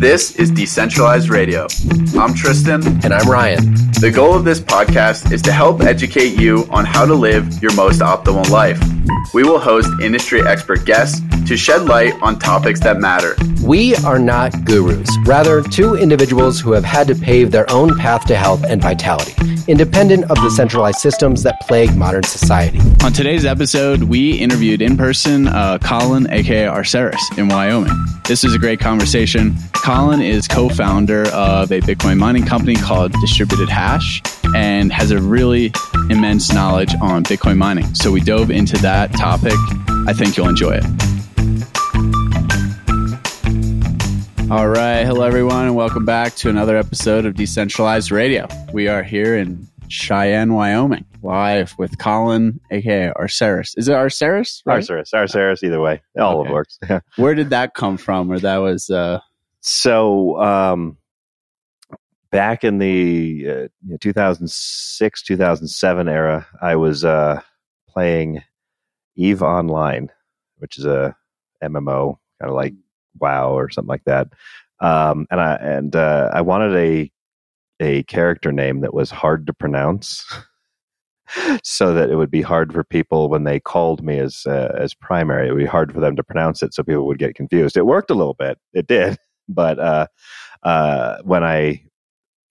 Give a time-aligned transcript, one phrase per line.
[0.00, 1.66] This is Decentralized Radio.
[2.18, 2.82] I'm Tristan.
[3.04, 3.74] And I'm Ryan.
[4.00, 7.74] The goal of this podcast is to help educate you on how to live your
[7.74, 8.80] most optimal life.
[9.32, 13.36] We will host industry expert guests to shed light on topics that matter.
[13.64, 18.26] We are not gurus, rather, two individuals who have had to pave their own path
[18.26, 19.34] to health and vitality,
[19.68, 22.80] independent of the centralized systems that plague modern society.
[23.04, 27.92] On today's episode, we interviewed in person uh, Colin, aka Arceris, in Wyoming.
[28.26, 29.56] This is a great conversation.
[29.72, 34.22] Colin is co founder of a Bitcoin mining company called Distributed Hash
[34.54, 35.72] and has a really
[36.10, 37.94] immense knowledge on Bitcoin mining.
[37.94, 39.54] So we dove into that topic.
[40.06, 40.84] I think you'll enjoy it.
[44.50, 45.04] All right.
[45.04, 48.48] Hello, everyone, and welcome back to another episode of Decentralized Radio.
[48.72, 53.78] We are here in Cheyenne, Wyoming, live with Colin, aka Arceris.
[53.78, 54.62] Is it Arceris?
[54.66, 54.82] Right?
[54.82, 56.02] Arceris, Arceris, either way.
[56.18, 56.50] All okay.
[56.52, 56.78] works.
[57.16, 58.30] Where did that come from?
[58.30, 58.90] Or that was.
[58.90, 59.20] Uh...
[59.60, 60.96] So, um,
[62.30, 67.40] back in the uh, 2006, 2007 era, I was uh,
[67.88, 68.42] playing
[69.16, 70.10] Eve Online,
[70.58, 71.16] which is a
[71.62, 72.74] MMO, kind of like
[73.18, 74.28] WoW or something like that.
[74.80, 77.10] Um, and I and uh, I wanted a
[77.80, 80.24] a character name that was hard to pronounce,
[81.62, 84.94] so that it would be hard for people when they called me as uh, as
[84.94, 85.48] primary.
[85.48, 87.76] It would be hard for them to pronounce it, so people would get confused.
[87.76, 88.58] It worked a little bit.
[88.72, 90.06] It did, but uh,
[90.62, 91.84] uh, when I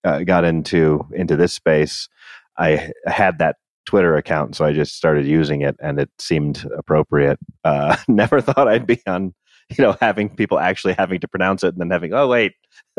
[0.03, 2.09] uh, got into into this space,
[2.57, 3.57] I had that
[3.89, 7.39] Twitter account, so I just started using it, and it seemed appropriate.
[7.63, 9.33] Uh, never thought I'd be on
[9.77, 12.53] you know, having people actually having to pronounce it and then having, oh wait,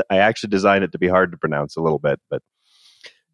[0.09, 2.43] I actually designed it to be hard to pronounce a little bit, but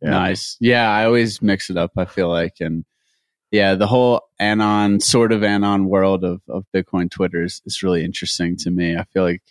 [0.02, 0.10] yeah.
[0.10, 0.58] nice.
[0.60, 1.92] Yeah, I always mix it up.
[1.96, 2.84] I feel like, and
[3.50, 8.04] yeah, the whole anon sort of anon world of of Bitcoin Twitter is, is really
[8.04, 8.96] interesting to me.
[8.96, 9.42] I feel like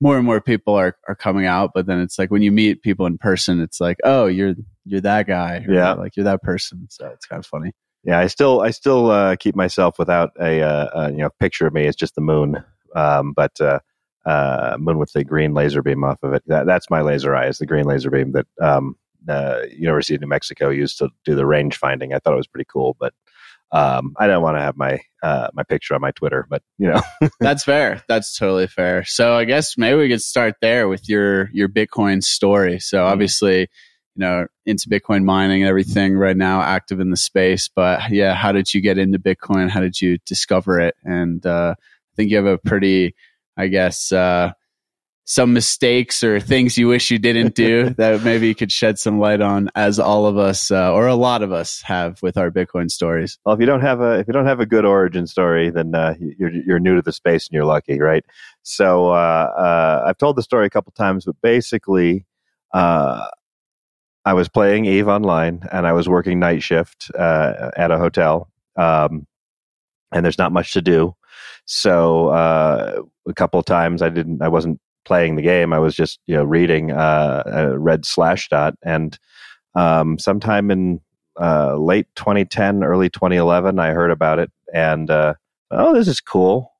[0.00, 2.82] more and more people are are coming out, but then it's like when you meet
[2.82, 6.86] people in person, it's like, oh, you're you're that guy, yeah, like you're that person.
[6.90, 7.72] So it's kind of funny.
[8.04, 11.74] Yeah, I still I still uh, keep myself without a uh, you know picture of
[11.74, 11.86] me.
[11.86, 12.62] It's just the moon
[12.96, 13.78] um, but uh,
[14.24, 16.42] uh, moon with the green laser beam off of it.
[16.46, 17.46] That, that's my laser eye.
[17.46, 18.96] Is the green laser beam that um,
[19.28, 22.12] uh, University of New Mexico used to do the range finding.
[22.12, 23.12] I thought it was pretty cool, but
[23.72, 26.46] um, I don't want to have my uh, my picture on my Twitter.
[26.48, 27.00] But you know,
[27.40, 28.02] that's fair.
[28.08, 29.04] That's totally fair.
[29.04, 32.80] So I guess maybe we could start there with your your Bitcoin story.
[32.80, 33.12] So mm-hmm.
[33.12, 33.68] obviously.
[34.18, 37.68] You know, into Bitcoin mining and everything right now, active in the space.
[37.68, 39.68] But yeah, how did you get into Bitcoin?
[39.68, 40.94] How did you discover it?
[41.04, 43.14] And uh, I think you have a pretty,
[43.58, 44.52] I guess, uh,
[45.28, 49.18] some mistakes or things you wish you didn't do that maybe you could shed some
[49.18, 52.50] light on, as all of us uh, or a lot of us have with our
[52.50, 53.38] Bitcoin stories.
[53.44, 55.94] Well, if you don't have a if you don't have a good origin story, then
[55.94, 58.24] uh, you're you're new to the space and you're lucky, right?
[58.62, 62.24] So uh, uh I've told the story a couple times, but basically.
[62.72, 63.28] Uh,
[64.24, 68.50] I was playing Eve online, and I was working night shift uh, at a hotel.
[68.76, 69.24] Um,
[70.10, 71.14] and there's not much to do.
[71.64, 75.72] So uh, a couple of times I didn't, I wasn't playing the game.
[75.72, 76.92] I was just you know reading.
[76.92, 79.18] Uh, I read Slashdot, and
[79.74, 81.00] um, sometime in
[81.40, 85.34] uh, late 2010, early 2011, I heard about it, and uh,
[85.70, 86.72] oh, this is cool.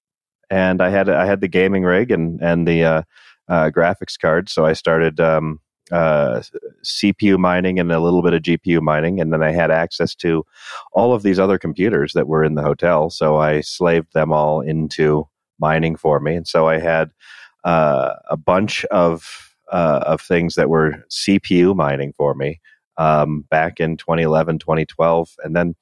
[0.51, 3.03] And I had I had the gaming rig and and the uh,
[3.49, 5.61] uh, graphics card, so I started um,
[5.91, 6.43] uh,
[6.85, 10.45] CPU mining and a little bit of GPU mining, and then I had access to
[10.93, 13.11] all of these other computers that were in the hotel.
[13.11, 17.11] So I slaved them all into mining for me, and so I had
[17.67, 22.61] uh, a bunch of uh, of things that were CPU mining for me
[22.97, 25.75] um, back in 2011, 2012, and then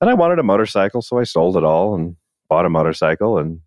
[0.00, 2.16] then I wanted a motorcycle, so I sold it all and
[2.48, 3.60] bought a motorcycle and.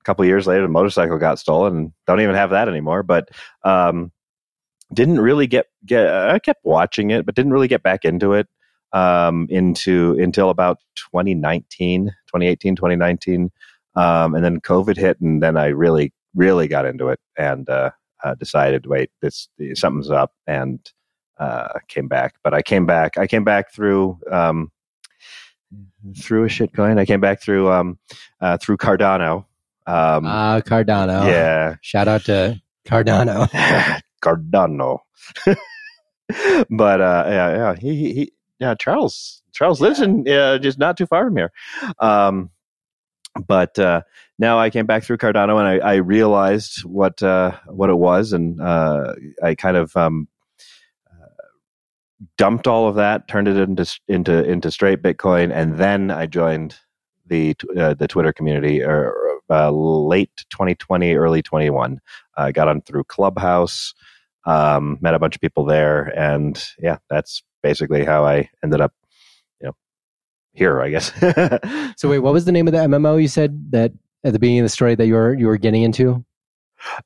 [0.00, 3.02] A couple years later, the motorcycle got stolen, and don't even have that anymore.
[3.02, 3.30] But
[3.64, 4.12] um,
[4.92, 8.46] didn't really get get I kept watching it, but didn't really get back into it
[8.92, 10.78] um, into until about
[11.12, 13.50] 2019, 2018, 2019,
[13.96, 17.90] um, and then COVID hit, and then I really really got into it and uh,
[18.22, 20.80] uh, decided, wait, this something's up, and
[21.38, 22.34] uh, came back.
[22.42, 23.18] But I came back.
[23.18, 24.18] I came back through.
[24.30, 24.70] Um,
[26.16, 26.98] through a shit coin.
[26.98, 27.98] I came back through um,
[28.40, 29.46] uh, through Cardano.
[29.86, 31.26] Um, ah, Cardano.
[31.26, 31.76] Yeah.
[31.82, 33.48] Shout out to Cardano.
[34.22, 34.98] Cardano.
[36.70, 41.06] but uh, yeah, yeah, he, he, yeah, Charles, Charles lives in uh, just not too
[41.06, 41.52] far from here.
[41.98, 42.50] Um,
[43.46, 44.02] but uh,
[44.38, 48.32] now I came back through Cardano and I, I realized what uh, what it was,
[48.32, 50.28] and uh, I kind of um,
[51.10, 51.26] uh,
[52.38, 56.76] dumped all of that, turned it into into into straight Bitcoin, and then I joined
[57.26, 59.14] the uh, the Twitter community or,
[59.50, 62.00] uh, late 2020, early 21.
[62.36, 63.94] I got on through Clubhouse,
[64.46, 68.92] um, met a bunch of people there, and yeah, that's basically how I ended up,
[70.54, 70.80] here.
[70.80, 71.12] I guess.
[71.96, 73.92] so wait, what was the name of the MMO you said that
[74.24, 76.24] at the beginning of the story that you were you were getting into?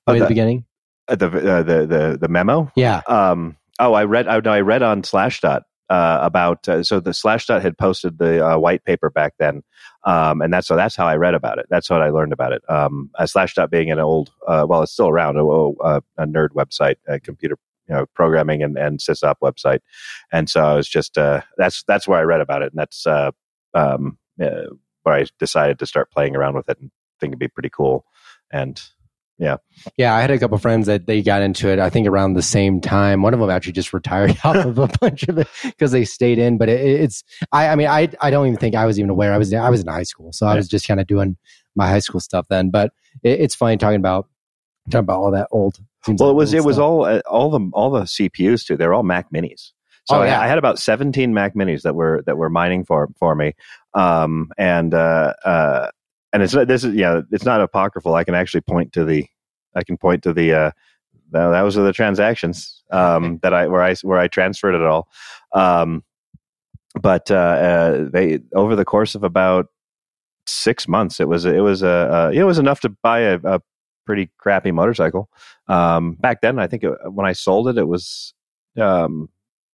[0.07, 0.65] Oh, at the- the beginning.
[1.09, 2.71] Uh, the, uh, the the the memo.
[2.77, 3.01] Yeah.
[3.07, 4.29] Um, oh, I read.
[4.29, 6.69] I, no, I read on Slashdot uh, about.
[6.69, 9.63] Uh, so the Slashdot had posted the uh, white paper back then,
[10.05, 11.65] um, and that's so that's how I read about it.
[11.71, 12.63] That's what I learned about it.
[12.69, 16.51] Um, uh, Slashdot being an old, uh, well, it's still around, a, a, a nerd
[16.51, 17.57] website, a computer
[17.89, 19.81] you know programming and and sysop website,
[20.33, 23.07] and so I was just uh, that's that's where I read about it, and that's
[23.07, 23.31] uh,
[23.75, 24.67] um, uh,
[25.03, 26.91] where I decided to start playing around with it and
[27.21, 28.05] think it'd be pretty cool,
[28.53, 28.81] and
[29.39, 29.59] Yeah,
[29.97, 31.79] Yeah, I had a couple friends that they got into it.
[31.79, 33.23] I think around the same time.
[33.23, 36.39] One of them actually just retired off of a bunch of it because they stayed
[36.39, 36.59] in.
[36.59, 39.33] But it, it's I, I mean, I I don't even think I was even aware.
[39.33, 41.37] I was I was in high school, so I was just kind of doing
[41.77, 42.71] my high school stuff then.
[42.71, 42.93] But
[43.23, 44.29] it, it's funny talking about
[44.89, 45.79] talking about all that old.
[46.07, 48.77] Well, like it was it was all uh, all the all the CPUs too.
[48.77, 49.73] They're all Mac Minis.
[50.05, 50.41] So Oh, I, yeah.
[50.41, 53.55] I had about seventeen Mac Minis that were that were mining for for me,
[53.95, 55.91] um, and uh, uh,
[56.33, 58.15] and it's not this is yeah it's not apocryphal.
[58.15, 59.27] I can actually point to the
[59.75, 60.71] I can point to the uh,
[61.33, 65.09] that, that was the transactions um, that I where I where I transferred it all.
[65.53, 66.05] Um,
[67.01, 69.67] but uh, uh, they over the course of about
[70.47, 73.61] six months, it was it was a uh, it was enough to buy a, a
[74.09, 75.29] pretty crappy motorcycle.
[75.69, 78.33] Um, back then, I think it, when I sold it, it was
[78.81, 79.29] um,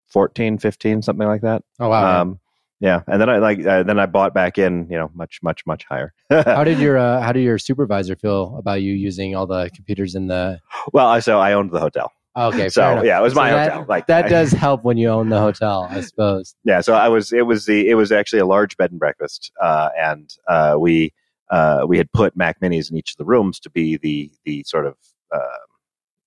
[0.08, 1.64] 14, 15, something like that.
[1.82, 2.22] Oh wow!
[2.22, 2.40] Um,
[2.80, 5.66] yeah, and then I like uh, then I bought back in, you know, much much
[5.66, 6.14] much higher.
[6.30, 10.16] how did your uh, how did your supervisor feel about you using all the computers
[10.16, 10.60] in the?
[10.94, 13.72] well, I so I owned the hotel, Okay, so yeah, it was So my that-
[13.74, 13.86] hotel.
[13.90, 16.56] Like that I- does help when you own the hotel, I suppose.
[16.64, 19.52] yeah so i was it was the it was actually a large bed and breakfast
[19.62, 21.14] uh, and uh, we
[21.52, 24.64] uh, we had put mac minis in each of the rooms to be the the
[24.66, 24.96] sort of
[25.34, 25.58] uh,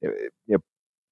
[0.00, 0.58] you know,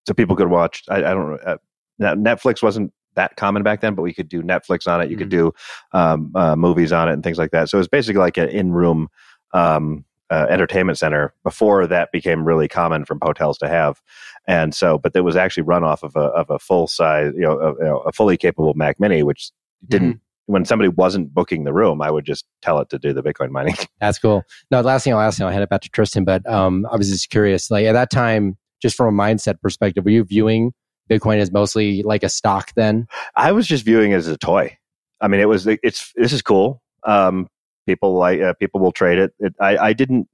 [0.06, 0.84] so people could watch.
[0.88, 1.58] I, I don't know
[2.00, 5.10] uh, netflix wasn't that common back then but we could do netflix on it.
[5.10, 5.52] You could do
[5.92, 7.68] um, uh, movies on it and things like that.
[7.68, 9.08] So it was basically like an in-room
[9.52, 14.00] um, uh, entertainment center before that became really common from hotels to have.
[14.48, 17.42] And so but it was actually run off of a of a full size you
[17.42, 19.50] know, a, you know a fully capable mac mini which
[19.86, 23.22] didn't when somebody wasn't booking the room i would just tell it to do the
[23.22, 24.42] bitcoin mining That's cool.
[24.72, 26.96] No, last thing I'll ask you, I'll hand it back to Tristan, but um, I
[26.96, 27.70] was just curious.
[27.70, 30.72] Like at that time, just from a mindset perspective, were you viewing
[31.08, 33.06] Bitcoin as mostly like a stock then?
[33.36, 34.76] i was just viewing it as a toy
[35.20, 37.46] i mean it was it's this is cool um
[37.86, 40.28] people like uh, people will trade it, it i i didn't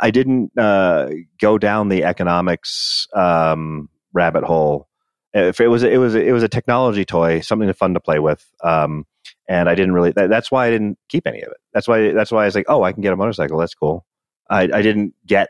[0.00, 1.08] i didn't uh
[1.40, 4.88] go down the economics um rabbit hole
[5.32, 8.44] if it was it was it was a technology toy something fun to play with
[8.64, 9.04] um
[9.48, 11.58] and i didn't really that, that's why i didn't keep any of it.
[11.72, 13.58] That's why that's why i was like oh i can get a motorcycle.
[13.58, 14.04] That's cool.
[14.50, 15.48] I i didn't get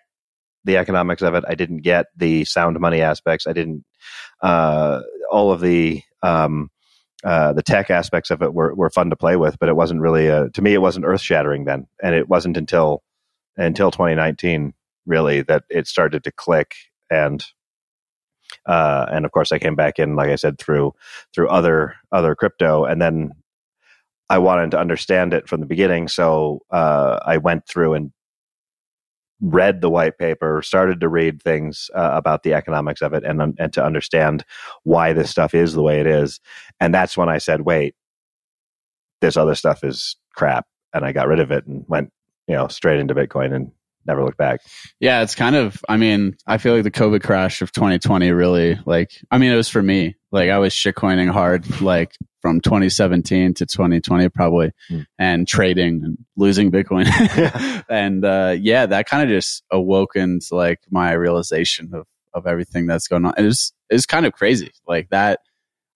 [0.65, 1.44] the economics of it.
[1.49, 3.47] I didn't get the sound money aspects.
[3.47, 3.85] I didn't
[4.43, 6.71] uh all of the um
[7.25, 10.00] uh, the tech aspects of it were, were fun to play with, but it wasn't
[10.00, 10.75] really uh to me.
[10.75, 13.03] It wasn't earth shattering then, and it wasn't until
[13.56, 14.75] until 2019
[15.06, 16.75] really that it started to click.
[17.11, 17.45] And
[18.67, 20.93] uh, and of course, I came back in, like I said, through
[21.35, 23.33] through other other crypto, and then
[24.32, 26.08] I wanted to understand it from the beginning.
[26.08, 28.12] So uh, I went through and
[29.43, 33.54] read the white paper, started to read things uh, about the economics of it, and
[33.59, 34.42] and to understand
[34.85, 36.40] why this stuff is the way it is.
[36.80, 37.95] And that's when I said, "Wait,
[39.21, 40.64] this other stuff is crap,"
[40.95, 42.11] and I got rid of it and went,
[42.49, 43.71] you know, straight into Bitcoin and
[44.06, 44.61] never look back.
[45.00, 45.82] Yeah, it's kind of.
[45.88, 49.56] I mean, I feel like the COVID crash of 2020 really, like, I mean, it
[49.56, 50.16] was for me.
[50.30, 55.00] Like, I was shitcoining hard, like from 2017 to 2020, probably, Hmm.
[55.18, 57.06] and trading and losing Bitcoin.
[57.88, 62.87] and uh, yeah, that kind of just awoke into like my realization of of everything
[62.87, 63.35] that's going on.
[63.37, 64.73] It was it was kind of crazy.
[64.87, 65.40] Like that,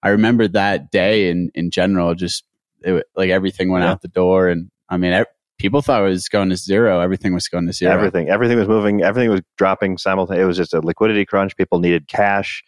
[0.02, 2.14] I remember that day in in general.
[2.14, 2.44] Just
[2.82, 3.92] it, like everything went Yeah.
[3.92, 5.12] out the door, and I mean,
[5.58, 7.00] people thought it was going to zero.
[7.00, 7.92] Everything was going to zero.
[7.92, 9.02] Everything, everything was moving.
[9.02, 10.42] Everything was dropping simultaneously.
[10.42, 11.56] It was just a liquidity crunch.
[11.56, 12.62] People needed cash.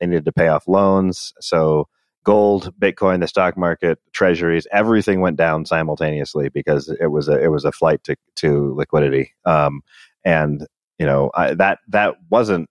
[0.00, 1.32] They needed to pay off loans.
[1.40, 1.88] So
[2.24, 7.48] gold, Bitcoin, the stock market, treasuries, everything went down simultaneously because it was a it
[7.48, 9.32] was a flight to to liquidity.
[9.44, 9.82] Um,
[10.24, 10.66] and
[10.98, 12.68] you know I, that that wasn't.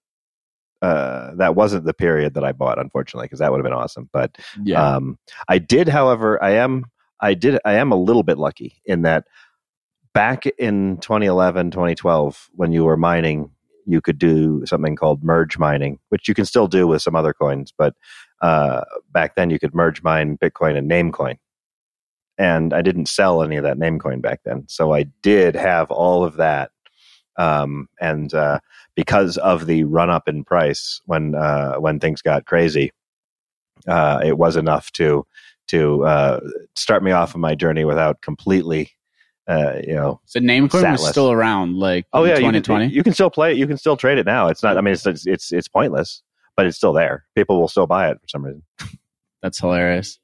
[0.83, 4.09] Uh, that wasn't the period that I bought, unfortunately, because that would have been awesome.
[4.11, 4.95] But Yeah.
[4.95, 6.85] um, I did, however, I am
[7.19, 9.25] I did I am a little bit lucky in that
[10.13, 13.51] back in 2011, 2012, when you were mining,
[13.85, 17.33] you could do something called merge mining, which you can still do with some other
[17.33, 17.95] coins, but
[18.41, 21.37] uh, back then you could merge mine Bitcoin and Namecoin.
[22.37, 26.23] And I didn't sell any of that Namecoin back then, so I did have all
[26.23, 26.71] of that
[27.37, 28.59] um, and uh,
[28.95, 32.91] because of the run up in price when uh, when things got crazy,
[33.87, 35.25] uh, it was enough to
[35.67, 36.39] to uh,
[36.75, 38.91] start me off on my journey without completely,
[39.47, 40.21] uh, you know.
[40.25, 41.09] So Namecoin was Satless.
[41.11, 42.87] still around, like Oh yeah, you twenty can, twenty.
[42.87, 43.57] you can still play it.
[43.57, 44.47] You can still trade it now.
[44.47, 44.77] It's not.
[44.77, 46.21] I mean, it's it's it's, it's pointless,
[46.55, 47.25] but it's still there.
[47.35, 48.63] People will still buy it for some reason.
[49.41, 50.19] That's hilarious.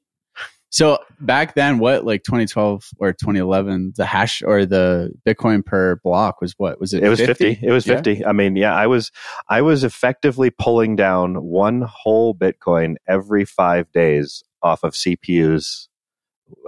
[0.70, 6.42] So back then, what like 2012 or 2011, the hash or the Bitcoin per block
[6.42, 6.78] was what?
[6.78, 7.02] Was it?
[7.02, 7.60] It was 50.
[7.62, 7.94] It was Yeah.
[7.96, 8.26] 50.
[8.26, 9.10] I mean, yeah, I was
[9.48, 15.88] I was effectively pulling down one whole Bitcoin every 5 days off of CPUs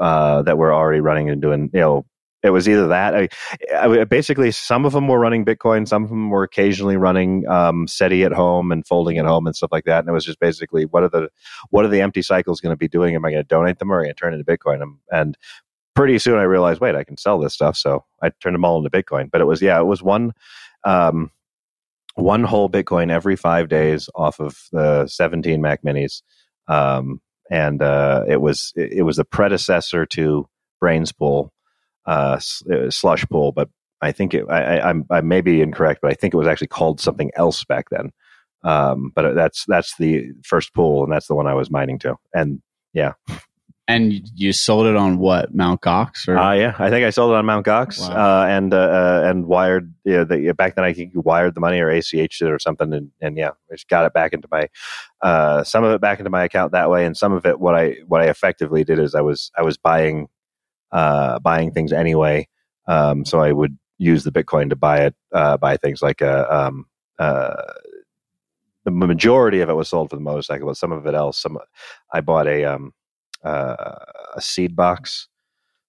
[0.00, 2.06] uh, that were already running and doing, you know,
[2.42, 3.28] it was either that I,
[3.78, 7.86] I basically some of them were running Bitcoin, some of them were occasionally running um,
[7.86, 10.00] SETI at home and folding at home and stuff like that.
[10.00, 11.28] And it was just basically what are the
[11.70, 13.14] what are the empty cycles going to be doing?
[13.14, 14.82] Am I going to donate them or am I going to turn into Bitcoin?
[14.82, 15.38] And, and
[15.94, 17.76] pretty soon I realized, wait, I can sell this stuff.
[17.76, 19.30] So I turned them all into Bitcoin.
[19.30, 20.32] But it was yeah, it was one
[20.84, 21.30] um,
[22.14, 26.22] one whole Bitcoin every five days off of the 17 Mac Minis,
[26.68, 27.20] um,
[27.50, 30.48] and uh, it was it, it was the predecessor to
[30.82, 31.52] Braiins Pool,
[32.06, 33.68] uh, was Slush Pool, but
[34.00, 36.46] I think it, I, I, I'm I may be incorrect, but I think it was
[36.48, 38.10] actually called something else back then.
[38.62, 42.16] Um, but that's that's the first pool, and that's the one I was mining to.
[42.34, 42.60] And
[42.92, 43.12] yeah,
[43.88, 45.54] And you- you sold it on what?
[45.54, 48.42] Mount Gox or Uh, yeah, I think I sold it on Mount Gox Wow.
[48.42, 49.92] uh, and uh, uh, and wired.
[50.04, 52.92] Yeah, the, back then I think you wired the money or ACH'd it or something,
[52.92, 54.68] and, and yeah, I just got it back into my
[55.22, 57.74] uh, some of it back into my account that way, and some of it what
[57.74, 60.28] I what I effectively did is I was I was buying
[60.92, 62.48] uh, buying things anyway,
[62.86, 66.46] um, so I would use the Bitcoin to buy it uh, buy things like uh,
[66.50, 66.86] um,
[67.18, 67.54] uh,
[68.84, 71.40] the majority of it was sold for the motorcycle, but some of it else.
[71.40, 71.58] Some
[72.12, 72.92] I bought a um,
[73.44, 73.96] uh,
[74.34, 75.28] a seed box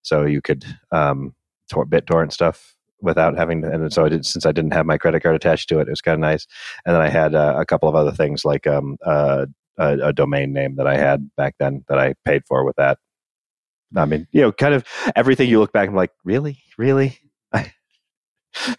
[0.01, 1.35] so you could um,
[1.69, 3.71] tor- BitTorrent stuff without having to.
[3.71, 5.87] And so I did since I didn't have my credit card attached to it.
[5.87, 6.45] It was kind of nice.
[6.85, 10.53] And then I had uh, a couple of other things like um, a, a domain
[10.53, 12.99] name that I had back then that I paid for with that.
[13.95, 17.19] I mean, you know, kind of everything you look back and like, really, really.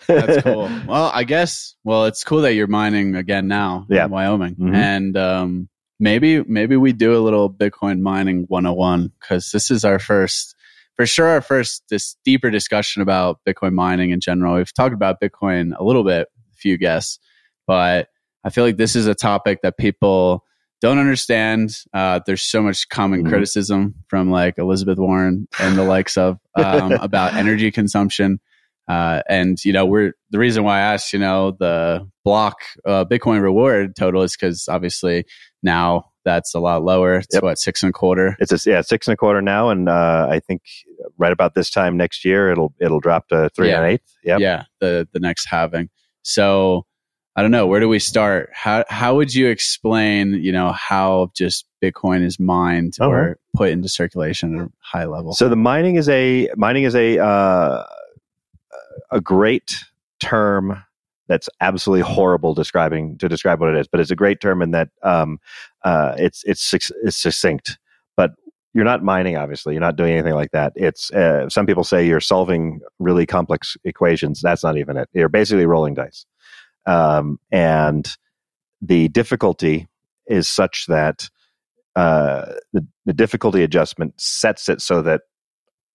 [0.07, 0.69] That's cool.
[0.87, 1.75] Well, I guess.
[1.85, 4.04] Well, it's cool that you're mining again now Yeah.
[4.04, 4.75] in Wyoming, Mhm.
[4.75, 9.99] and um, maybe maybe we do a little Bitcoin mining 101 because this is our
[9.99, 10.54] first,
[10.95, 14.57] for sure, our first this deeper discussion about Bitcoin mining in general.
[14.57, 17.19] We've talked about Bitcoin a little bit, a few guests,
[17.66, 18.09] but
[18.45, 20.45] I feel like this is a topic that people
[20.83, 21.75] don't understand.
[21.95, 23.29] Uh, there's so much common Mhm.
[23.31, 28.41] criticism from like Elizabeth Warren and the likes of um, about energy consumption.
[28.89, 33.05] Uh, and you know, we're the reason why I asked, you know, the block uh,
[33.05, 35.25] Bitcoin reward total is because obviously
[35.62, 37.15] now that's a lot lower.
[37.17, 37.43] It's Yep.
[37.45, 38.37] what six and a quarter.
[38.41, 40.62] It's a, yeah, six and a quarter now, and uh, I think
[41.17, 43.77] right about this time next year it'll it'll drop to three Yeah.
[43.77, 44.17] and an eighth.
[44.25, 44.41] Yep.
[44.41, 45.89] Yeah, the the next halving.
[46.23, 46.85] So
[47.35, 47.67] I don't know.
[47.67, 48.51] Where do we start?
[48.53, 53.11] How how would you explain, you know, how just Bitcoin is mined Uh-huh.
[53.11, 55.33] or put into circulation at a high level?
[55.33, 57.85] So the mining is a mining is a uh,
[59.11, 59.77] a great
[60.21, 60.83] term
[61.29, 64.73] that's absolutely horrible describing to describe what it is, but it's a great term in
[64.73, 65.39] that um,
[65.85, 66.71] uh, it's it's
[67.03, 67.79] it's succinct.
[68.15, 68.33] But
[68.75, 69.73] you're not mining, obviously.
[69.73, 70.73] You're not doing anything like that.
[70.77, 74.43] It's uh, some people say you're solving really complex equations.
[74.43, 75.09] That's not even it.
[75.15, 76.27] You're basically rolling dice,
[76.87, 78.17] um, and
[78.81, 79.89] the difficulty
[80.27, 81.29] is such that
[81.95, 85.23] uh, the, the difficulty adjustment sets it so that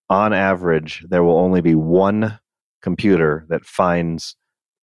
[0.09, 2.39] on average there will only be one
[2.81, 4.35] computer that finds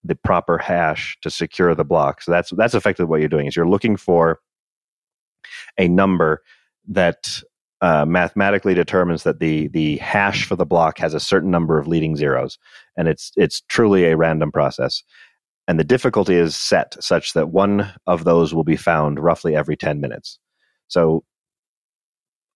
[0.03, 2.21] the proper hash to secure the block.
[2.21, 4.39] So that's that's effectively what you're doing is you're looking for
[5.77, 6.41] a number
[6.87, 7.41] that
[7.81, 11.87] uh, mathematically determines that the the hash for the block has a certain number of
[11.87, 12.57] leading zeros,
[12.97, 15.03] and it's it's truly a random process.
[15.67, 19.77] And the difficulty is set such that one of those will be found roughly every
[19.77, 20.39] ten minutes.
[20.87, 21.23] So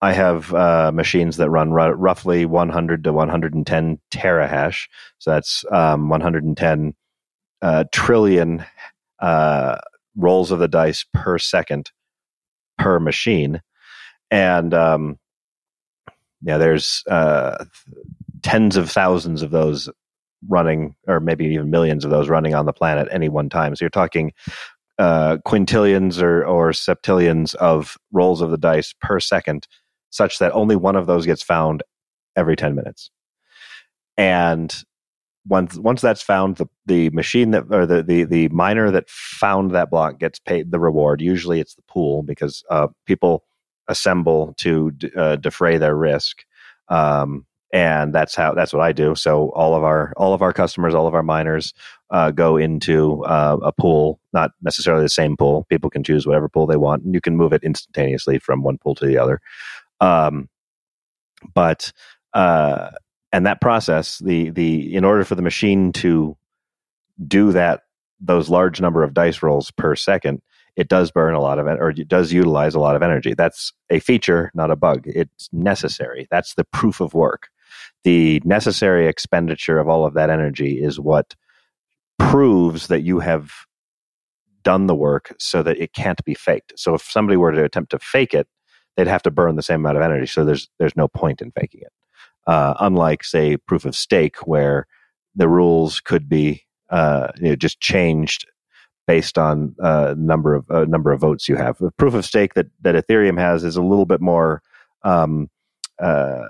[0.01, 4.87] I have uh, machines that run ru- roughly 100 to 110 terahash.
[5.17, 6.93] So that's um, 110
[7.61, 8.63] uh, trillion
[9.19, 9.77] uh,
[10.15, 11.91] rolls of the dice per second
[12.77, 13.61] per machine.
[14.29, 15.17] And um,
[16.43, 17.65] yeah, there's uh,
[18.43, 19.89] tens of thousands of those
[20.47, 23.75] running, or maybe even millions of those running on the planet any one time.
[23.75, 24.33] So you're talking
[24.99, 29.67] uh, quintillions or, or septillions of rolls of the dice per second,
[30.09, 31.83] such that only one of those gets found
[32.35, 33.11] every 10 minutes.
[34.17, 34.75] And
[35.47, 39.71] once once that's found, the, the machine that or the, the the miner that found
[39.71, 41.21] that block gets paid the reward.
[41.21, 43.45] Usually, it's the pool because uh, people
[43.87, 46.43] assemble to d- uh, defray their risk,
[46.89, 49.15] um, and that's how that's what I do.
[49.15, 51.73] So all of our all of our customers, all of our miners
[52.09, 55.65] uh, go into uh, a pool, not necessarily the same pool.
[55.69, 58.77] People can choose whatever pool they want, and you can move it instantaneously from one
[58.77, 59.41] pool to the other.
[59.99, 60.49] Um,
[61.53, 61.91] but
[62.33, 62.91] uh,
[63.33, 66.37] and that process, the the in order for the machine to
[67.27, 67.81] do that,
[68.21, 70.41] those large number of dice rolls per second,
[70.77, 73.33] it does burn a lot of or it does utilize a lot of energy.
[73.33, 75.03] That's a feature, not a bug.
[75.05, 76.27] It's necessary.
[76.31, 77.49] That's the proof of work.
[78.03, 81.35] The necessary expenditure of all of that energy is what
[82.19, 83.51] proves that you have
[84.63, 86.73] done the work so that it can't be faked.
[86.75, 88.47] So if somebody were to attempt to fake it,
[88.95, 90.27] they'd have to burn the same amount of energy.
[90.27, 91.93] So there's there's no point in faking it.
[92.45, 94.87] Uh, unlike say proof of stake, where
[95.35, 98.45] the rules could be uh, you know, just changed
[99.05, 101.77] based on uh, number of uh, number of votes you have.
[101.77, 104.61] The proof of stake that that Ethereum has is a little bit more.
[105.03, 105.49] Um,
[105.99, 106.41] uh,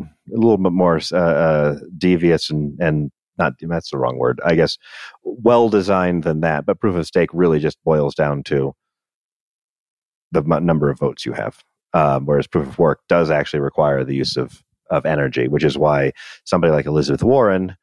[0.00, 4.54] a little bit more uh, uh, devious and, and not that's the wrong word i
[4.54, 4.78] guess
[5.24, 8.72] well designed than that but proof of stake really just boils down to
[10.32, 11.62] the m- number of votes you have
[11.94, 15.78] um, whereas proof of work does actually require the use of of energy which is
[15.78, 16.12] why
[16.44, 17.76] somebody like elizabeth warren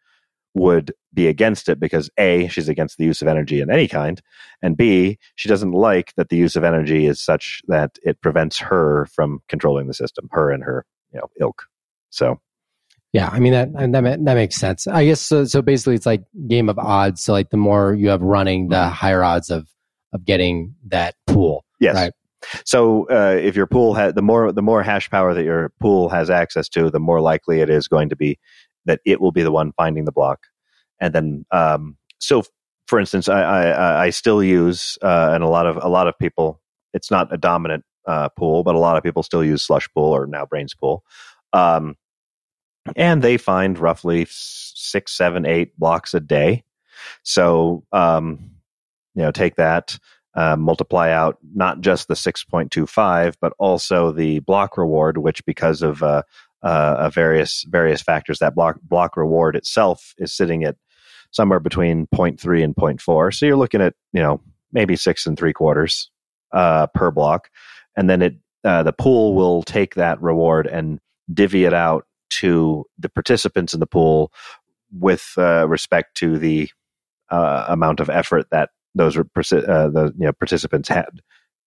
[0.56, 4.22] would be against it because a she's against the use of energy in any kind
[4.62, 8.60] and b she doesn't like that the use of energy is such that it prevents
[8.60, 11.64] her from controlling the system her and her you know ilk
[12.16, 12.40] so
[13.14, 14.88] yeah, I mean that that that makes sense.
[14.88, 15.46] I guess so.
[15.46, 17.24] So basically, it's like game of odds.
[17.24, 19.68] So like the more you have running, the higher odds of
[20.16, 21.66] of getting that pool.
[21.80, 22.14] yes Right.
[22.66, 26.10] so uh, if your pool has the more the more hash power that your pool
[26.10, 28.40] has access to the more likely it is going to be
[28.86, 30.40] that it will be the one finding the block
[31.02, 32.44] and then um, so
[32.88, 36.18] for instance i i, I still use uh, and a lot of a lot of
[36.18, 36.62] people
[36.94, 40.16] it's not a dominant uh, pool but a lot of people still use slush pool
[40.16, 41.04] or now braiins pool
[41.52, 41.96] um,
[42.96, 46.64] and they find roughly six seven eight blocks a day.
[47.24, 48.52] So um,
[49.16, 49.98] you know take that
[50.36, 56.04] uh, multiply out not just the 6.25 but also the block reward which because of
[56.04, 56.24] uh,
[56.62, 60.76] uh, various various factors that block block reward itself is sitting at
[61.32, 64.42] somewhere between 0.3 and 0.4 so you're looking at you know
[64.76, 66.12] maybe six and three quarters
[66.52, 67.50] uh, per block.
[67.98, 71.00] And then it uh, the pool will take that reward and
[71.32, 74.32] divvy it out to the participants in the pool
[74.92, 76.70] with uh, respect to the
[77.30, 81.22] uh, amount of effort that those uh, the you know, participants had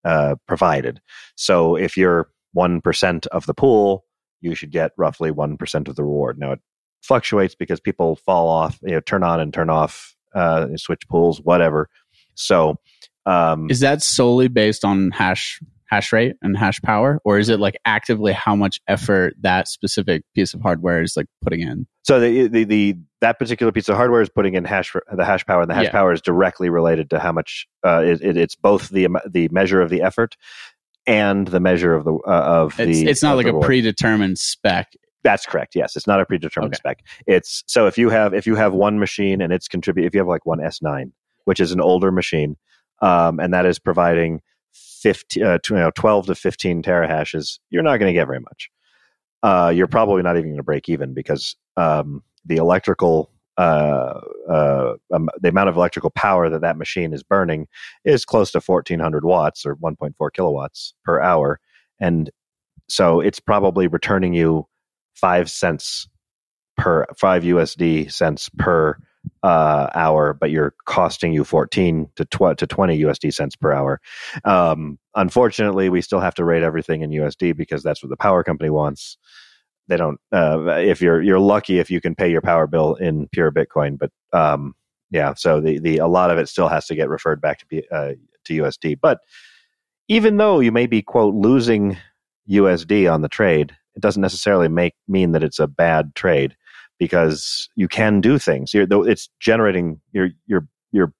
[0.04, 1.00] uh, provided.
[1.36, 4.04] So if you're one percent of the pool,
[4.40, 6.38] you should get roughly one percent of the reward.
[6.38, 6.60] Now it
[7.02, 11.40] fluctuates because people fall off, you know, turn on and turn off, uh, switch pools,
[11.40, 11.88] whatever.
[12.34, 12.76] So
[13.26, 17.58] um, Is that solely based on hash hash rate and hash power, or is it
[17.60, 21.86] like actively how much effort that specific piece of hardware is like putting in?
[22.04, 25.44] So the, the the that particular piece of hardware is putting in hash the hash
[25.44, 25.92] power, and the hash Yeah.
[25.92, 29.80] power is directly related to how much uh, it, it, it's both the the measure
[29.80, 30.36] of the effort
[31.06, 33.08] and the measure of the uh, of It's the.
[33.08, 34.92] it's not like a predetermined spec.
[35.24, 35.74] That's correct.
[35.74, 36.78] Yes, it's not a predetermined Okay.
[36.78, 37.04] spec.
[37.26, 40.20] It's so if you have if you have one machine and it's contribute if you
[40.20, 41.12] have like one S nine,
[41.44, 42.56] which is an older machine,
[43.02, 44.40] um, and that is providing
[45.02, 48.70] 15, uh, you know, twelve to fifteen terahashes, you're not going to get very much.
[49.42, 54.94] Uh, you're probably not even going to break even because um, the electrical uh, uh,
[55.12, 57.66] um, the amount of electrical power that that machine is burning
[58.04, 61.58] is close to 1400 watts or 1.4 kilowatts per hour
[62.00, 62.30] and
[62.88, 64.66] so it's probably returning you
[65.14, 66.08] five cents
[66.76, 68.96] per five USD cents per
[69.42, 74.00] uh, hour, but you're costing you 14 to, tw- to 20 USD cents per hour.
[74.44, 78.42] Um, unfortunately, we still have to rate everything in USD because that's what the power
[78.42, 79.16] company wants.
[79.88, 80.20] They don't.
[80.32, 83.98] Uh, if you're you're lucky if you can pay your power bill in pure Bitcoin,
[83.98, 84.74] but um,
[85.10, 85.32] yeah.
[85.32, 87.88] So the the a lot of it still has to get referred back to P-
[87.90, 88.12] uh,
[88.44, 88.98] to USD.
[89.00, 89.20] But
[90.08, 91.96] even though you may be quote losing
[92.50, 96.54] USD on the trade, it doesn't necessarily make mean that it's a bad trade
[96.98, 98.74] because you can do things.
[98.74, 101.12] You're, it's generating you're you're you're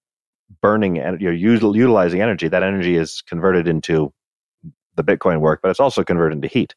[0.63, 2.49] burning and you're utilizing energy.
[2.49, 4.13] That energy is converted into
[4.97, 6.75] the Bitcoin work, but it's also converted into heat.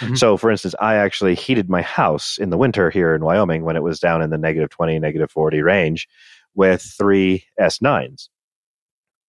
[0.00, 0.18] Mhm.
[0.18, 3.76] So, for instance, I actually heated my house in the winter here in Wyoming when
[3.76, 6.08] it was down in the negative 20, negative 40 range
[6.54, 8.28] with three S9s.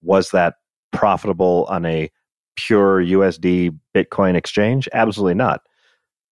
[0.01, 0.56] Was that
[0.91, 2.10] profitable on a
[2.56, 4.88] pure USD Bitcoin exchange?
[4.93, 5.62] Absolutely not.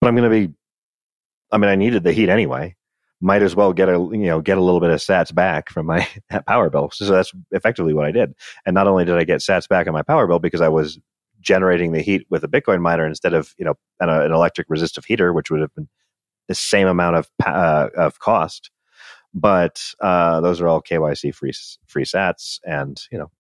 [0.02, 0.54] But I'm going to be,
[1.54, 2.76] I mean, I needed the heat anyway.
[3.22, 5.86] Might as well get a you know get a little bit of Sats back from
[5.86, 6.06] my
[6.48, 6.90] power bill.
[6.92, 8.34] So that's effectively what I did.
[8.66, 11.00] And not only did I get Sats back on my power bill because I was
[11.40, 15.06] generating the heat with a Bitcoin miner instead of you know an, an electric resistive
[15.06, 15.88] heater, which would have been
[16.48, 18.72] the same amount of uh, of cost.
[19.34, 21.54] but uh, those are all KYC free
[21.88, 23.32] free sats, and you know,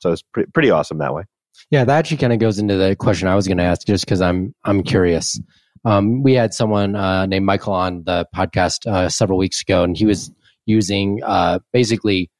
[0.00, 1.24] so it's pre- pretty awesome that way.
[1.70, 4.04] Yeah, that actually kind of goes into the question I was going to ask, just
[4.04, 5.40] because I'm I'm curious.
[5.84, 9.96] Um, we had someone uh, named Michael on the podcast uh, several weeks ago, and
[9.96, 10.30] he was
[10.66, 12.30] using uh, basically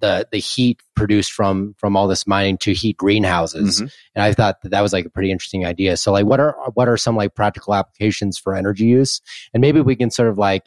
[0.00, 3.86] the the heat produced from from all this mining to heat greenhouses Mm-hmm.
[4.14, 6.56] and i thought that that was like a pretty interesting idea so like what are
[6.72, 9.20] what are some like practical applications for energy use
[9.52, 10.64] and maybe we can sort of like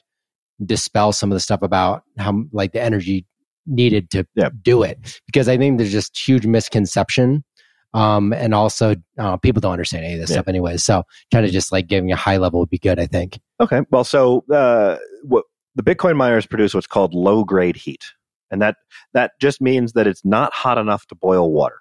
[0.63, 3.25] dispel some of the stuff about how like the energy
[3.65, 4.49] needed to Yeah.
[4.61, 7.43] do it because i think there's just huge misconception
[7.95, 10.35] um and also uh, people don't understand any of this Yeah.
[10.35, 11.03] stuff anyways so
[11.33, 13.83] kind of just like giving a high level would be good i think Okay.
[13.89, 18.03] Well, so uh, what the Bitcoin miners produce what's called low grade heat,
[18.51, 18.75] and that
[19.13, 21.79] that just means that it's not hot enough to boil water.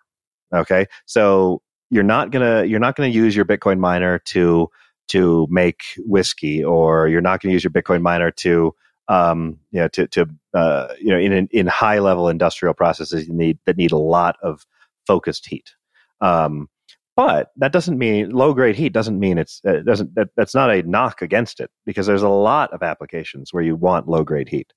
[0.55, 0.87] Okay.
[1.07, 4.69] So you're not gonna you're not gonna use your Bitcoin miner to
[5.09, 8.73] to make whiskey, or you're not gonna use your Bitcoin miner to
[9.09, 13.35] um, you know to to uh, you know in in high level industrial processes you
[13.35, 14.65] need that need a lot of
[15.09, 15.75] focused heat.
[16.21, 16.69] Um,
[17.17, 20.71] but that doesn't mean low grade heat doesn't mean it's uh, doesn't that, that's not
[20.71, 24.49] a knock against it because there's a lot of applications where you want low grade
[24.49, 24.73] heat.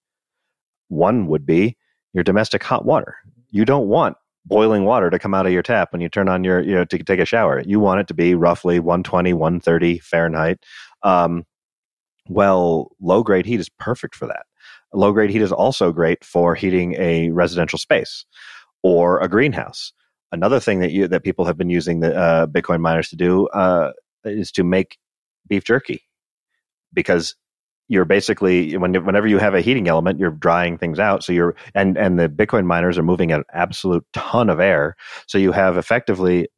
[0.90, 1.78] One would be
[2.14, 3.16] your domestic hot water.
[3.50, 6.44] You don't want boiling water to come out of your tap when you turn on
[6.44, 7.62] your you know to take a shower.
[7.66, 10.64] You want it to be roughly 120 130 Fahrenheit.
[11.02, 11.44] Um,
[12.30, 14.46] well, low grade heat is perfect for that.
[14.94, 18.26] Low grade heat is also great for heating a residential space
[18.84, 19.92] or a greenhouse
[20.32, 23.48] another thing that you that people have been using the uh, Bitcoin miners to do
[23.48, 23.92] uh,
[24.24, 24.98] is to make
[25.48, 26.04] beef jerky.
[26.94, 27.36] Because
[27.90, 31.24] you're basically when, whenever you have a heating element you're drying things out.
[31.24, 34.96] So you're and and the bitcoin miners are moving an absolute ton of air.
[35.28, 36.50] So you have effectively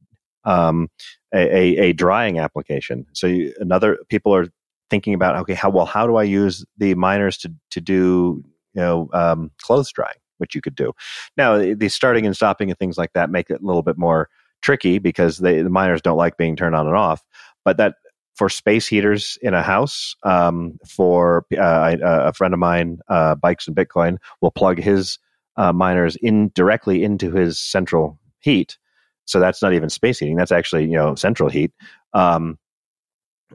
[0.46, 0.90] um,
[1.34, 3.06] a, a, a drying application.
[3.14, 4.48] So you, another people are
[4.90, 8.82] thinking about okay how well how do i use the miners to to do you
[8.82, 10.92] know um, clothes drying which you could do.
[11.38, 14.30] Now the starting and stopping and things like that make it a little bit more
[14.62, 17.24] tricky because they, the miners don't like being turned on and off
[17.64, 17.96] but that
[18.36, 23.36] for space heaters in a house um, for uh, uh, a friend of mine uh,
[23.36, 25.20] bikes and bitcoin will plug his
[25.58, 28.78] uh, miners in directly into his central heat.
[29.26, 31.72] So that's not even space heating that's actually you know central heat
[32.14, 32.58] um,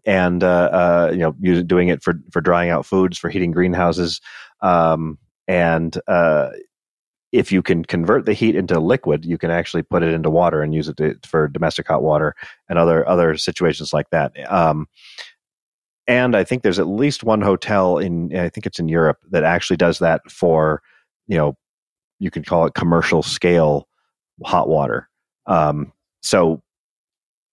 [0.04, 3.50] and uh, uh, you know use, doing it for for drying out foods for heating
[3.52, 4.20] greenhouses
[4.60, 5.18] um,
[5.48, 5.98] and
[7.34, 10.62] if you can convert the heat into liquid, you can actually put it into water
[10.62, 12.32] and use it to, for domestic hot water
[12.68, 14.32] and other other situations like that.
[14.50, 14.86] Um,
[16.06, 19.42] and I think there's at least one hotel in I think it's in Europe that
[19.42, 20.80] actually does that for
[21.26, 21.56] you know
[22.20, 23.88] you could call it commercial scale
[24.44, 25.08] hot water.
[25.46, 25.92] Um,
[26.22, 26.62] so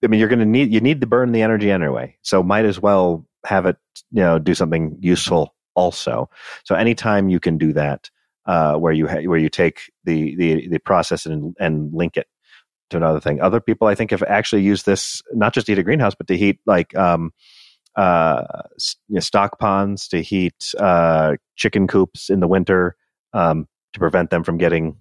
[0.04, 2.16] I mean you're going to need you need to burn the energy anyway.
[2.22, 3.78] So might as well have it
[4.12, 6.30] you know do something useful also.
[6.66, 8.12] So anytime you can do that
[8.46, 12.28] uh, where you ha- where you take the the the process and and link it
[12.90, 13.42] to another thing.
[13.42, 16.28] Other people, I think, have actually used this not just to heat a greenhouse, but
[16.28, 17.32] to heat like um,
[17.96, 18.44] uh,
[19.08, 22.96] you know, stock ponds, to heat uh, chicken coops in the winter
[23.34, 24.98] um, to prevent them from getting.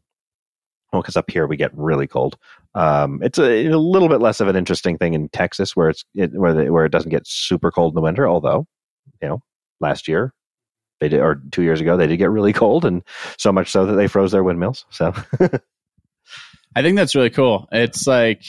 [0.93, 2.37] Well, because up here we get really cold.
[2.75, 6.05] Um, it's a, a little bit less of an interesting thing in Texas, where it's
[6.15, 8.29] it, where the, where it doesn't get super cold in the winter.
[8.29, 8.67] Although,
[9.23, 9.43] you know,
[9.81, 10.35] last year
[11.01, 13.03] they did, or two years ago they did get really cold, and
[13.39, 14.85] so much so that they froze their windmills.
[14.91, 15.13] So
[16.77, 17.69] I think that's really cool.
[17.73, 18.45] It's like,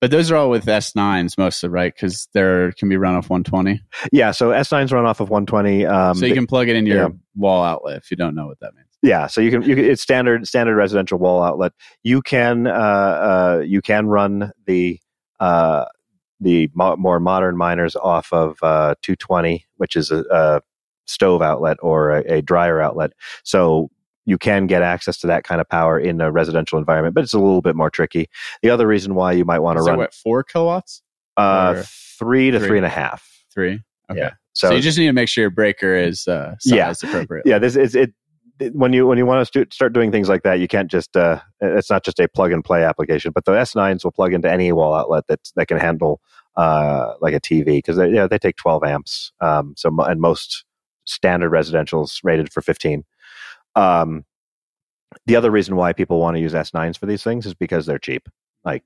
[0.00, 1.92] but those are all with S9s mostly, right?
[1.94, 3.80] Because there can be run off 120.
[4.12, 5.86] yeah, so S9s run off of 120.
[5.86, 7.08] Um, so you can plug it in your yeah.
[7.34, 8.88] wall outlet if you don't know what that means.
[9.02, 11.72] yeah, so you can you can, it's standard standard residential wall outlet.
[12.02, 15.00] You can uh, uh, you can run the
[15.40, 15.86] uh,
[16.40, 20.60] the mo- more modern miners off of uh, 220, which is a, a
[21.06, 23.12] stove outlet or a, a dryer outlet.
[23.44, 23.90] So
[24.24, 27.32] you can get access to that kind of power in a residential environment, but it's
[27.34, 28.28] a little bit more tricky.
[28.62, 31.02] The other reason why you might want to run what, four kilowatts?
[31.36, 31.82] uh,
[32.18, 32.68] three to three?
[32.68, 33.44] three and a half.
[33.52, 33.82] Three.
[34.10, 34.20] Okay.
[34.20, 34.30] Yeah.
[34.52, 36.86] So, So, you just need to make sure your breaker is uh, Yeah.
[36.88, 37.50] sized appropriately.
[37.50, 38.12] yeah, this is it.
[38.72, 41.40] When you when you want to start doing things like that, you can't just uh,
[41.60, 43.32] it's not just a plug and play application.
[43.34, 46.22] But the S9s will plug into any wall outlet that that can handle
[46.56, 49.30] uh, like a TV because they yeah, they take 12 amps.
[49.42, 50.64] Um, so and most
[51.06, 53.04] standard residentials rated for 15.
[53.74, 54.24] Um,
[55.26, 57.98] the other reason why people want to use S9s for these things is because they're
[57.98, 58.28] cheap,
[58.64, 58.82] like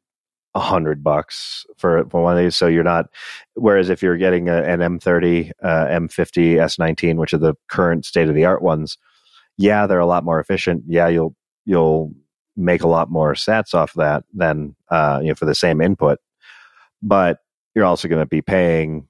[0.54, 2.56] a hundred bucks for for one of these.
[2.56, 3.06] So you're not.
[3.54, 8.28] Whereas if you're getting a, an M30, uh, M50, S19, which are the current state
[8.28, 8.98] of the art ones,
[9.56, 10.84] yeah, they're a lot more efficient.
[10.86, 12.12] Yeah, you'll you'll
[12.56, 16.18] make a lot more sats off that than uh, you know for the same input,
[17.02, 17.38] but
[17.74, 19.06] you're also going to be paying.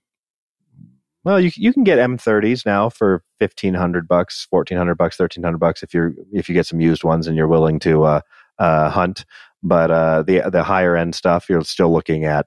[1.30, 5.44] Well, you you can get M30s now for fifteen hundred bucks, fourteen hundred bucks, thirteen
[5.44, 8.20] hundred bucks if you're if you get some used ones and you're willing to uh,
[8.58, 9.24] uh, hunt.
[9.62, 12.46] But uh, the the higher end stuff, you're still looking at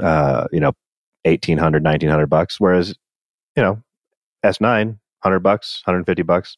[0.00, 0.72] uh, you know
[1.24, 2.94] 1800 1900 bucks whereas
[3.56, 3.82] you know
[4.44, 6.56] s9 100 bucks 150 bucks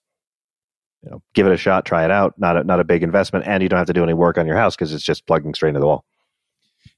[1.02, 3.44] you know give it a shot try it out not a, not a big investment
[3.46, 5.54] and you don't have to do any work on your house because it's just plugging
[5.54, 6.04] straight into the wall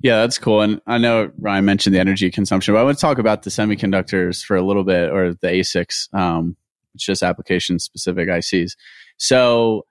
[0.00, 0.60] yeah, that's cool.
[0.60, 3.50] And I know Ryan mentioned the energy consumption, but I want to talk about the
[3.50, 6.56] semiconductors for a little bit, or the ASICs, um,
[6.94, 8.72] it's just application specific ICs.
[9.16, 9.86] So,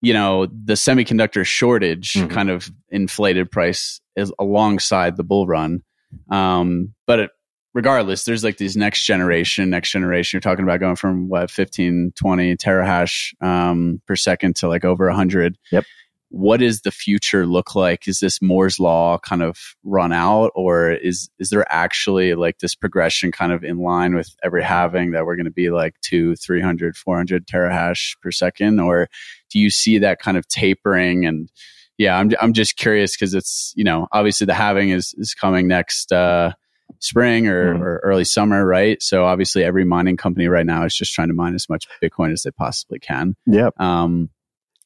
[0.00, 2.28] you know, the semiconductor shortage mm-hmm.
[2.28, 5.82] kind of inflated price is alongside the bull run.
[6.30, 7.30] Um, but it,
[7.74, 10.36] regardless, there's like these next generation, next generation.
[10.36, 15.06] You're talking about going from what 15, 20 terahash um, per second to like over
[15.06, 15.58] 100.
[15.70, 15.84] Yep.
[16.28, 18.08] What does the future look like?
[18.08, 22.74] Is this Moore's law kind of run out, or is is there actually like this
[22.74, 26.34] progression kind of in line with every halving that we're going to be like two,
[26.36, 29.08] 300, 400 terahash per second, or
[29.50, 31.50] do you see that kind of tapering and
[31.98, 35.66] yeah, I'm I'm just curious because it's you know obviously the halving is is coming
[35.66, 36.52] next uh,
[37.00, 37.80] spring or, mm.
[37.80, 39.02] or early summer, right?
[39.02, 42.32] So obviously every mining company right now is just trying to mine as much Bitcoin
[42.32, 43.34] as they possibly can.
[43.46, 43.70] Yeah.
[43.78, 44.30] Um,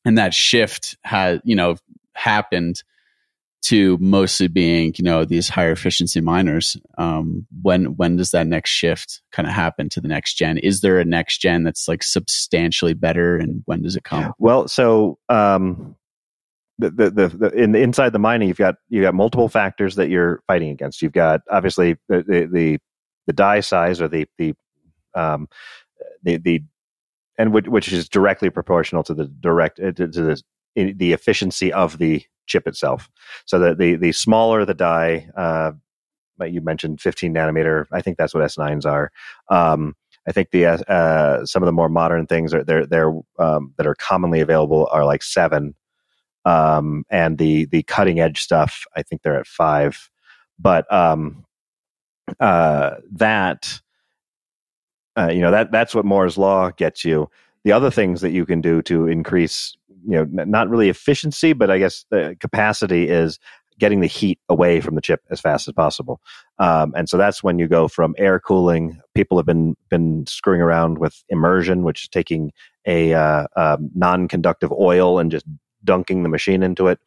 [0.04, 1.76] and that shift has you know
[2.14, 2.82] happened
[3.62, 8.70] to mostly being you know these higher efficiency miners um, when when does that next
[8.70, 10.58] shift kind of happen to the next gen?
[10.58, 14.32] Is there a next gen that's like substantially better and when does it come?
[14.38, 15.96] Well so um,
[16.78, 19.96] the, the, the, the in the inside the mining you've got you've got multiple factors
[19.96, 21.02] that you're fighting against.
[21.02, 22.78] You've got obviously the the
[23.26, 24.54] the, die size or the the
[25.14, 25.46] um
[26.24, 26.64] the the
[27.40, 30.42] and which, which is directly proportional to the direct uh, to, the
[30.74, 33.08] the efficiency of the chip itself.
[33.46, 35.72] So that the the smaller the die uh
[36.46, 39.10] you mentioned 15 nanometer i think that's what s9s are.
[39.50, 39.94] Um
[40.28, 43.86] I think the uh, some of the more modern things are they're, they're um, that
[43.86, 45.74] are commonly available are like seven.
[46.44, 48.84] Um, and the the cutting edge stuff.
[48.94, 50.10] I think they're at five,
[50.58, 51.44] but um,
[52.38, 53.80] uh, that
[55.20, 57.28] uh, you know that that's what Moore's law gets you.
[57.64, 61.70] The other things that you can do to increase, you know, not really efficiency, but
[61.70, 63.38] I guess the capacity is
[63.78, 66.20] getting the heat away from the chip as fast as possible.
[66.58, 69.00] Um, and so that's when you go from air cooling.
[69.14, 72.52] People have been been screwing around with immersion, which is taking
[72.86, 75.46] a uh, um, non-conductive oil and just
[75.84, 76.98] dunking the machine into it.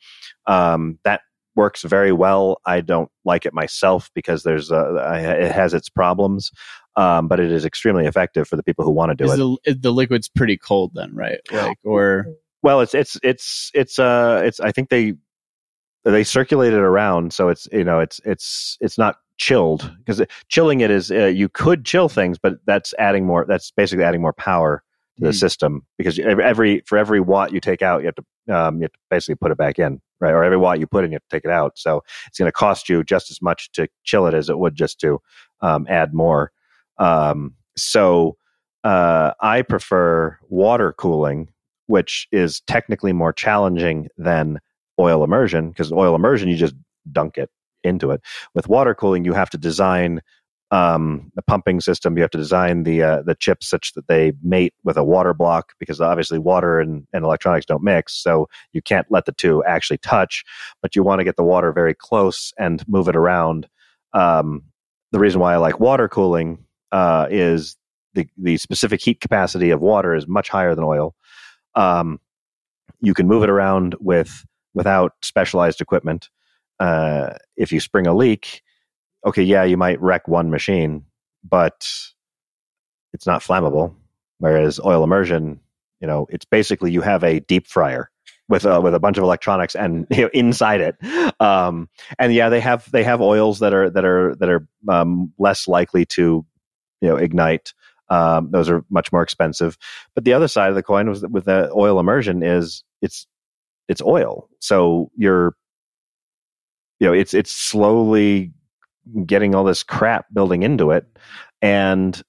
[0.46, 1.22] Um, that
[1.56, 2.60] works very well.
[2.66, 6.52] I don't like it myself because there's it has its problems,
[6.96, 9.74] um, but it is extremely effective for the people who want to do is it.
[9.74, 11.40] The, the liquid's pretty cold then, right?
[11.52, 12.26] Like or
[12.62, 15.14] well, it's it's it's it's uh it's I think they
[16.04, 20.82] they circulate it around, so it's you know it's it's it's not chilled because chilling
[20.82, 23.46] it is uh, you could chill things, but that's adding more.
[23.48, 24.84] That's basically adding more power
[25.18, 25.40] to the mm.
[25.40, 28.92] system because every for every watt you take out, you have to um, you have
[28.92, 30.32] to basically put it back in, right?
[30.32, 31.78] Or every watt you put in, you have to take it out.
[31.78, 34.76] So it's going to cost you just as much to chill it as it would
[34.76, 35.20] just to
[35.62, 36.52] um, add more.
[36.98, 38.38] Um, so
[38.84, 41.50] uh, I prefer water cooling,
[41.88, 44.60] which is technically more challenging than
[45.00, 46.76] oil immersion because oil immersion you just
[47.12, 47.50] dunk it
[47.84, 48.22] into it.
[48.54, 50.22] With water cooling, you have to design
[50.72, 52.18] um, the pumping system.
[52.18, 55.34] You have to design the uh, the chips such that they mate with a water
[55.34, 59.64] block because obviously water and, and electronics don't mix, so you can't let the two
[59.66, 60.44] actually touch.
[60.82, 63.68] But you want to get the water very close and move it around.
[64.14, 64.64] Um,
[65.12, 67.76] the reason why I like water cooling uh, is
[68.14, 71.16] the the specific heat capacity of water is much higher than oil.
[71.76, 72.20] Um,
[73.02, 76.30] you can move it around with without specialized equipment.
[76.80, 78.62] Uh, if you spring a leak,
[79.26, 81.04] okay, yeah, you might wreck one machine,
[81.44, 81.88] but
[83.12, 83.96] it's not flammable.
[84.38, 85.60] Whereas oil immersion,
[86.00, 88.12] you know, it's basically you have a deep fryer
[88.50, 91.42] with a, with a bunch of electronics and you know, inside it.
[91.42, 95.34] Um, and yeah, they have they have oils that are that are that are um,
[95.40, 96.46] less likely to
[97.04, 97.74] you know ignite.
[98.10, 99.78] Um, those are much more expensive.
[100.16, 103.28] But the other side of the coin was with the oil immersion is it's
[103.90, 105.56] it's oil, so you're
[107.00, 108.54] you know it's it's slowly
[109.26, 111.06] getting all this crap building into it.
[111.62, 112.22] And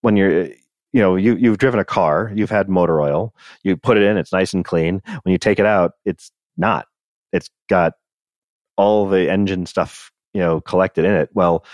[0.00, 3.98] when you're, you know, you, you've driven a car, you've had motor oil, you put
[3.98, 5.02] it in, it's nice and clean.
[5.22, 6.86] When you take it out, it's not.
[7.32, 7.92] It's got
[8.76, 11.28] all the engine stuff, you know, collected in it.
[11.34, 11.64] Well,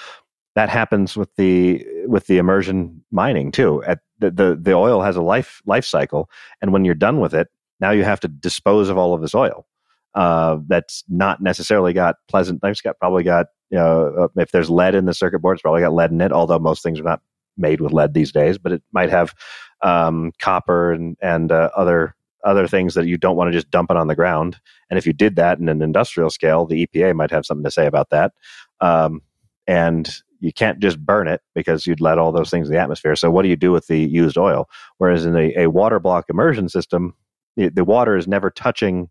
[0.58, 3.80] that happens with the with the immersion mining too.
[3.84, 6.28] At the, the the oil has a life life cycle,
[6.60, 7.46] and when you're done with it,
[7.78, 9.68] now you have to dispose of all of this oil.
[10.16, 12.58] Uh, that's not necessarily got pleasant.
[12.64, 15.62] It's got probably got you know, uh, if there's lead in the circuit board, it's
[15.62, 16.32] probably got lead in it.
[16.32, 17.20] Although most things are not
[17.56, 19.34] made with lead these days, but it might have
[19.82, 23.92] um, copper and and uh, other other things that you don't want to just dump
[23.92, 24.56] it on the ground.
[24.90, 27.70] And if you did that in an industrial scale, the EPA might have something to
[27.70, 28.32] say about that.
[28.80, 29.22] Um,
[29.68, 33.16] and you can't just burn it because you'd let all those things in the atmosphere.
[33.16, 34.68] So what do you do with the used oil?
[34.98, 37.14] Whereas in a, a water block immersion system,
[37.56, 39.10] the, the water is never touching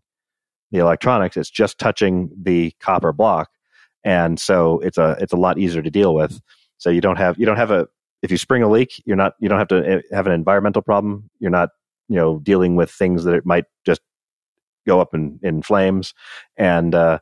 [0.70, 3.50] the electronics; it's just touching the copper block,
[4.04, 6.40] and so it's a it's a lot easier to deal with.
[6.78, 7.88] So you don't have you don't have a
[8.22, 10.82] if you spring a leak, you're not you don't have to eh, have an environmental
[10.82, 11.30] problem.
[11.38, 11.70] You're not
[12.08, 14.00] you know dealing with things that it might just
[14.86, 16.14] go up in, in flames,
[16.56, 17.18] and uh,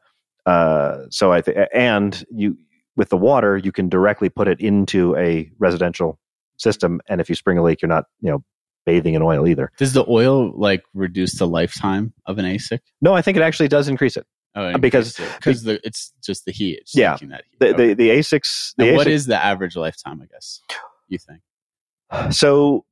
[0.47, 2.57] uh, so I think and you
[2.97, 6.19] with the water you can directly put it into a residential
[6.59, 8.45] system, and if you spring a leak, you're not you know
[8.87, 9.71] bathing in oil either.
[9.79, 12.79] Does the oil like reduce the lifetime of an ASIC?
[13.03, 14.27] No, I think it actually does increase it.
[14.55, 16.79] Oh, Because- because the it's just the heat.
[16.81, 17.17] It's Yeah.
[17.17, 17.59] that heat.
[17.59, 17.87] The Okay.
[17.89, 18.75] the, the ASICs.
[18.79, 20.23] The ASIC is the average lifetime?
[20.23, 20.61] I guess
[21.09, 21.41] you think.
[22.33, 22.85] So,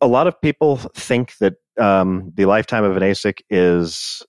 [0.00, 4.22] a lot of people think that um, the lifetime of an ASIC is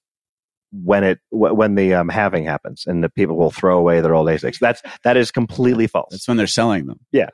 [0.72, 4.28] when it when the um, halving happens, and the people will throw away their old
[4.28, 4.60] ASICs.
[4.60, 6.10] That's that is completely false.
[6.12, 7.00] That's when they're selling them.
[7.12, 7.30] Yeah,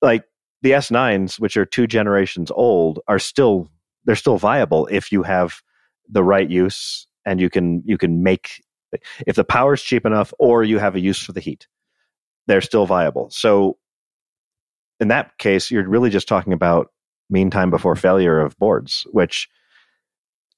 [0.00, 0.24] like
[0.62, 3.68] the S9s, which are two generations old, are still
[4.04, 5.60] they're still viable if you have
[6.08, 8.62] the right use and you can you can make
[9.26, 11.66] if the power is cheap enough or you have a use for the heat,
[12.46, 13.30] they're still viable.
[13.30, 13.78] So
[15.00, 16.88] in that case, you're really just talking about
[17.30, 19.48] mean time before failure of boards, which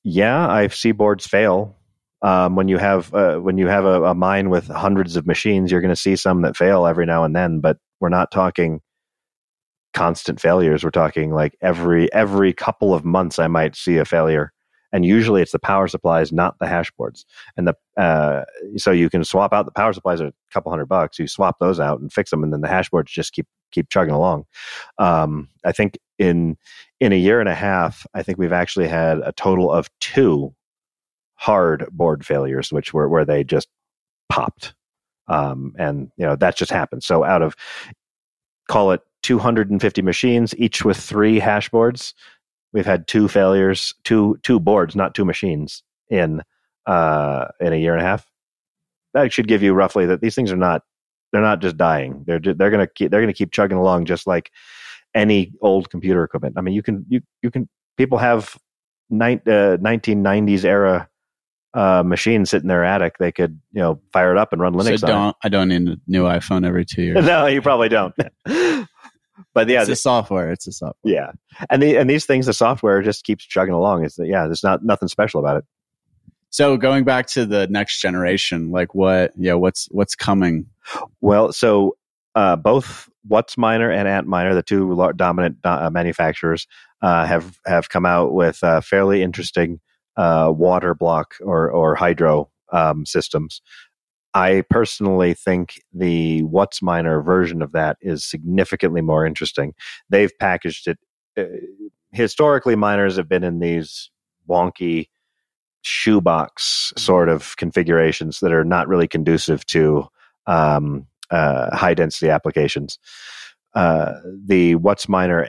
[0.04, 1.76] yeah, I see boards fail.
[2.22, 5.70] Um, when you have uh, when you have a, a mine with hundreds of machines,
[5.70, 7.60] you're going to see some that fail every now and then.
[7.60, 8.80] But we're not talking
[9.94, 10.84] constant failures.
[10.84, 14.52] We're talking like every every couple of months, I might see a failure,
[14.92, 17.26] and usually it's the power supplies, not the hash boards.
[17.56, 18.44] And the uh,
[18.76, 21.18] so you can swap out the power supplies are a couple hundred bucks.
[21.18, 23.90] You swap those out and fix them, and then the hash boards just keep keep
[23.90, 24.44] chugging along.
[24.98, 26.56] Um, I think in
[27.00, 30.54] in a year and a half, I think we've actually had a total of two
[31.34, 33.68] hard board failures, which were where they just
[34.28, 34.74] popped.
[35.28, 37.02] Um, and you know that just happened.
[37.02, 37.54] So out of
[38.68, 42.14] call it 250 machines, each with three hash boards,
[42.72, 46.42] we've had two failures, two two boards, not two machines, in
[46.86, 48.26] uh, in a year and a half.
[49.14, 50.82] That should give you roughly that these things are not
[51.34, 52.22] they're not just dying.
[52.28, 54.52] They're ju- they're gonna keep they're gonna keep chugging along just like
[55.16, 56.54] any old computer equipment.
[56.56, 58.56] I mean, you can you you can people have
[59.10, 61.08] uh, 1990s era
[61.74, 63.18] uh, machines sit in their attic.
[63.18, 65.14] They could you know fire it up and run Linux so on it.
[65.16, 67.26] don't I don't need a new iPhone every two years.
[67.26, 68.14] no, you probably don't.
[68.46, 70.52] but yeah, it's a software.
[70.52, 71.12] It's a software.
[71.12, 71.32] yeah,
[71.68, 74.04] and the and these things, the software just keeps chugging along.
[74.04, 75.64] It's yeah, there's not nothing special about it.
[76.54, 79.32] So going back to the next generation, like what?
[79.36, 80.66] Yeah, what's what's coming?
[81.20, 81.96] Well, so
[82.36, 86.68] uh, both WhatsMiner and Antminer, the two dominant uh, manufacturers,
[87.02, 89.80] uh, have have come out with uh, fairly interesting
[90.16, 93.60] uh, water block or or hydro um, systems.
[94.32, 99.74] I personally think the WhatsMiner version of that is significantly more interesting.
[100.08, 100.98] They've packaged it.
[101.36, 101.46] Uh,
[102.12, 104.08] historically, miners have been in these
[104.48, 105.08] wonky
[105.84, 110.08] shoebox sort of configurations that are not really conducive to
[110.46, 112.98] um, uh, high density applications.
[113.74, 114.14] Uh,
[114.46, 115.46] the WhatsMiner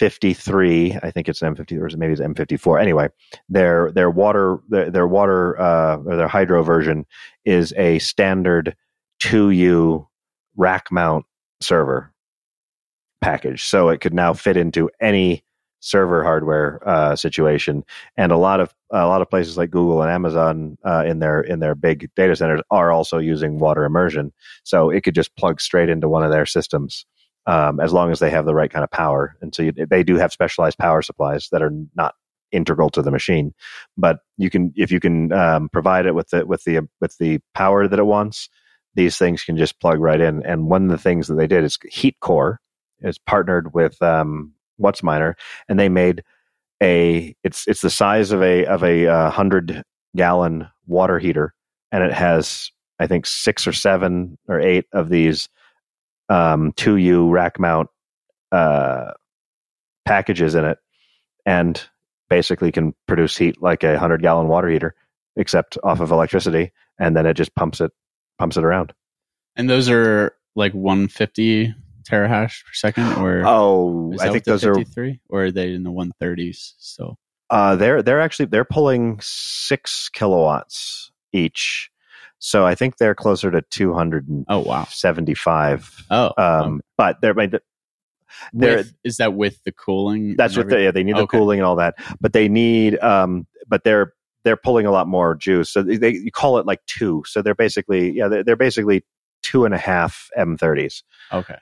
[0.00, 2.80] M53, I think it's an M50 or maybe it's M54.
[2.80, 3.08] Anyway,
[3.48, 7.04] their their water their, their water uh, or their hydro version
[7.44, 8.74] is a standard
[9.22, 10.06] 2U
[10.56, 11.26] rack mount
[11.60, 12.10] server
[13.20, 15.44] package, so it could now fit into any
[15.82, 17.84] server hardware uh, situation.
[18.16, 21.40] And a lot of a lot of places like Google and Amazon uh, in their
[21.40, 24.32] in their big data centers are also using water immersion,
[24.64, 27.04] so it could just plug straight into one of their systems
[27.46, 29.36] um, as long as they have the right kind of power.
[29.42, 32.14] And so you, they do have specialized power supplies that are not
[32.52, 33.52] integral to the machine,
[33.96, 37.40] but you can if you can um, provide it with the with the with the
[37.54, 38.48] power that it wants.
[38.94, 40.44] These things can just plug right in.
[40.44, 42.60] And one of the things that they did is Heat Core
[43.00, 44.52] is partnered with um,
[44.82, 45.34] WhatsMiner,
[45.68, 46.22] and they made
[46.82, 49.82] a it's it's the size of a of a uh, hundred
[50.16, 51.54] gallon water heater,
[51.90, 55.48] and it has I think six or seven or eight of these
[56.28, 57.88] um, 2U rack mount
[58.52, 59.12] uh,
[60.04, 60.78] packages in it,
[61.46, 61.82] and
[62.28, 64.94] basically can produce heat like a hundred gallon water heater,
[65.36, 67.92] except off of electricity, and then it just pumps it
[68.38, 68.92] pumps it around.
[69.56, 75.20] And those are like 150 terahash per second, or Oh, I think those are 53,
[75.28, 76.72] or are they in the 130s?
[76.78, 77.16] So
[77.50, 81.90] Uh, they're they're actually they're pulling six kilowatts each.
[82.38, 86.06] So I think they're closer to 275.
[86.10, 86.38] Oh wow.
[86.38, 87.60] Um, Oh, But they're, they're
[88.78, 90.34] with, is that with the cooling?
[90.36, 91.38] that's what they, yeah, they need the Okay.
[91.38, 91.94] cooling and all that.
[92.20, 95.70] But they need, um, but they're they're pulling a lot more juice.
[95.70, 97.22] So they, they you call it like two.
[97.26, 99.04] So they're basically yeah they're, they're basically
[99.42, 101.58] two and a half M30s Okay,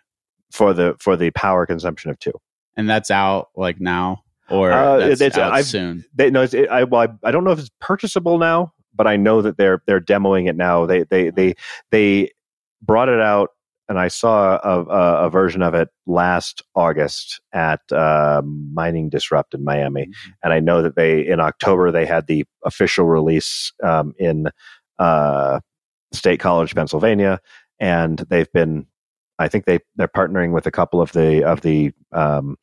[0.51, 2.33] for the for the power consumption of two.
[2.77, 6.05] and that's out like now, or Uh, that's it's- out I've- soon.
[6.15, 9.07] They no, it's, it, I well, I, I don't know if it's purchasable now, but
[9.07, 10.87] I know that they're they're demoing it now.
[10.87, 11.55] They they they
[11.91, 12.31] they
[12.83, 13.51] brought it out,
[13.89, 19.53] and I saw a, a, a version of it last August at uh, Mining Disrupt
[19.55, 20.09] in Miami,
[20.43, 24.49] and I know that they in October they had the official release um, in
[24.99, 25.61] uh,
[26.13, 27.41] State College, Pennsylvania,
[27.79, 28.87] and they've been.
[29.41, 32.57] I think they they're partnering with a couple of the of the um,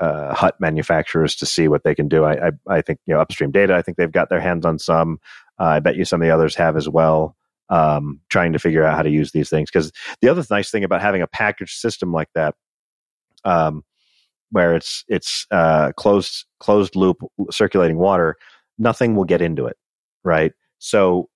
[0.00, 2.24] uh, hut manufacturers to see what they can do.
[2.24, 3.74] I, I, I think you know upstream data.
[3.74, 5.18] I think they've got their hands on some.
[5.60, 7.36] Uh, I bet you some of the others have as well.
[7.70, 10.84] Um, trying to figure out how to use these things because the other nice thing
[10.84, 12.54] about having a package system like that,
[13.44, 13.84] um,
[14.50, 17.18] where it's it's uh, closed closed loop
[17.50, 18.36] circulating water,
[18.78, 19.76] nothing will get into it,
[20.24, 20.52] right?
[20.78, 21.28] So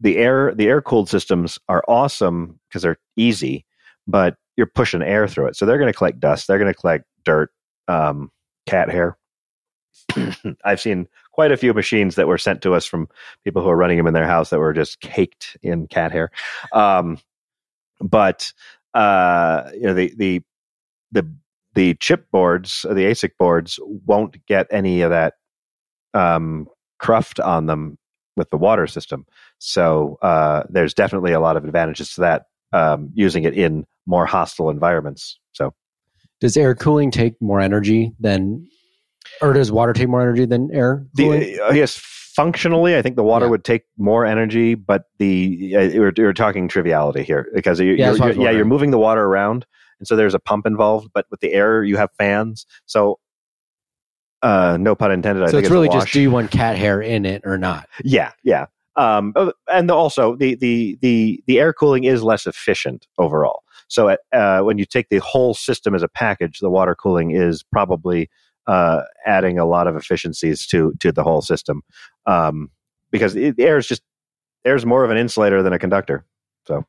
[0.00, 3.64] the air the air cooled systems are awesome because they're easy,
[4.10, 6.78] but you're pushing air through it, so they're going to collect dust, they're going to
[6.78, 7.50] collect dirt,
[7.88, 8.30] um,
[8.66, 9.16] cat hair.
[10.64, 13.08] I've seen quite a few machines that were sent to us from
[13.44, 16.30] people who are running them in their house that were just caked in cat hair.
[16.72, 17.18] Um,
[18.00, 18.52] but
[18.94, 20.42] uh, you know the the
[21.12, 21.34] the
[21.74, 25.34] the chip boards, the ASIC boards, won't get any of that
[26.14, 26.66] um,
[26.98, 27.96] cruft on them
[28.36, 29.26] with the water system.
[29.58, 34.26] So uh, there's definitely a lot of advantages to that um, using it in more
[34.26, 35.38] hostile environments.
[35.52, 35.72] So
[36.40, 38.66] Does air cooling take more energy than,
[39.40, 41.40] or does water take more energy than air cooling?
[41.40, 41.96] the, uh, yes,
[42.34, 43.50] functionally, I think the water Yeah.
[43.50, 47.92] would take more energy, but the uh, you're, you're talking triviality here because you, Yeah,
[47.92, 49.64] you're, that's what I was you're- yeah, you're moving the water around,
[50.00, 51.10] and so there's a pump involved.
[51.14, 53.18] But with the air, you have fans, so
[54.42, 55.44] uh, no pun intended.
[55.44, 56.02] I so it's really wash.
[56.02, 57.88] just do you want cat hair in it or not?
[58.02, 58.66] Yeah, yeah.
[58.96, 63.62] Um, uh, and also the, the the the air cooling is less efficient overall.
[63.90, 67.32] So at, uh, when you take the whole system as a package, the water cooling
[67.32, 68.30] is probably
[68.66, 71.82] uh, adding a lot of efficiencies to to the whole system
[72.26, 72.70] um,
[73.10, 74.02] because it, air is just
[74.64, 76.24] air is more of an insulator than a conductor.
[76.66, 76.84] So,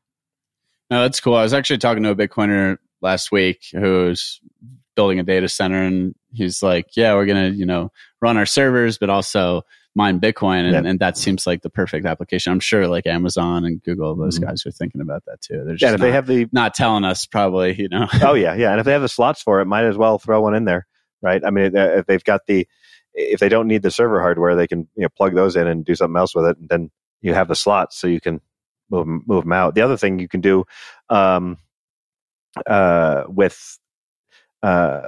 [0.91, 1.35] No, that's cool.
[1.35, 4.39] I was actually talking to a Bitcoiner last week who's
[4.95, 7.91] building a data center, and he's like, "Yeah, we're gonna, you know,
[8.21, 9.63] run our servers, but also
[9.95, 12.51] mine Bitcoin," and, and that seems like the perfect application.
[12.53, 14.43] I'm sure, like Amazon and Google, those Mhm.
[14.47, 15.63] guys are thinking about that too.
[15.65, 18.07] They're just Yeah, if not, they have the not telling us, probably, you know.
[18.23, 20.41] oh yeah, yeah, and if they have the slots for it, might as well throw
[20.41, 20.87] one in there,
[21.21, 21.41] right?
[21.45, 22.67] I mean, if they've got the
[23.13, 25.83] if they don't need the server hardware, they can you know plug those in and
[25.83, 28.39] do something else with it, and then you have the slots so you can
[28.89, 29.75] move move them out.
[29.75, 30.63] The other thing you can do
[31.09, 31.57] um,
[32.65, 33.77] uh, with
[34.63, 35.07] uh,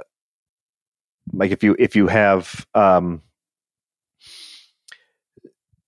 [1.32, 3.22] like if you if you have um,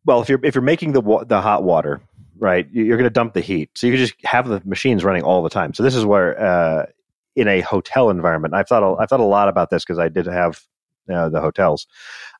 [0.06, 2.00] well if you're if you're making the wa- the hot water
[2.38, 3.70] right you- you're going to dump the heat.
[3.74, 5.74] So you just have the machines running all the time.
[5.74, 6.86] So this is where uh,
[7.34, 10.26] in a hotel environment i've thought i've thought a lot about this because i did
[10.26, 10.62] have
[11.12, 11.86] uh, the hotels.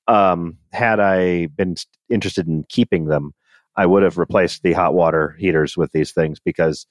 [0.08, 1.76] Um, had i been
[2.10, 3.34] interested in keeping them
[3.76, 6.86] i would have replaced the hot water heaters with these things because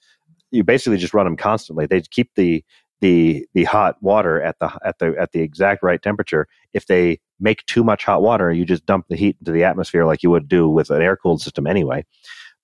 [0.51, 1.86] you basically just run them constantly.
[1.86, 2.63] They keep the
[3.01, 6.47] the the hot water at the at the at the exact right temperature.
[6.73, 10.05] If they make too much hot water you just dump the heat into the atmosphere
[10.05, 12.05] like you would do with an air cooled system anyway.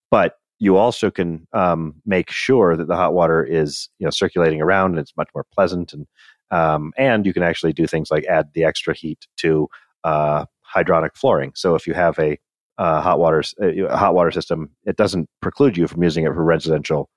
[0.09, 4.61] But you also can um, make sure that the hot water is you know circulating
[4.61, 6.07] around and it's much more pleasant and
[6.51, 9.67] um, and you can actually do things like add the extra heat to
[10.03, 10.45] uh,
[10.75, 11.53] hydronic flooring.
[11.55, 12.37] So if you have a
[12.77, 16.43] uh, hot water uh, hot water system it doesn't preclude you from using it for
[16.43, 17.09] residential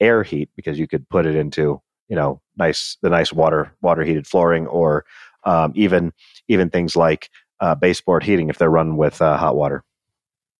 [0.00, 4.02] air heat because you could put it into you know nice the nice water water
[4.02, 5.04] heated flooring or
[5.44, 6.12] um, even
[6.48, 7.30] even things like
[7.60, 9.84] uh, baseboard heating if they're run with uh, hot water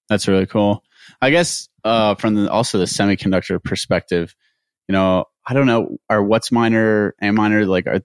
[0.09, 0.85] That's really cool.
[1.21, 4.35] I guess uh, from the, also the semiconductor perspective,
[4.89, 8.01] you know, I don't know, are WhatsMiner and minor like are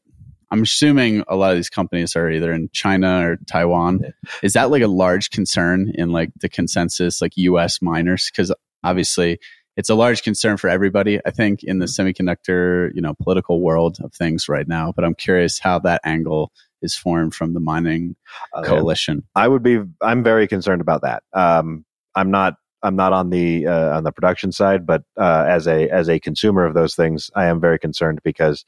[0.52, 4.14] I'm assuming a lot of these companies are either in China or Taiwan.
[4.44, 8.52] Is that like a large concern in like the consensus like US miners cuz
[8.84, 9.40] obviously
[9.76, 13.98] it's a large concern for everybody I think in the semiconductor, you know, political world
[14.02, 16.52] of things right now, but I'm curious how that angle
[16.82, 18.16] is formed from the mining
[18.54, 19.24] Uh, coalition.
[19.36, 19.82] I would be.
[20.02, 21.24] I'm very concerned about that.
[21.34, 22.56] Um, I'm not.
[22.84, 26.20] I'm not on the uh, on the production side, but uh, as a as a
[26.20, 28.64] consumer of those things, I am very concerned because,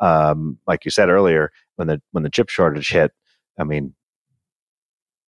[0.00, 3.12] um, like you said earlier, when the when the chip shortage hit,
[3.58, 3.94] I mean,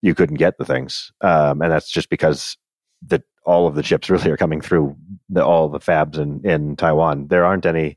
[0.02, 2.58] you couldn't get the things, um, and that's just because
[3.00, 4.96] the all of the chips really are coming through
[5.30, 7.28] the, all the fabs in in Taiwan.
[7.28, 7.96] There aren't any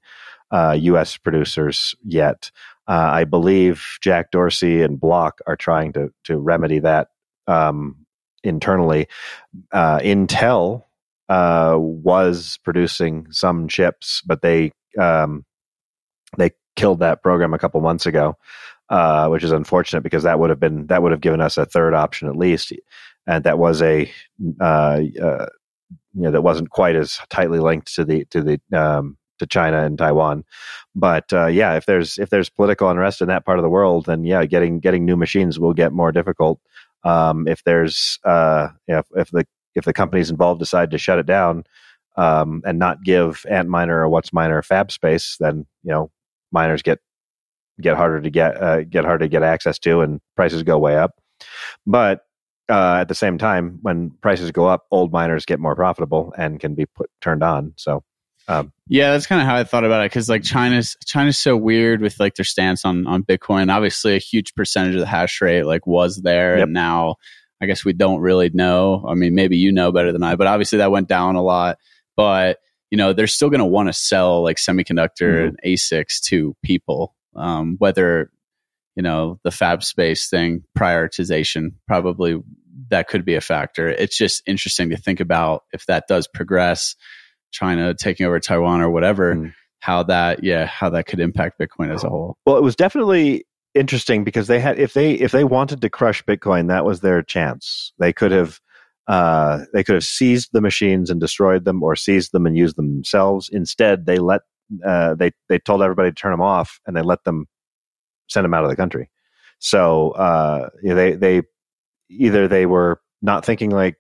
[0.51, 1.17] uh, U.S.
[1.17, 2.51] producers yet.
[2.87, 7.09] Uh, I believe Jack Dorsey and Block are trying to to remedy that
[7.47, 8.05] um,
[8.43, 9.07] internally.
[9.71, 10.83] Uh, Intel
[11.29, 15.45] uh, was producing some chips, but they um,
[16.37, 18.37] they killed that program a couple months ago,
[18.89, 21.65] uh, which is unfortunate because that would have been that would have given us a
[21.65, 22.71] third option at least,
[23.25, 24.09] and that was a
[24.61, 25.47] uh, uh,
[26.13, 29.83] you know that wasn't quite as tightly linked to the to the um, to China
[29.83, 30.43] and Taiwan.
[30.95, 34.05] But uh, yeah, if there's if there's political unrest in that part of the world,
[34.05, 36.59] then yeah, getting getting new machines will get more difficult.
[37.03, 41.25] Um, if there's uh, if, if the if the companies involved decide to shut it
[41.25, 41.63] down
[42.17, 46.11] um, and not give Antminer or WhatsMiner fab space, then you know
[46.51, 46.99] miners get
[47.79, 50.97] get harder to get uh, get harder to get access to, and prices go way
[50.97, 51.11] up.
[51.85, 52.21] But
[52.69, 56.59] uh, at the same time, when prices go up, old miners get more profitable and
[56.59, 57.73] can be put turned on.
[57.77, 58.03] So
[58.47, 61.57] um, yeah, that's kind of how I thought about it because like China's China's so
[61.57, 63.73] weird with like their stance on on Bitcoin.
[63.73, 66.63] Obviously, a huge percentage of the hash rate like was there, yep.
[66.63, 67.15] and now
[67.61, 69.05] I guess we don't really know.
[69.07, 71.77] I mean, maybe you know better than I, but obviously that went down a lot.
[72.15, 75.47] But you know, they're still going to want to sell like semiconductor mm-hmm.
[75.47, 78.31] and ASICs to people, um, whether
[78.95, 82.41] you know the fab space thing prioritization probably
[82.89, 83.89] that could be a factor.
[83.89, 86.95] It's just interesting to think about if that does progress
[87.51, 89.53] China taking over Taiwan or whatever, mm.
[89.79, 92.37] how that yeah, how that could impact Bitcoin as a whole.
[92.45, 96.23] Well, it was definitely interesting because they had if they if they wanted to crush
[96.23, 97.93] Bitcoin, that was their chance.
[97.99, 98.59] They could have
[99.07, 102.75] uh, they could have seized the machines and destroyed them, or seized them and used
[102.75, 103.49] them themselves.
[103.51, 104.41] Instead, they let
[104.85, 107.45] uh, they they told everybody to turn them off, and they let them
[108.29, 109.09] send them out of the country.
[109.59, 111.41] So uh, they they
[112.09, 113.95] either they were not thinking like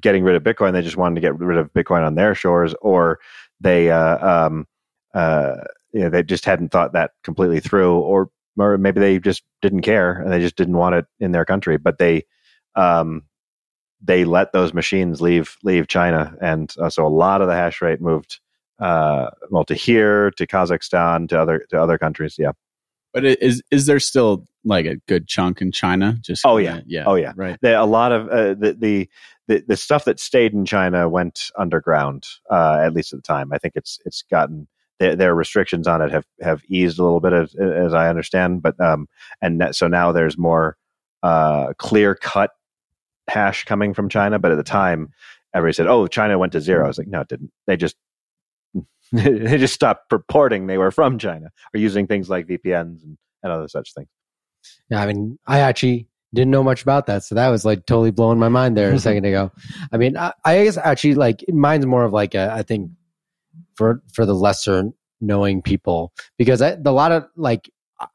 [0.00, 0.72] getting rid of Bitcoin.
[0.72, 3.18] They just wanted to get rid of Bitcoin on their shores, or
[3.60, 4.66] they uh, um,
[5.14, 5.56] uh,
[5.92, 9.82] you know, they just hadn't thought that completely through, or or maybe they just didn't
[9.82, 11.76] care and they just didn't want it in their country.
[11.76, 12.24] But they
[12.74, 13.22] um,
[14.02, 17.82] they let those machines leave leave China, and uh, so a lot of the hash
[17.82, 18.40] rate moved
[18.78, 22.36] uh, well to here, to Kazakhstan, to other to other countries.
[22.38, 22.52] Yeah.
[23.12, 26.16] But is is there still like a good chunk in China?
[26.20, 27.32] Just oh yeah, yeah, oh yeah.
[27.36, 27.58] Right.
[27.60, 29.08] There, a lot of uh, the, the
[29.48, 32.26] the the stuff that stayed in China went underground.
[32.50, 36.00] Uh, at least at the time, I think it's it's gotten their, their restrictions on
[36.00, 38.62] it have have eased a little bit as, as I understand.
[38.62, 39.08] But um,
[39.40, 40.76] and so now there's more
[41.22, 42.50] uh, clear cut
[43.28, 44.38] hash coming from China.
[44.38, 45.08] But at the time,
[45.54, 46.84] everybody said, "Oh, China went to zero.
[46.84, 47.52] I was like, "No, it didn't.
[47.66, 47.96] They just
[49.14, 53.52] they just stopped purporting they were from China or using things like VPNs and, and
[53.52, 54.08] other such things.
[54.88, 58.10] Yeah, I mean, I actually didn't know much about that, so that was like totally
[58.10, 59.52] blowing my mind there a second ago.
[59.92, 62.90] I mean, I, I guess actually like mine's more of like a, I think
[63.74, 64.84] for for the lesser
[65.20, 67.70] knowing people because I, a lot of like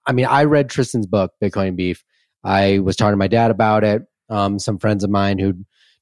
[0.06, 2.04] I mean, I read Tristan's book Bitcoin Beef.
[2.44, 4.02] I was talking to my dad about it.
[4.30, 5.54] Um, some friends of mine who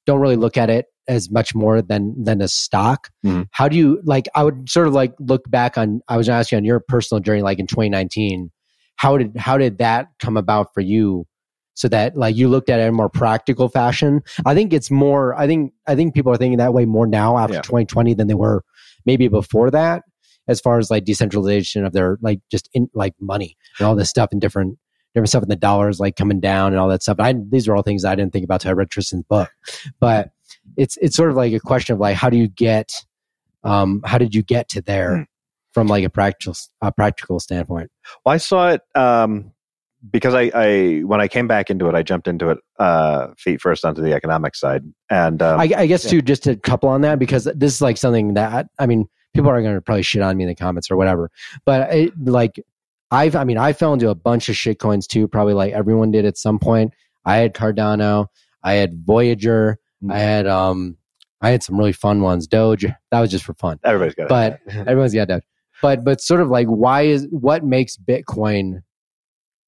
[0.06, 3.10] don't really look at it as much more than than a stock.
[3.26, 3.44] Mm-hmm.
[3.52, 4.28] How do you like?
[4.36, 6.02] I would sort of like look back on.
[6.08, 8.52] I was asking on your personal journey, like in 2019.
[8.98, 11.26] How did how did that come about for you?
[11.74, 14.22] So that like you looked at it in a more practical fashion.
[14.46, 15.38] I think it's more.
[15.38, 17.62] I think I think people are thinking that way more now after yeah.
[17.62, 18.64] 2020 than they were
[19.06, 20.04] maybe before that.
[20.48, 24.10] As far as like decentralization of their like just in like money and all this
[24.10, 24.78] stuff and different
[25.16, 27.18] different stuff in the dollars like coming down and all that stuff.
[27.20, 29.50] I, these are all things I didn't think about until I read Tristan's book.
[30.00, 30.30] But
[30.78, 32.92] it's it's sort of like a question of like how do you get
[33.66, 35.26] um, how did you get to there mm.
[35.74, 37.90] from like a practical a practical standpoint?
[38.26, 39.52] Well, I saw it um,
[40.12, 43.60] because I, I when I came back into it, I jumped into it uh, feet
[43.60, 46.12] first onto the economic side, and um, I, I, guess yeah.
[46.12, 49.50] too just to couple on that because this is like something that I mean people
[49.50, 51.32] are going to probably shit on me in the comments or whatever,
[51.66, 52.62] but it, like
[53.10, 56.12] I've I mean I fell into a bunch of shit coins too, probably like everyone
[56.12, 56.94] did at some point.
[57.26, 58.28] I had Cardano,
[58.64, 59.80] I had Voyager.
[60.12, 60.98] I had um
[61.42, 62.48] I had some really fun ones.
[62.48, 63.80] Doge, that was just for fun.
[63.84, 65.44] Everybody's got But everyone's got Doge.
[65.82, 68.82] But but sort of like why is what makes Bitcoin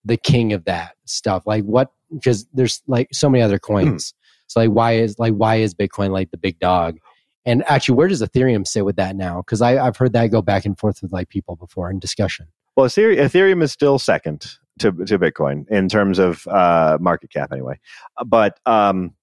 [0.05, 1.43] the king of that stuff?
[1.45, 4.13] Like what because there's like so many other coins.
[4.47, 6.97] so like why is like why is Bitcoin like the big dog?
[7.45, 9.37] And actually, where does Ethereum sit with that now?
[9.41, 12.47] Because I've heard that go back and forth with like people before in discussion.
[12.75, 17.79] Well, Ethereum is still second to to Bitcoin in terms of uh, market cap, anyway.
[18.25, 19.13] But um,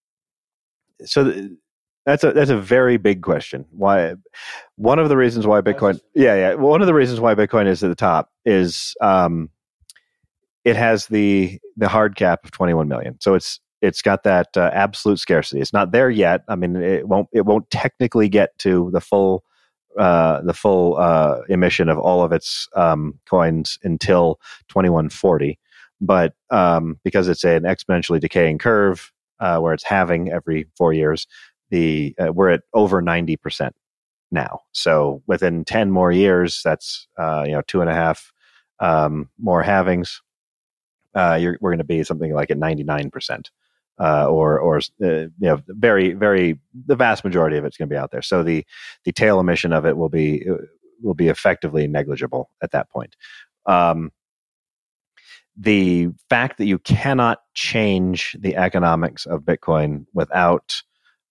[1.05, 1.51] so th-
[2.07, 3.64] that's a that's a very big question.
[3.70, 4.14] Why?
[4.76, 7.82] One of the reasons why Bitcoin, yeah, yeah, one of the reasons why Bitcoin is
[7.82, 9.51] at the top is um,
[10.64, 13.18] it has the the hard cap of 21 million.
[13.20, 15.61] So it's it's got that uh, absolute scarcity.
[15.61, 16.42] It's not there yet.
[16.49, 19.45] I mean, it won't it won't technically get to the full
[19.99, 25.59] uh, the full uh, emission of all of its um, coins until 2140.
[26.01, 31.26] But um, because it's an exponentially decaying curve uh, where it's halving every four years,
[31.70, 33.74] the uh, we're at over 90 percent
[34.30, 34.61] now.
[34.72, 38.32] So within 10 more years, that's uh, you know two and a half
[38.80, 40.20] um, more halvings.
[41.14, 43.51] Uh, we're going to be something like at 99 percent
[44.01, 47.93] uh, or or uh, you know very very the vast majority of it's going to
[47.93, 48.22] be out there.
[48.22, 48.64] So the
[49.05, 50.45] the tail emission of it will be
[51.03, 53.16] will be effectively negligible at that point.
[53.66, 54.11] Um,
[55.57, 60.83] the fact that you cannot change the economics of Bitcoin without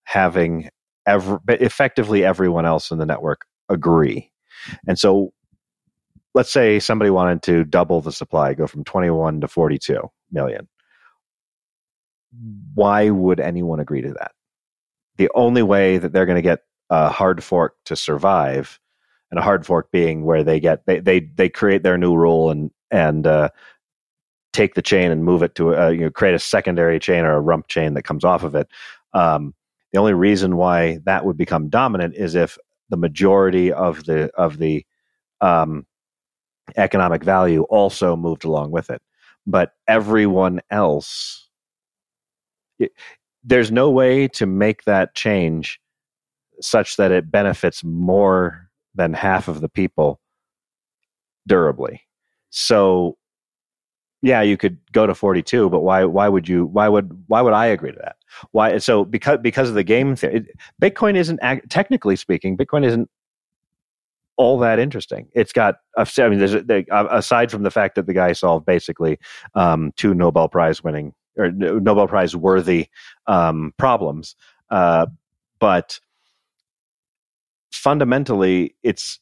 [0.04, 0.68] having
[1.06, 4.30] effectively everyone else in the network agree,
[4.86, 5.32] and so
[6.34, 10.66] let's say somebody wanted to double the supply, go from 21 to 42 million
[12.74, 14.32] why would anyone agree to that?
[15.16, 16.60] The only way that they're going to get
[16.90, 18.78] a hard fork to survive,
[19.30, 22.50] and a hard fork being where they get they they they create their new rule
[22.50, 23.48] and and uh,
[24.54, 27.34] take the chain and move it to a, you know create a secondary chain or
[27.34, 28.68] a rump chain that comes off of it.
[29.12, 29.54] Um,
[29.92, 32.56] the only reason why that would become dominant is if
[32.88, 34.86] the majority of the of the
[35.40, 35.86] um,
[36.76, 39.02] economic value also moved along with it.
[39.46, 41.48] But everyone else
[43.44, 45.78] there's no way to make that change
[46.60, 50.20] such that it benefits more than half of the people
[51.46, 52.00] durably.
[52.50, 53.18] So
[54.24, 57.52] yeah, you could go to 42, but why why would you why would why would
[57.52, 58.16] I agree to that?
[58.52, 60.46] Why so because because of the game theory,
[60.80, 63.10] Bitcoin isn't technically speaking, Bitcoin isn't
[64.38, 65.28] all that interesting.
[65.34, 66.54] It's got I mean there's
[66.90, 69.18] aside from the fact that the guy solved basically
[69.54, 72.88] um, two Nobel Prize winning or Nobel Prize worthy
[73.26, 74.36] um, problems.
[74.70, 75.04] Uh,
[75.58, 76.00] but
[77.72, 79.20] fundamentally, it's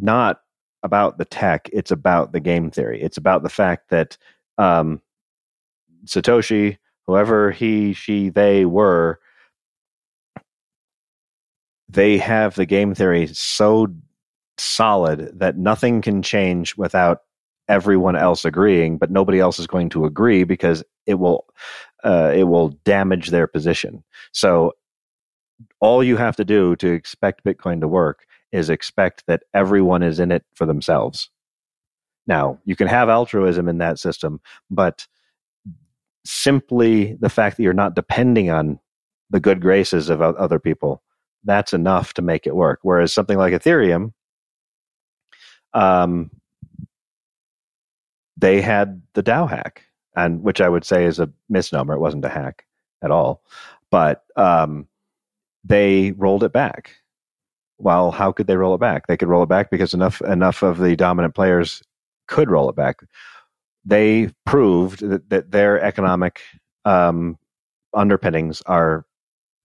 [0.00, 0.40] not
[0.82, 3.00] about the tech, it's about the game theory.
[3.00, 4.16] It's about the fact that
[4.60, 5.00] um,
[6.04, 9.18] Satoshi, whoever he, she, they were,
[11.88, 13.88] they have the game theory so
[14.58, 17.22] solid that nothing can change without
[17.68, 21.46] everyone else agreeing, but nobody else is going to agree because it will
[22.04, 24.02] uh, it will damage their position.
[24.32, 24.72] So
[25.80, 30.18] all you have to do to expect Bitcoin to work is expect that everyone is
[30.18, 31.30] in it for themselves.
[32.30, 35.04] Now, you can have altruism in that system, but
[36.24, 38.78] simply the fact that you're not depending on
[39.30, 41.02] the good graces of other people,
[41.42, 42.78] that's enough to make it work.
[42.82, 44.12] Whereas something like Ethereum,
[45.74, 46.30] um,
[48.36, 49.82] they had the DAO hack,
[50.14, 51.94] and which I would say is a misnomer.
[51.94, 52.64] It wasn't a hack
[53.02, 53.42] at all,
[53.90, 54.86] but um,
[55.64, 56.92] they rolled it back.
[57.78, 59.08] Well, how could they roll it back?
[59.08, 61.82] They could roll it back because enough enough of the dominant players
[62.30, 63.00] could roll it back.
[63.84, 66.40] They proved that, that their economic
[66.84, 67.36] um,
[67.94, 69.04] underpinnings are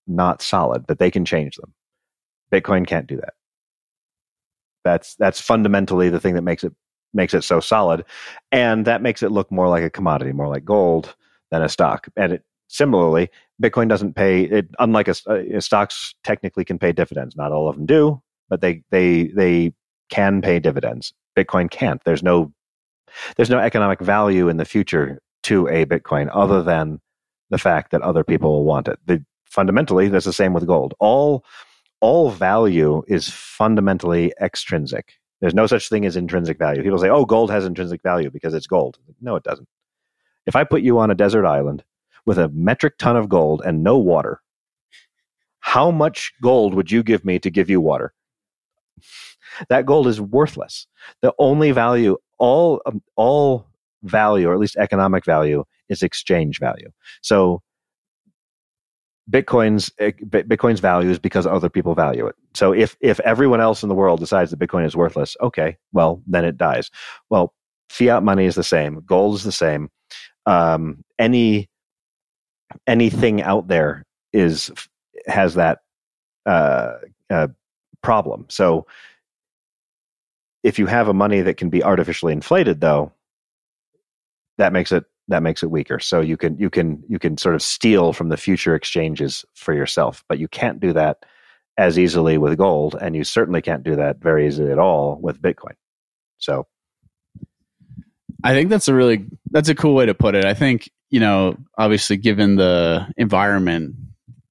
[0.07, 1.73] not solid; that they can change them.
[2.51, 3.33] Bitcoin can't do that.
[4.83, 6.73] That's that's fundamentally the thing that makes it
[7.13, 8.03] makes it so solid,
[8.51, 11.15] and that makes it look more like a commodity, more like gold
[11.51, 12.07] than a stock.
[12.15, 13.29] And it, similarly,
[13.61, 14.43] Bitcoin doesn't pay.
[14.43, 17.35] It, unlike a, a, stocks, technically can pay dividends.
[17.35, 19.73] Not all of them do, but they they they
[20.09, 21.13] can pay dividends.
[21.35, 22.03] Bitcoin can't.
[22.03, 22.51] There's no
[23.37, 26.67] there's no economic value in the future to a Bitcoin other mm-hmm.
[26.67, 27.01] than
[27.49, 28.99] the fact that other people will want it.
[29.05, 30.93] The, fundamentally, that's the same with gold.
[30.99, 31.45] All
[32.01, 35.13] all value is fundamentally extrinsic.
[35.41, 36.83] There's no such thing as intrinsic value.
[36.83, 38.97] People say, oh, gold has intrinsic value because it's gold.
[39.21, 39.67] No, it doesn't.
[40.45, 41.83] If I put you on a desert island
[42.25, 44.41] with a metric ton of gold and no water,
[45.59, 48.13] how much gold would you give me to give you water?
[49.69, 50.87] That gold is worthless.
[51.21, 53.67] The only value, all, um, all
[54.03, 56.89] value, or at least economic value, is exchange value.
[57.21, 57.61] So
[59.29, 62.35] Bitcoin's eh, Bitcoin's value is because other people value it.
[62.53, 66.21] So if if everyone else in the world decides that Bitcoin is worthless, okay, well
[66.27, 66.91] then it dies.
[67.29, 67.53] Well,
[67.89, 69.89] fiat money is the same, gold is the same.
[70.45, 71.69] Um, any
[72.85, 74.71] anything out there is
[75.27, 75.79] has that
[76.45, 76.93] uh,
[77.31, 77.47] uh,
[78.03, 78.45] problem.
[78.49, 78.85] So
[80.65, 83.13] if you have a money that can be artificially inflated, though,
[84.57, 85.99] that makes it that makes it weaker.
[85.99, 89.75] So you can you can you can sort of steal from the future exchanges for
[89.75, 91.23] yourself, but you can't do that
[91.77, 95.39] as easily with gold, and you certainly can't do that very easily at all with
[95.39, 95.75] Bitcoin.
[96.39, 96.65] So
[98.43, 100.45] I think that's a really that's a cool way to put it.
[100.45, 103.97] I think you know, obviously, given the environment,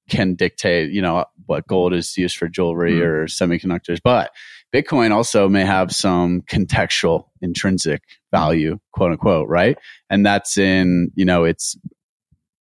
[0.09, 3.01] can dictate, you know, what gold is used for jewelry mm.
[3.01, 3.99] or semiconductors.
[4.03, 4.31] But
[4.75, 8.01] Bitcoin also may have some contextual intrinsic
[8.31, 9.77] value, quote unquote, right?
[10.09, 11.77] And that's in, you know, its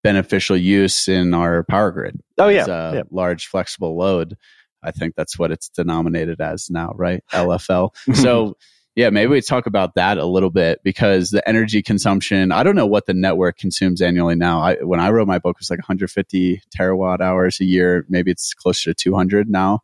[0.04, 2.20] beneficial use in our power grid.
[2.38, 2.66] Oh, yeah.
[2.68, 3.02] yeah.
[3.10, 4.36] Large flexible load.
[4.80, 7.24] I think that's what it's denominated as now, right?
[7.32, 7.90] LFL.
[8.14, 8.56] so,
[8.94, 12.76] yeah, maybe we talk about that a little bit because the energy consumption, I don't
[12.76, 14.60] know what the network consumes annually now.
[14.60, 18.06] I, when I wrote my book, it was like 150 terawatt hours a year.
[18.08, 19.80] Maybe it's closer to 200 now.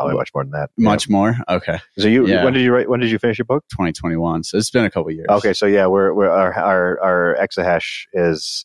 [0.00, 0.70] Probably much more than that.
[0.78, 1.12] Much yeah.
[1.12, 1.36] more.
[1.46, 1.78] Okay.
[1.98, 2.42] So you yeah.
[2.42, 2.88] when did you write?
[2.88, 3.64] When did you finish your book?
[3.70, 4.44] 2021.
[4.44, 5.26] So it's been a couple years.
[5.28, 8.64] Okay, so yeah, we're, we're our, our our exahash is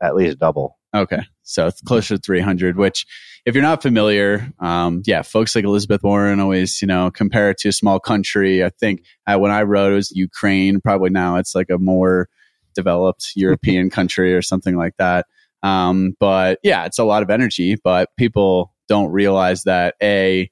[0.00, 0.78] at least double.
[0.94, 2.76] Okay, so it's closer to 300.
[2.76, 3.06] Which,
[3.44, 7.58] if you're not familiar, um, yeah, folks like Elizabeth Warren always you know compare it
[7.58, 8.64] to a small country.
[8.64, 10.80] I think uh, when I wrote it was Ukraine.
[10.80, 12.28] Probably now it's like a more
[12.76, 15.26] developed European country or something like that.
[15.64, 17.76] Um, but yeah, it's a lot of energy.
[17.82, 20.48] But people don't realize that a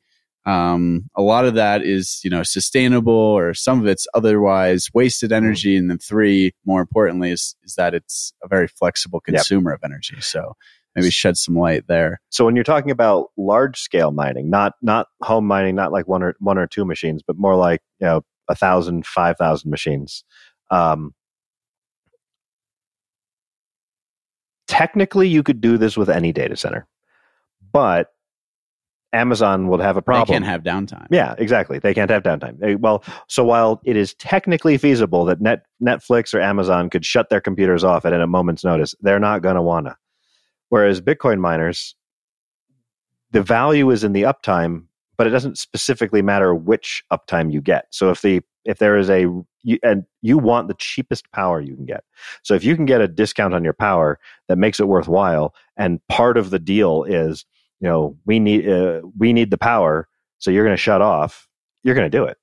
[0.46, 5.30] um, a lot of that is you know sustainable or some of it's otherwise wasted
[5.30, 5.44] mm-hmm.
[5.44, 9.78] energy and then three more importantly is, is that it's a very flexible consumer yep.
[9.78, 10.52] of energy so
[10.94, 15.08] maybe shed some light there so when you're talking about large scale mining not not
[15.22, 18.22] home mining not like one or one or two machines but more like you know
[18.48, 20.24] a thousand five thousand machines
[20.70, 21.12] um,
[24.68, 26.86] technically you could do this with any data center
[27.72, 28.08] but
[29.16, 30.26] Amazon will have a problem.
[30.26, 31.06] They can't have downtime.
[31.10, 31.78] Yeah, exactly.
[31.78, 32.78] They can't have downtime.
[32.80, 37.40] well, so while it is technically feasible that Net, Netflix or Amazon could shut their
[37.40, 39.96] computers off at a moment's notice, they're not going to wanna.
[40.68, 41.96] Whereas Bitcoin miners,
[43.30, 44.84] the value is in the uptime,
[45.16, 47.86] but it doesn't specifically matter which uptime you get.
[47.90, 49.26] So if the if there is a
[49.62, 52.04] you, and you want the cheapest power you can get.
[52.42, 56.00] So if you can get a discount on your power that makes it worthwhile, and
[56.08, 57.44] part of the deal is
[57.80, 60.08] you know we need uh, we need the power
[60.38, 61.48] so you're going to shut off
[61.86, 62.36] you're going to do it.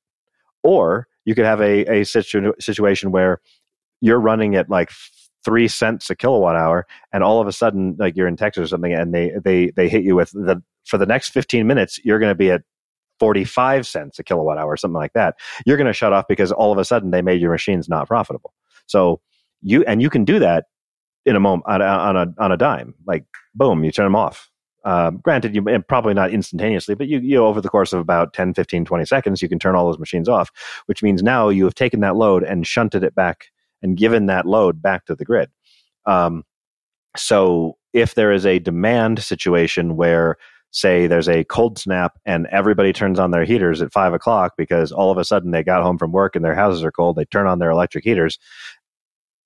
[0.63, 3.41] Or you could have a, a situ- situation where
[3.99, 4.89] you're running at like
[5.43, 8.67] three cents a kilowatt hour and all of a sudden like you're in texas or
[8.67, 12.19] something and they they they hit you with the for the next 15 minutes you're
[12.19, 12.61] going to be at
[13.19, 15.35] 45 cents a kilowatt hour something like that.
[15.65, 18.07] You're going to shut off because all of a sudden they made your machines not
[18.07, 18.53] profitable.
[18.87, 19.19] So
[19.61, 20.65] you and you can do that
[21.25, 23.25] in a moment on on a on a dime like
[23.55, 24.49] boom you turn them off
[24.85, 28.53] um, granted, you probably not instantaneously, but you, you over the course of about 10,
[28.53, 30.51] 15, 20 seconds, you can turn all those machines off,
[30.87, 33.45] which means now you have taken that load and shunted it back
[33.81, 35.49] and given that load back to the grid.
[36.05, 36.43] Um,
[37.15, 40.35] so if there is a demand situation where,
[40.71, 44.91] say, there's a cold snap and everybody turns on their heaters at five o'clock because
[44.91, 47.25] all of a sudden they got home from work and their houses are cold, they
[47.25, 48.37] turn on their electric heaters,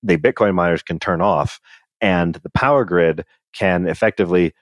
[0.02, 1.60] the Bitcoin miners can turn off
[2.00, 4.52] and the power grid can effectively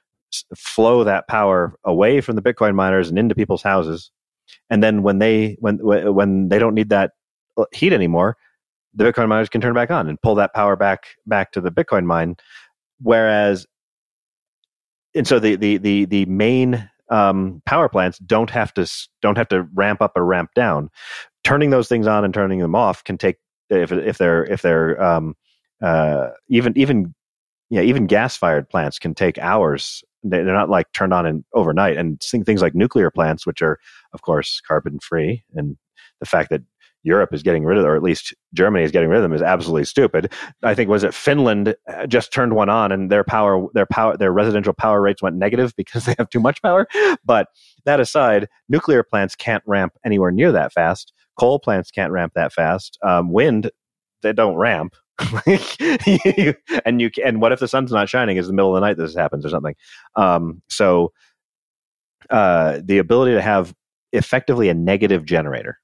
[0.57, 4.11] flow that power away from the Bitcoin miners and into people's houses.
[4.71, 7.13] And then when they when when they don't need that
[7.57, 8.37] uh, heat anymore,
[8.95, 11.71] the Bitcoin miners can turn back on and pull that power back back to the
[11.71, 12.37] Bitcoin mine.
[13.01, 13.67] Whereas,
[15.15, 18.91] and so the the the the main um, power plants don't have to
[19.23, 20.91] don't have to ramp up or ramp down.
[21.45, 23.37] Turning those things on and turning them off can take
[23.71, 25.35] if if they're if they're um,
[25.83, 27.15] uh, even even
[27.71, 31.97] yeah even gas fired plants can take hours they're not like turned on in overnight.
[31.97, 33.79] And seeing things like nuclear plants, which are
[34.13, 35.77] of course carbon free, and
[36.21, 36.63] the fact that
[37.07, 39.41] Europe is getting rid of, or at least Germany is getting rid of them, is
[39.41, 40.33] absolutely stupid.
[40.65, 44.17] I think was it Finland uh, just turned one on, and their power, their power,
[44.17, 46.89] their residential power rates went negative because they have too much power.
[47.25, 47.47] But
[47.85, 51.13] that aside, nuclear plants can't ramp anywhere near that fast.
[51.39, 52.99] Coal plants can't ramp that fast.
[53.03, 53.71] Um, wind,
[54.23, 54.97] they don't ramp.
[56.85, 58.37] and you and what if the sun's not shining?
[58.37, 59.75] Is the middle of the night this happens or something?
[60.15, 61.13] Um, so
[62.31, 63.75] uh, the ability to have
[64.13, 65.79] effectively a negative generator,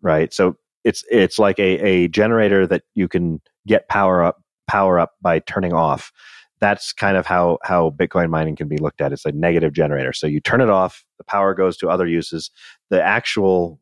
[0.00, 0.32] right?
[0.32, 5.12] So it's it's like a, a generator that you can get power up power up
[5.20, 6.12] by turning off.
[6.60, 9.12] That's kind of how how Bitcoin mining can be looked at.
[9.12, 10.12] It's a negative generator.
[10.12, 12.50] So you turn it off, the power goes to other uses.
[12.88, 13.80] The actual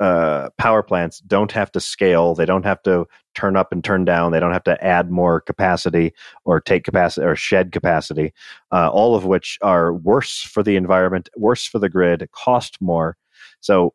[0.00, 2.34] uh, power plants don't have to scale.
[2.34, 4.32] They don't have to turn up and turn down.
[4.32, 6.12] They don't have to add more capacity
[6.44, 8.32] or take capacity or shed capacity.
[8.72, 13.16] Uh, all of which are worse for the environment, worse for the grid, cost more.
[13.60, 13.94] So,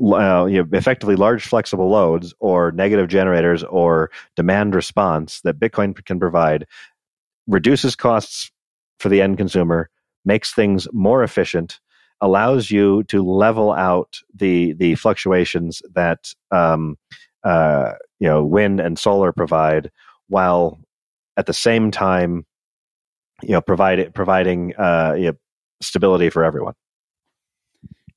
[0.00, 6.04] uh, you know, effectively, large flexible loads or negative generators or demand response that Bitcoin
[6.04, 6.66] can provide
[7.46, 8.50] reduces costs
[9.00, 9.90] for the end consumer,
[10.24, 11.80] makes things more efficient
[12.22, 16.96] allows you to level out the the fluctuations that um,
[17.44, 19.90] uh, you know wind and solar provide,
[20.28, 20.78] while
[21.36, 22.44] at the same time,
[23.42, 25.34] you know, provide providing uh, you know,
[25.80, 26.74] stability for everyone.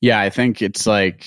[0.01, 1.25] Yeah, I think it's like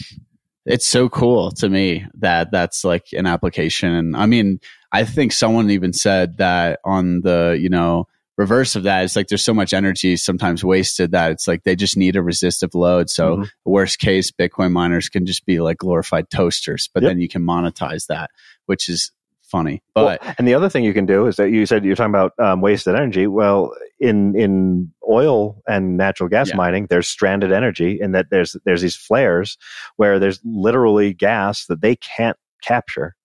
[0.66, 4.14] it's so cool to me that that's like an application.
[4.14, 4.60] I mean,
[4.92, 8.06] I think someone even said that on the you know
[8.38, 11.76] reverse of that, it's like there's so much energy sometimes wasted that it's like they
[11.76, 13.10] just need a resistive load.
[13.10, 13.44] So mm-hmm.
[13.70, 17.10] worst case, Bitcoin miners can just be like glorified toasters, but yep.
[17.10, 18.30] then you can monetize that,
[18.66, 19.10] which is
[19.42, 19.82] funny.
[19.94, 22.14] But well, and the other thing you can do is that you said you're talking
[22.14, 23.26] about um, wasted energy.
[23.26, 26.56] Well, in in oil and natural gas yeah.
[26.56, 29.58] mining, there's stranded energy in that there's there's these flares
[29.96, 33.16] where there's literally gas that they can't capture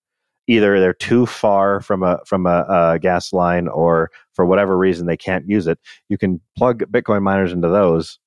[0.54, 5.08] either they're too far from a from a, a, gas line or for whatever reason
[5.08, 5.80] they can't use it
[6.10, 8.20] you can plug bitcoin miners into those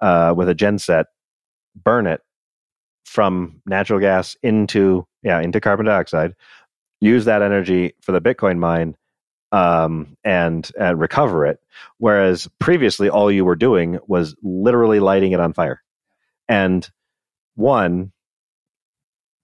[0.00, 1.04] uh, with a genset
[1.84, 2.20] burn it
[3.04, 6.34] from natural gas into yeah into carbon dioxide
[7.00, 8.94] use that energy for the bitcoin mine
[9.52, 11.60] um, and and recover it.
[11.98, 15.82] Whereas previously all you were doing was literally lighting it on fire.
[16.48, 16.88] And
[17.54, 18.12] one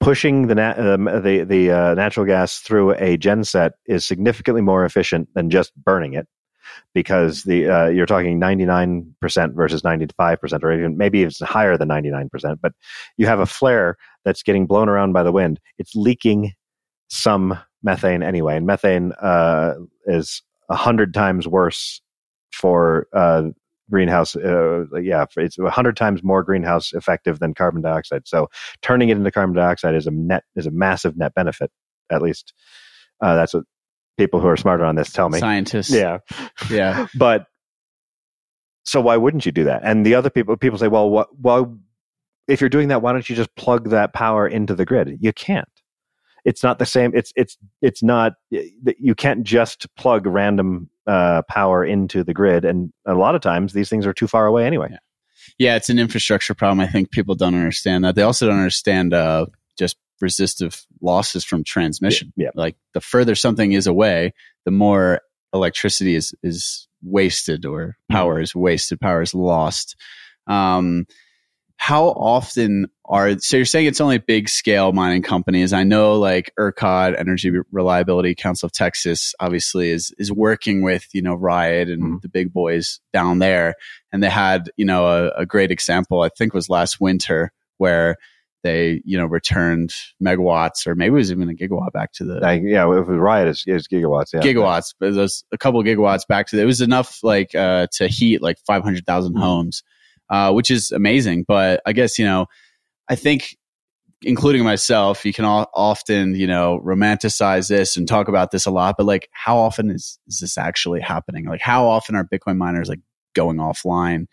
[0.09, 4.87] pushing the nat- um, the the uh, natural gas through a genset is significantly more
[4.87, 6.27] efficient than just burning it
[6.95, 9.13] because the uh, you're talking 99%
[9.55, 12.73] versus 95% or even maybe it's higher than 99% but
[13.19, 15.61] you have a flare that's getting blown around by the wind.
[15.77, 16.55] It's leaking
[17.11, 19.75] some methane anyway and methane uh,
[20.07, 22.01] is a hundred times worse
[22.51, 23.51] for uh,
[23.91, 28.23] greenhouse uh, yeah it's 100 times more greenhouse effective than carbon dioxide.
[28.27, 28.49] So
[28.83, 31.71] turning it into carbon dioxide is a net is a massive net benefit
[32.11, 32.53] at least
[33.21, 33.65] uh, that's what
[34.19, 35.39] people who are smarter on this tell me.
[35.39, 35.91] Scientists.
[35.91, 36.19] Yeah.
[36.71, 37.07] Yeah.
[37.15, 37.47] But
[38.85, 39.83] so why wouldn't you do that?
[39.85, 41.79] And the other people people say well what well
[42.47, 45.19] if you're doing that why don't you just plug that power into the grid?
[45.21, 45.69] You can't.
[46.45, 51.85] It's not the same it's it's it's not you can't just plug random uh, power
[51.85, 52.65] into the grid.
[52.65, 54.89] And a lot of times these things are too far away anyway.
[54.91, 54.99] Yeah.
[55.59, 56.81] yeah, it's an infrastructure problem.
[56.81, 58.15] I think people don't understand that.
[58.15, 59.47] They also don't understand uh,
[59.79, 62.33] just resistive losses from transmission.
[62.37, 62.51] Yeah, yeah.
[62.55, 64.35] Like the further something is away,
[64.65, 65.23] the more
[65.55, 68.15] electricity is is wasted or mm-hmm.
[68.15, 69.97] power is wasted, power is lost.
[70.47, 71.07] Um,
[71.79, 76.53] how often are so you're saying it's only big scale mining companies i know like
[76.59, 82.03] ercot energy reliability council of texas obviously is is working with you know riot and
[82.03, 82.21] mm.
[82.21, 83.75] the big boys down there
[84.13, 88.17] and they had you know a, a great example i think was last winter where
[88.65, 92.41] they you know returned megawatts or maybe it was even a gigawatt back to the
[92.41, 96.49] like, yeah was riot is, is gigawatts yeah gigawatts but there's a couple gigawatts back
[96.49, 99.39] to the, it was enough like uh to heat like 500000 mm.
[99.39, 99.85] homes
[100.31, 101.45] uh, which is amazing.
[101.47, 102.47] But I guess, you know,
[103.09, 103.57] I think
[104.23, 108.71] including myself, you can all, often, you know, romanticize this and talk about this a
[108.71, 111.45] lot, but like how often is, is this actually happening?
[111.45, 113.01] Like how often are Bitcoin miners like
[113.35, 114.27] going offline?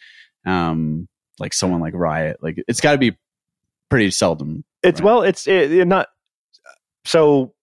[0.46, 1.08] Um,
[1.40, 3.18] like someone like Riot, like it's got to be
[3.90, 4.64] pretty seldom.
[4.84, 5.06] It's right?
[5.06, 6.08] well, it's it, it not
[7.04, 7.54] so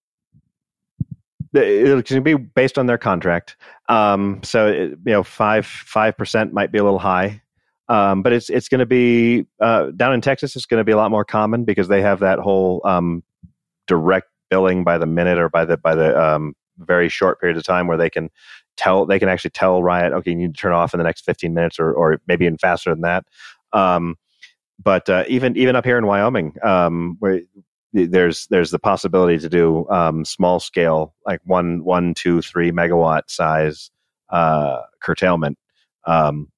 [1.54, 3.56] it's going to be based on their contract.
[3.88, 7.42] Um, so it, you know, five five percent might be a little high.
[7.92, 10.56] Um, but it's it's going to be uh, down in Texas.
[10.56, 13.22] It's going to be a lot more common because they have that whole um,
[13.86, 17.64] direct billing by the minute or by the by the um, very short period of
[17.64, 18.30] time where they can
[18.78, 21.26] tell they can actually tell Riot, okay, you need to turn off in the next
[21.26, 23.26] 15 minutes or or maybe even faster than that.
[23.74, 24.16] Um,
[24.82, 27.42] but uh, even even up here in Wyoming, um, where
[27.92, 33.24] there's there's the possibility to do um, small scale, like one one two three megawatt
[33.28, 33.90] size
[34.30, 35.58] uh, curtailment.
[36.06, 36.51] Um,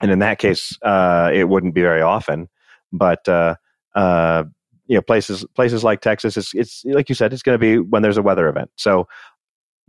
[0.00, 2.48] and in that case, uh, it wouldn't be very often.
[2.92, 3.56] But uh,
[3.94, 4.44] uh,
[4.86, 7.78] you know, places places like Texas, it's it's like you said, it's going to be
[7.78, 8.70] when there's a weather event.
[8.76, 9.06] So.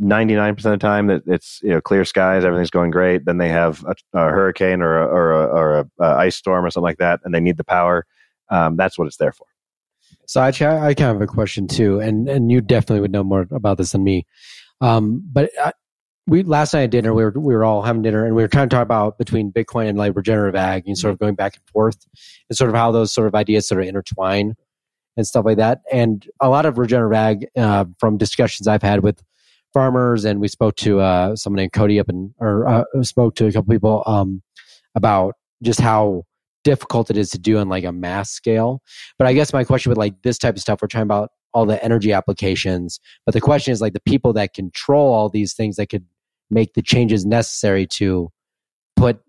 [0.01, 3.49] 99% of the time that it's you know clear skies everything's going great then they
[3.49, 6.97] have a, a hurricane or a, or, a, or a, ice storm or something like
[6.97, 8.07] that and they need the power
[8.49, 9.45] um, that's what it's there for
[10.25, 13.11] so actually I, I kind of have a question too and and you definitely would
[13.11, 14.25] know more about this than me
[14.79, 15.71] um, but I,
[16.27, 18.47] we last night at dinner we were we were all having dinner and we were
[18.47, 21.55] trying to talk about between Bitcoin and like regenerative ag and sort of going back
[21.55, 22.05] and forth
[22.49, 24.55] and sort of how those sort of ideas sort of intertwine
[25.17, 25.81] and stuff like that.
[25.91, 29.21] And a lot of regenerative ag uh, from discussions I've had with
[29.73, 33.47] farmers and we spoke to uh, someone named Cody up and or uh, spoke to
[33.47, 34.41] a couple people um,
[34.95, 36.23] about just how
[36.63, 38.81] difficult it is to do on like a mass scale.
[39.17, 41.65] But I guess my question with like this type of stuff, we're talking about all
[41.65, 42.99] the energy applications.
[43.25, 46.05] But the question is like the people that control all these things that could
[46.49, 48.31] make the changes necessary to
[48.95, 49.21] put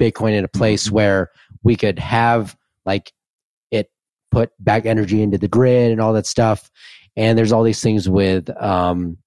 [0.00, 0.94] Bitcoin in a place mm-hmm.
[0.94, 1.30] where
[1.62, 2.56] we could have
[2.86, 3.12] like
[3.70, 3.90] it
[4.30, 6.70] put back energy into the grid and all that stuff.
[7.16, 9.18] And there's all these things with um,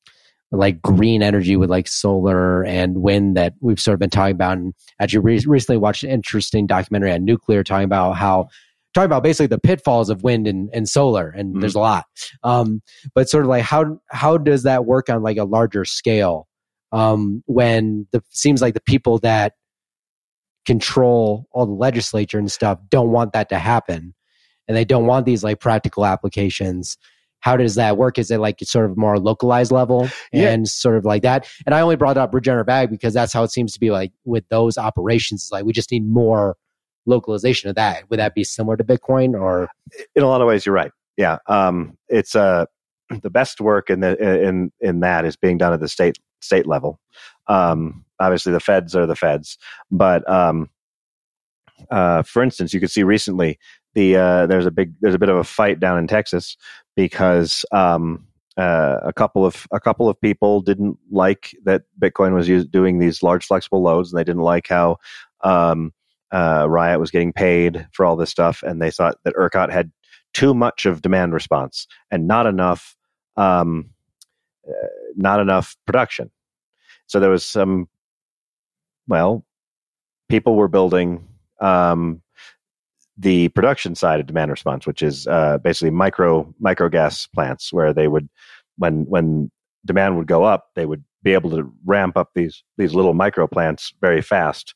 [0.51, 4.57] like green energy with like solar and wind that we've sort of been talking about.
[4.57, 8.47] And actually, re- recently watched an interesting documentary on nuclear talking about how
[8.93, 11.61] talking about basically the pitfalls of wind and, and solar and mm-hmm.
[11.61, 12.05] there's a lot.
[12.43, 12.81] Um,
[13.15, 16.47] but sort of like how how does that work on like a larger scale?
[16.91, 19.53] Um, when the seems like the people that
[20.65, 24.13] control all the legislature and stuff don't want that to happen
[24.67, 26.97] and they don't want these like practical applications.
[27.39, 28.19] How does that work?
[28.19, 30.07] Is it like sort of more localized level?
[30.31, 30.65] And yeah.
[30.65, 31.47] sort of like that.
[31.65, 34.11] And i only brought up regenerative ag because that's how it seems to be like
[34.25, 36.55] with those operations it's like we just need more
[37.05, 38.09] localization of that.
[38.09, 39.69] Would that be similar to Bitcoin or?
[40.15, 40.91] In a lot of ways, you're right.
[41.17, 42.65] Yeah, um, it's uh,
[43.21, 46.65] the best work in the in in that is being done at the state state
[46.65, 46.99] level.
[47.47, 49.57] Um, obviously, the feds are the feds,
[49.91, 50.69] but um,
[51.89, 53.59] uh, for instance, you could see recently
[53.93, 56.55] the uh, there's a big there's a bit of a fight down in Texas
[56.95, 58.25] because um,
[58.57, 62.99] uh, a couple of a couple of people didn't like that Bitcoin was used, doing
[62.99, 64.97] these large flexible loads, and they didn't like how
[65.43, 65.93] um,
[66.31, 69.91] uh, Riot was getting paid for all this stuff, and they thought that ERCOT had
[70.33, 72.95] too much of demand response and not enough,
[73.35, 73.89] um,
[74.67, 76.31] uh, not enough production.
[77.07, 77.89] So there was some,
[79.07, 79.45] well,
[80.29, 81.27] people were building
[81.59, 82.21] um,
[83.17, 87.93] the production side of demand response, which is uh, basically micro micro gas plants, where
[87.93, 88.29] they would,
[88.77, 89.51] when when
[89.85, 93.47] demand would go up, they would be able to ramp up these these little micro
[93.47, 94.73] plants very fast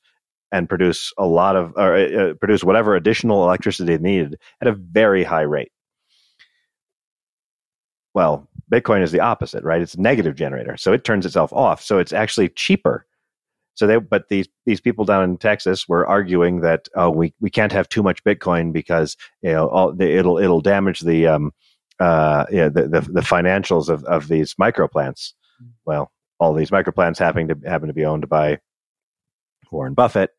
[0.52, 5.24] and produce a lot of or uh, produce whatever additional electricity needed at a very
[5.24, 5.72] high rate.
[8.14, 9.82] Well, Bitcoin is the opposite, right?
[9.82, 11.82] It's a negative generator, so it turns itself off.
[11.82, 13.06] So it's actually cheaper.
[13.76, 17.50] So they, but these these people down in Texas were arguing that oh, we, we
[17.50, 21.52] can't have too much Bitcoin because you know all, it'll it'll damage the um
[22.00, 25.34] uh yeah the, the the financials of of these micro plants.
[25.86, 28.60] Well, all these micro plants having to happen to be owned by
[29.72, 30.35] Warren Buffett.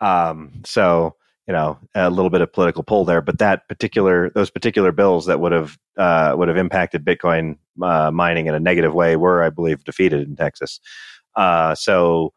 [0.00, 4.50] Um, so you know a little bit of political pull there, but that particular those
[4.50, 8.94] particular bills that would have uh, would have impacted Bitcoin uh, mining in a negative
[8.94, 10.80] way were, I believe, defeated in Texas.
[11.36, 12.32] Uh, so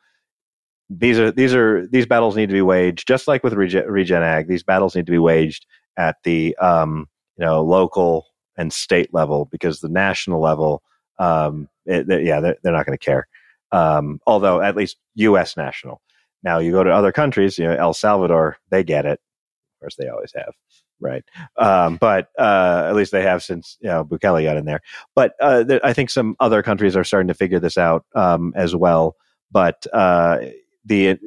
[0.90, 4.24] these are these are these battles need to be waged just like with Regen, Regen
[4.24, 4.48] Ag.
[4.48, 5.66] These battles need to be waged
[5.98, 7.08] at the um,
[7.38, 10.84] you know local and state level because the national level,
[11.20, 13.28] um, it, yeah, they're, they're not going to care.
[13.72, 15.58] Um, although at least U.S.
[15.58, 16.02] national.
[16.44, 19.20] Now you go to other countries, you know, El Salvador, they get it.
[19.20, 20.54] Of course, they always have,
[21.00, 21.24] right?
[21.58, 24.82] Um, but uh, at least they have since you know Bukele got in there.
[25.16, 28.54] But uh, th- I think some other countries are starting to figure this out um,
[28.56, 29.16] as well.
[29.52, 30.40] But uh,
[30.86, 31.18] the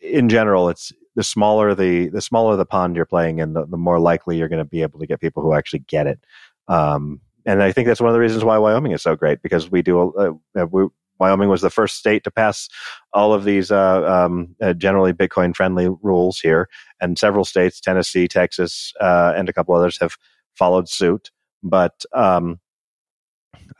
[0.00, 3.76] in general, it's the smaller the the smaller the pond you're playing in, the, the
[3.76, 6.20] more likely you're going to be able to get people who actually get it.
[6.68, 9.70] Um, and I think that's one of the reasons why Wyoming is so great because
[9.70, 10.86] we do uh, we,
[11.18, 12.68] Wyoming was the first state to pass
[13.12, 16.68] all of these uh, um, uh, generally Bitcoin friendly rules here,
[17.00, 20.16] and several states, Tennessee, Texas, uh, and a couple others, have
[20.54, 21.30] followed suit.
[21.62, 22.60] But um,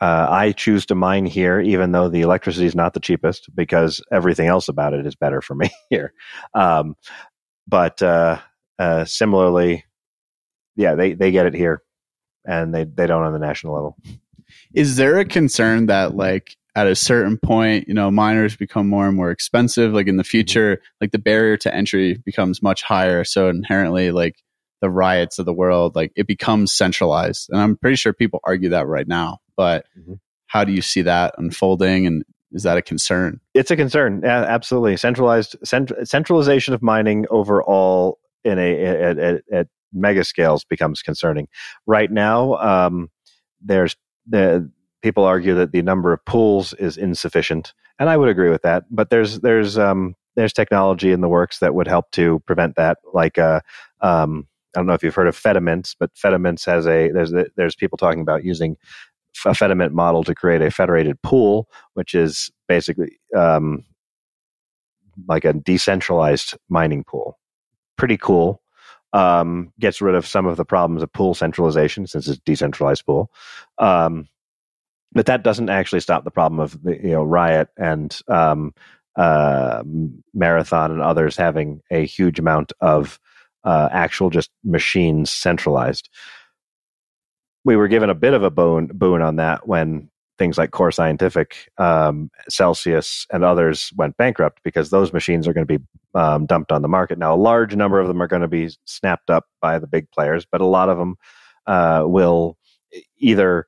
[0.01, 4.01] uh, I choose to mine here, even though the electricity is not the cheapest, because
[4.11, 6.13] everything else about it is better for me here.
[6.53, 6.95] Um,
[7.67, 8.39] but uh,
[8.77, 9.85] uh, similarly,
[10.75, 11.83] yeah, they, they get it here,
[12.45, 13.97] and they they don't on the national level.
[14.73, 19.05] Is there a concern that like at a certain point, you know, miners become more
[19.05, 19.91] and more expensive.
[19.91, 23.25] Like in the future, like the barrier to entry becomes much higher.
[23.25, 24.37] So inherently, like
[24.79, 27.49] the riots of the world, like it becomes centralized.
[27.49, 29.39] And I'm pretty sure people argue that right now.
[29.57, 30.13] But mm-hmm.
[30.47, 32.07] how do you see that unfolding?
[32.07, 32.23] And
[32.53, 33.41] is that a concern?
[33.53, 34.21] It's a concern.
[34.23, 34.95] Yeah, absolutely.
[34.95, 41.49] Centralized cent- centralization of mining overall in a at, at, at mega scales becomes concerning.
[41.85, 43.09] Right now, um,
[43.61, 43.97] there's
[44.29, 44.71] the
[45.01, 48.83] people argue that the number of pools is insufficient, and I would agree with that.
[48.91, 52.97] But there's there's um, there's technology in the works that would help to prevent that.
[53.13, 53.61] Like uh,
[54.01, 57.75] um, I don't know if you've heard of Fedimints, but Fedimints has a there's there's
[57.75, 58.77] people talking about using
[59.45, 63.85] a Fedimint model to create a federated pool, which is basically um,
[65.27, 67.39] like a decentralized mining pool.
[67.97, 68.61] Pretty cool.
[69.11, 73.31] Um, gets rid of some of the problems of pool centralization since it's decentralized pool.
[73.79, 74.27] Um,
[75.11, 78.73] but that doesn't actually stop the problem of the you know riot and um,
[79.15, 79.83] uh,
[80.33, 83.19] marathon and others having a huge amount of
[83.63, 86.09] uh, actual just machines centralized.
[87.65, 90.91] We were given a bit of a boon boon on that when things like Core
[90.91, 95.83] Scientific, um, Celsius, and others went bankrupt because those machines are going to be
[96.15, 97.19] um, dumped on the market.
[97.19, 100.09] Now, a large number of them are going to be snapped up by the big
[100.11, 101.17] players, but a lot of them
[101.67, 102.57] uh, will
[103.17, 103.67] either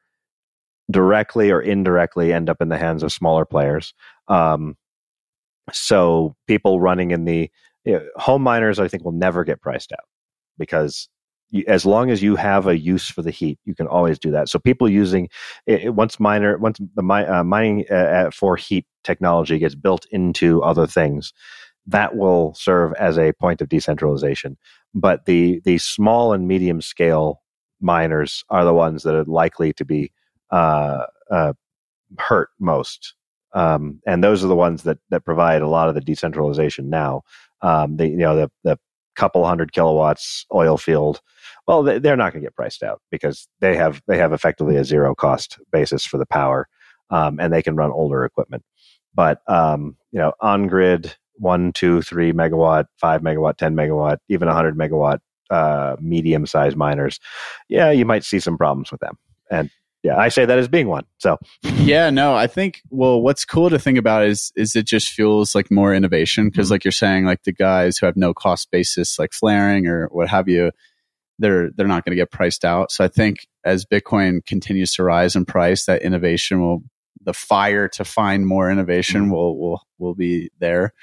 [0.91, 3.93] directly or indirectly end up in the hands of smaller players.
[4.27, 4.77] Um,
[5.71, 7.49] so people running in the
[7.85, 10.05] you know, home miners, I think, will never get priced out
[10.57, 11.09] because
[11.49, 14.31] you, as long as you have a use for the heat, you can always do
[14.31, 14.49] that.
[14.49, 15.29] So people using
[15.65, 20.87] it, once miner once the uh, mining uh, for heat technology gets built into other
[20.87, 21.33] things,
[21.87, 24.57] that will serve as a point of decentralization.
[24.93, 27.41] But the the small and medium scale
[27.79, 30.11] miners are the ones that are likely to be
[30.51, 31.53] uh, uh,
[32.17, 33.15] hurt most.
[33.53, 37.23] Um, and those are the ones that that provide a lot of the decentralization now.
[37.61, 38.77] Um, the you know the the
[39.15, 41.21] couple hundred kilowatts oil field,
[41.67, 44.85] well, they're not going to get priced out because they have they have effectively a
[44.85, 46.67] zero cost basis for the power,
[47.09, 48.63] um, and they can run older equipment.
[49.13, 54.47] But um, you know, on grid one, two, three megawatt, five megawatt, ten megawatt, even
[54.47, 57.19] hundred megawatt uh, medium sized miners,
[57.67, 59.17] yeah, you might see some problems with them.
[59.49, 59.69] And
[60.03, 61.05] yeah, I say that as being one.
[61.19, 65.09] So yeah, no, I think well, what's cool to think about is is it just
[65.09, 66.73] fuels like more innovation because mm-hmm.
[66.73, 70.29] like you're saying, like the guys who have no cost basis, like flaring or what
[70.29, 70.71] have you,
[71.39, 72.91] they're they're not going to get priced out.
[72.91, 76.83] So I think as Bitcoin continues to rise in price, that innovation will
[77.23, 79.31] the fire to find more innovation mm-hmm.
[79.31, 80.93] will will will be there.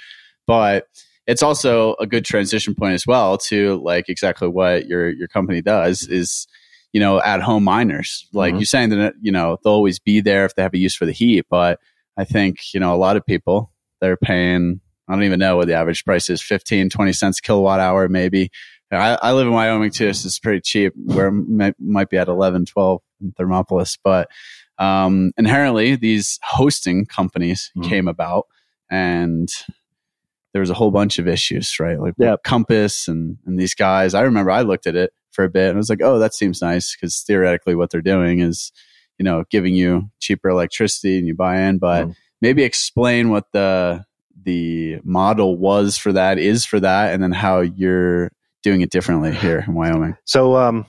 [0.47, 0.89] But
[1.29, 5.63] it's also a good transition point as well to like exactly what your your company
[5.63, 6.49] does is
[6.93, 8.27] you know, at home miners.
[8.33, 8.59] Like mm-hmm.
[8.59, 11.07] you're saying that, you know, they'll always be there if they have a use for
[11.07, 11.47] the heat.
[11.51, 11.81] But
[12.17, 15.67] I think, you know, a lot of people, they're paying, I don't even know what
[15.67, 18.51] the average price is 15, 20 cents kilowatt hour, maybe.
[18.91, 22.29] I, I live in Wyoming too, so it's pretty cheap where it might be at
[22.29, 23.99] 11, 12 in Thermopolis.
[24.03, 24.29] But
[24.79, 27.89] um, inherently, these hosting companies mm-hmm.
[27.89, 28.47] came about
[28.91, 29.49] and
[30.59, 32.01] there was a whole bunch of issues, right?
[32.01, 32.43] Like yep.
[32.43, 34.13] Compass and, and these guys.
[34.13, 36.35] I remember I looked at it for a bit and I was like, oh, that
[36.35, 38.73] seems nice because theoretically what they're doing is,
[39.19, 41.79] you know, giving you cheaper electricity and you buy in.
[41.79, 42.17] But mm.
[42.41, 44.05] maybe explain what the
[44.43, 48.33] the model was for that, is for that, and then how you're
[48.65, 50.17] doing it differently here in Wyoming.
[50.25, 50.87] So, um,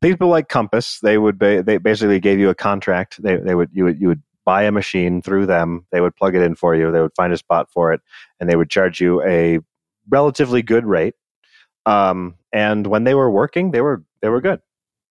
[0.00, 3.20] people like Compass, they would ba- they basically gave you a contract.
[3.20, 5.86] They they would you would you would buy a machine through them.
[5.92, 6.92] They would plug it in for you.
[6.92, 8.00] They would find a spot for it,
[8.40, 9.60] and they would charge you a
[10.08, 11.14] relatively good rate.
[11.86, 14.60] Um, and when they were working, they were they were good.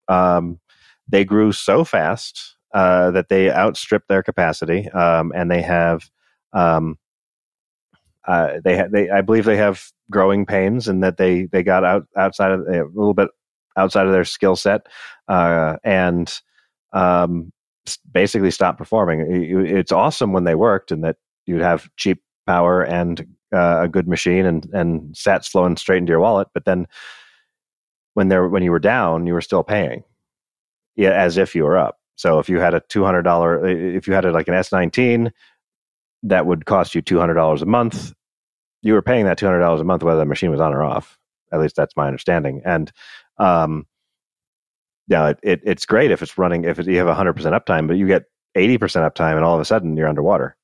[0.08, 0.60] Um,
[1.08, 6.10] they grew so fast uh, that they outstripped their capacity, um, and they have
[6.54, 6.98] um,
[8.28, 11.84] uh, they ha- they I believe they have growing pains, and that they they got
[11.84, 13.30] out outside of a little bit
[13.78, 14.88] outside of their skill set,
[15.28, 16.34] uh, and
[16.94, 17.53] um,
[18.12, 19.26] basically stopped performing.
[19.66, 24.08] It's awesome when they worked, and that you'd have cheap power and uh, a good
[24.08, 26.48] machine and and sats flowing straight into your wallet.
[26.54, 26.88] But then
[28.14, 30.04] when there when you were down, you were still paying,
[30.96, 31.98] yeah, as if you were up.
[32.16, 34.72] So if you had a two hundred dollar, if you had a, like an S
[34.72, 35.32] nineteen,
[36.24, 38.14] that would cost you two hundred dollars a month.
[38.82, 40.84] You were paying that two hundred dollars a month whether the machine was on or
[40.84, 41.18] off.
[41.52, 42.62] At least that's my understanding.
[42.66, 42.92] And
[43.38, 43.86] um,
[45.08, 47.98] yeah, it, it, it's great if it's running if you have hundred percent uptime, but
[47.98, 48.24] you get
[48.56, 50.56] eighty percent uptime, and all of a sudden you're underwater.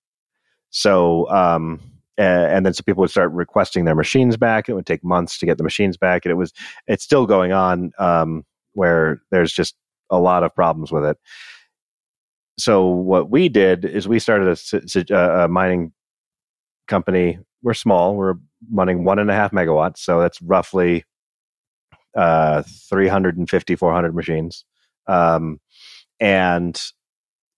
[0.70, 1.80] So um,
[2.18, 4.68] and then so people would start requesting their machines back.
[4.68, 6.54] It would take months to get the machines back, and it was
[6.88, 9.76] it's still going on um, where there's just
[10.10, 11.18] a lot of problems with it.
[12.58, 14.60] So what we did is we started
[15.12, 15.94] a, a mining
[16.90, 17.40] company.
[17.64, 18.16] We're small.
[18.16, 18.36] We're
[18.70, 21.06] running one and a half megawatts, so that's roughly
[22.15, 24.65] uh, 350, 400 machines.
[25.07, 25.60] Um,
[26.19, 26.80] and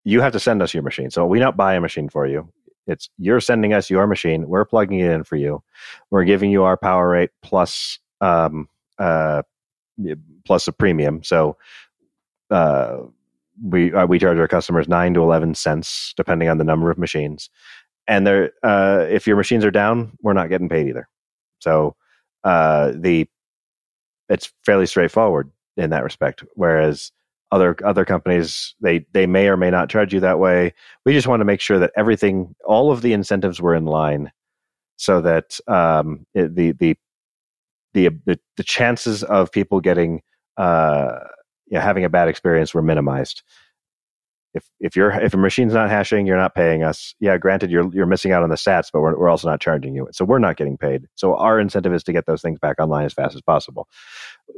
[0.04, 1.10] you have to send us your machine.
[1.10, 2.52] So we not buy a machine for you.
[2.88, 4.48] It's you're sending us your machine.
[4.48, 5.64] We're plugging it in for you.
[6.10, 8.68] We're giving you our power rate plus um,
[8.98, 9.44] uh,
[10.46, 11.24] plus a premium.
[11.24, 11.58] So
[12.50, 12.98] uh,
[13.64, 16.98] we uh, we charge our customers nine to eleven cents depending on the number of
[16.98, 17.50] machines.
[18.08, 21.08] And there, uh, if your machines are down, we're not getting paid either.
[21.60, 21.96] So
[22.44, 23.28] uh, the
[24.32, 26.44] it's fairly straightforward in that respect.
[26.56, 27.12] Whereas
[27.52, 30.74] other other companies they they may or may not charge you that way
[31.06, 34.32] we just want to make sure that everything all of the incentives were in line
[34.96, 36.96] so that um, it, the, the
[37.94, 40.22] the the chances of people getting
[40.58, 41.18] uh,
[41.68, 43.44] you know, having a bad experience were minimized
[44.54, 47.16] if if you're if a machine's not hashing you're not paying us.
[47.20, 49.96] Yeah granted you're you're missing out on the sats but we're, we're also not charging
[49.96, 50.08] you.
[50.12, 51.08] So we're not getting paid.
[51.16, 53.88] So our incentive is to get those things back online as fast as possible.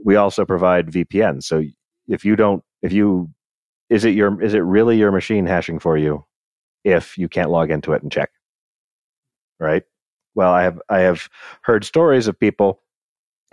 [0.04, 1.64] We also provide vpn so
[2.08, 3.30] if you don't if you
[3.90, 6.26] is it your is it really your machine hashing for you
[6.84, 8.32] if you can't log into it and check?
[9.60, 9.84] Right?
[10.36, 11.30] Well i have i have
[11.62, 12.82] heard stories of people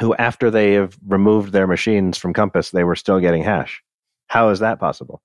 [0.00, 3.82] who after they have removed their machines from compass they were still getting hash.
[4.28, 5.20] How is that possible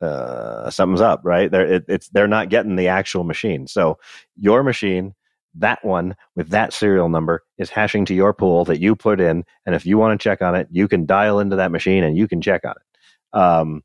[0.00, 1.50] uh, something's up, right?
[1.50, 3.66] They're it, it's they're not getting the actual machine.
[3.66, 3.98] So
[4.36, 5.14] your machine,
[5.54, 9.44] that one with that serial number, is hashing to your pool that you put in,
[9.66, 12.16] and if you want to check on it, you can dial into that machine and
[12.16, 13.38] you can check on it.
[13.38, 13.82] Um,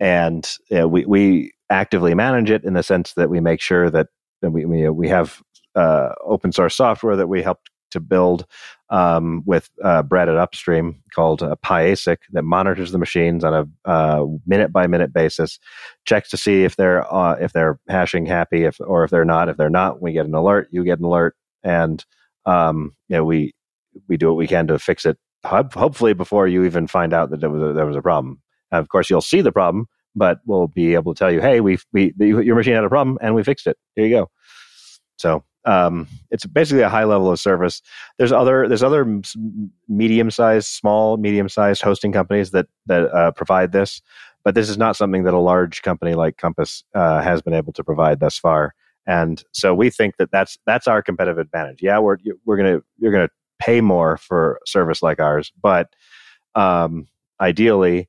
[0.00, 4.08] and yeah, we we actively manage it in the sense that we make sure that,
[4.42, 5.42] that we we, we have
[5.74, 8.46] uh, open source software that we helped to build
[8.90, 13.90] um, with uh, Brett at Upstream called uh, PyASIC that monitors the machines on a
[13.90, 15.58] uh, minute by minute basis,
[16.04, 19.48] checks to see if they're uh, if they're hashing happy, if or if they're not.
[19.48, 20.68] If they're not, we get an alert.
[20.70, 22.04] You get an alert, and
[22.46, 23.54] um, you know we
[24.08, 25.18] we do what we can to fix it.
[25.44, 28.40] Hopefully, before you even find out that there was a, there was a problem.
[28.72, 31.78] Of course, you'll see the problem, but we'll be able to tell you, hey, we
[31.92, 33.76] we your machine had a problem and we fixed it.
[33.96, 34.30] Here you go.
[35.16, 37.82] So um, it's basically a high level of service.
[38.16, 39.20] There's other there's other
[39.86, 44.00] medium sized, small, medium sized hosting companies that that uh, provide this,
[44.44, 47.74] but this is not something that a large company like Compass uh, has been able
[47.74, 48.74] to provide thus far.
[49.06, 51.82] And so we think that that's that's our competitive advantage.
[51.82, 52.16] Yeah, we're
[52.46, 55.92] we're gonna you're gonna pay more for service like ours, but
[56.54, 57.08] um,
[57.42, 58.08] ideally,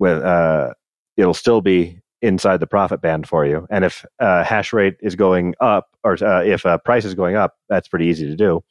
[0.00, 0.74] with uh,
[1.16, 3.66] it'll still be inside the profit band for you.
[3.70, 7.36] And if uh, hash rate is going up, or uh, if uh, price is going
[7.36, 8.62] up, that's pretty easy to do.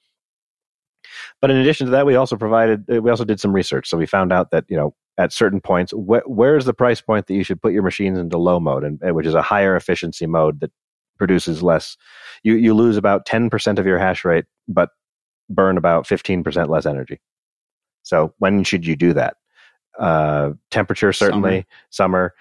[1.41, 3.87] But in addition to that, we also provided, uh, we also did some research.
[3.87, 7.27] So we found out that you know at certain points, wh- where's the price point
[7.27, 10.25] that you should put your machines into low mode, and which is a higher efficiency
[10.25, 10.71] mode that
[11.17, 11.97] produces less.
[12.43, 14.89] You you lose about ten percent of your hash rate, but
[15.49, 17.19] burn about fifteen percent less energy.
[18.03, 19.37] So when should you do that?
[19.99, 22.29] Uh, temperature certainly summer.
[22.29, 22.33] summer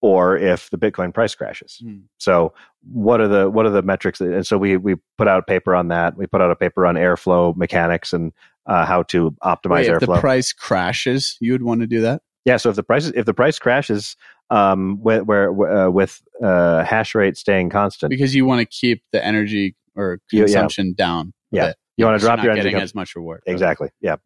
[0.00, 1.82] or if the Bitcoin price crashes.
[1.84, 2.02] Mm.
[2.18, 2.54] So
[2.90, 4.20] what are the what are the metrics?
[4.20, 6.16] And so we we put out a paper on that.
[6.16, 8.32] We put out a paper on airflow mechanics and
[8.66, 12.22] uh, how to optimize Wait, if the price crashes, you would want to do that.
[12.44, 12.56] Yeah.
[12.56, 14.16] So if the price if the price crashes,
[14.50, 19.02] um, where, where uh, with uh, hash rate staying constant, because you want to keep
[19.12, 21.04] the energy or consumption yeah.
[21.04, 21.32] down.
[21.50, 21.72] Yeah.
[21.96, 23.42] You want to drop your getting as much reward.
[23.46, 23.90] Exactly.
[24.00, 24.16] Yeah.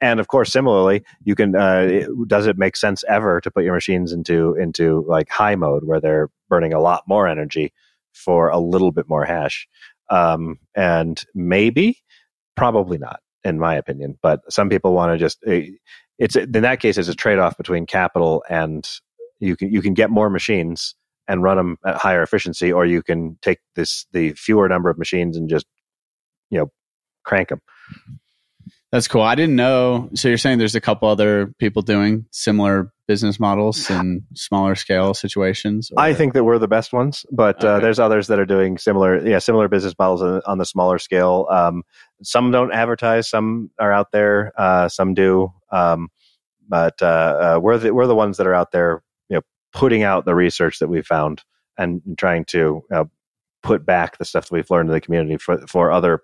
[0.00, 1.54] And of course, similarly, you can.
[1.54, 5.84] Uh, does it make sense ever to put your machines into into like high mode
[5.84, 7.72] where they're burning a lot more energy
[8.12, 9.68] for a little bit more hash?
[10.08, 11.98] Um, and maybe,
[12.56, 14.18] probably not, in my opinion.
[14.22, 15.38] But some people want to just.
[15.46, 15.66] Eh,
[16.18, 18.86] it's in that case, it's a trade off between capital and
[19.40, 20.94] you can you can get more machines
[21.26, 24.98] and run them at higher efficiency, or you can take this the fewer number of
[24.98, 25.66] machines and just
[26.50, 26.70] you know
[27.24, 27.60] crank them.
[28.92, 29.22] That's cool.
[29.22, 30.10] I didn't know.
[30.14, 35.14] So you're saying there's a couple other people doing similar business models in smaller scale
[35.14, 35.90] situations?
[35.90, 36.00] Or?
[36.00, 37.76] I think that we're the best ones, but uh, okay.
[37.76, 40.98] uh, there's others that are doing similar, yeah, similar business models on, on the smaller
[40.98, 41.48] scale.
[41.50, 41.82] Um,
[42.22, 46.08] some don't advertise, some are out there, uh, some do, um,
[46.68, 49.42] but uh, uh, we're the we're the ones that are out there, you know,
[49.72, 51.42] putting out the research that we found
[51.76, 52.84] and trying to
[53.60, 56.22] put back the stuff that we've learned in the community for for other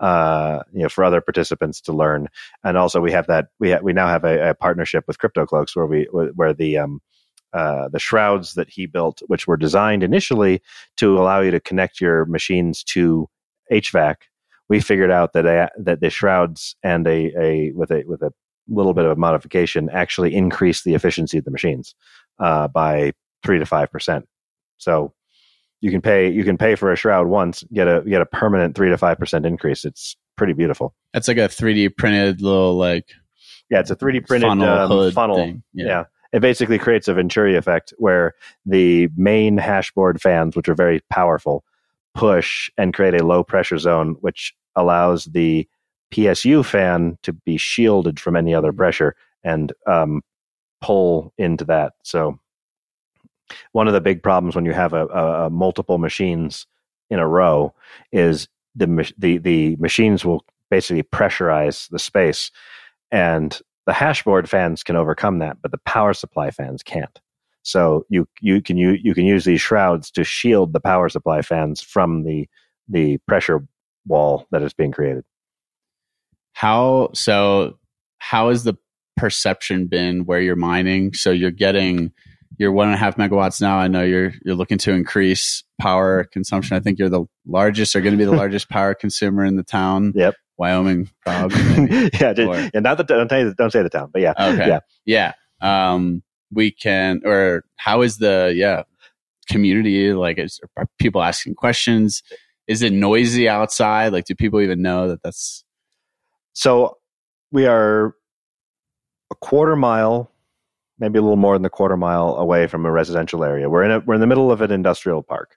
[0.00, 2.28] uh, you know, for other participants to learn.
[2.64, 5.74] And also, we have that we ha- we now have a, a, partnership with CryptoCloaks
[5.74, 7.00] where we where the um,
[7.52, 10.62] uh, the shrouds that he built, which were designed initially
[10.98, 13.28] to allow you to connect your machines to
[13.72, 14.16] HVAC,
[14.68, 18.32] we figured out that a, that the shrouds and a, a with a with a
[18.68, 21.94] little bit of a modification actually increase the efficiency of the machines
[22.38, 23.12] uh, by
[23.42, 24.26] three to five percent.
[24.76, 25.12] So
[25.80, 28.74] you can pay you can pay for a shroud once, get a get a permanent
[28.74, 29.84] three to five percent increase.
[29.84, 30.94] It's pretty beautiful.
[31.12, 33.10] That's like a three D printed little like
[33.70, 34.92] yeah, it's a three D printed funnel.
[34.92, 35.38] Um, funnel.
[35.72, 35.86] Yeah.
[35.86, 36.04] yeah.
[36.32, 38.34] It basically creates a Venturi effect where
[38.66, 41.64] the main hashboard fans, which are very powerful,
[42.14, 45.66] push and create a low pressure zone, which allows the
[46.12, 48.78] PSU fan to be shielded from any other mm-hmm.
[48.78, 50.22] pressure and um,
[50.80, 51.94] pull into that.
[52.02, 52.38] So
[53.72, 56.66] one of the big problems when you have a, a, a multiple machines
[57.10, 57.74] in a row
[58.12, 62.50] is the the the machines will basically pressurize the space,
[63.10, 67.20] and the hashboard fans can overcome that, but the power supply fans can't.
[67.62, 71.42] So you you can you you can use these shrouds to shield the power supply
[71.42, 72.48] fans from the
[72.88, 73.66] the pressure
[74.06, 75.24] wall that is being created.
[76.52, 77.78] How so?
[78.18, 78.74] How has the
[79.16, 81.14] perception been where you're mining?
[81.14, 82.12] So you're getting
[82.58, 83.78] you're one and a half megawatts now.
[83.78, 86.76] I know you're you're looking to increase power consumption.
[86.76, 89.62] I think you're the largest or going to be the largest power consumer in the
[89.62, 90.12] town.
[90.14, 90.34] Yep.
[90.58, 91.52] Wyoming, proud.
[92.20, 92.80] yeah, just, yeah.
[92.80, 94.32] Not the don't, you, don't say the town, but yeah.
[94.36, 94.66] Okay.
[94.66, 94.80] Yeah.
[95.06, 95.32] Yeah.
[95.60, 98.82] Um, we can, or how is the yeah
[99.48, 100.38] community like?
[100.38, 102.24] Is, are people asking questions?
[102.66, 104.12] Is it noisy outside?
[104.12, 105.64] Like, do people even know that that's?
[106.54, 106.96] So,
[107.52, 108.16] we are
[109.30, 110.32] a quarter mile
[110.98, 113.68] maybe a little more than a quarter mile away from a residential area.
[113.70, 115.56] We're in a, we're in the middle of an industrial park.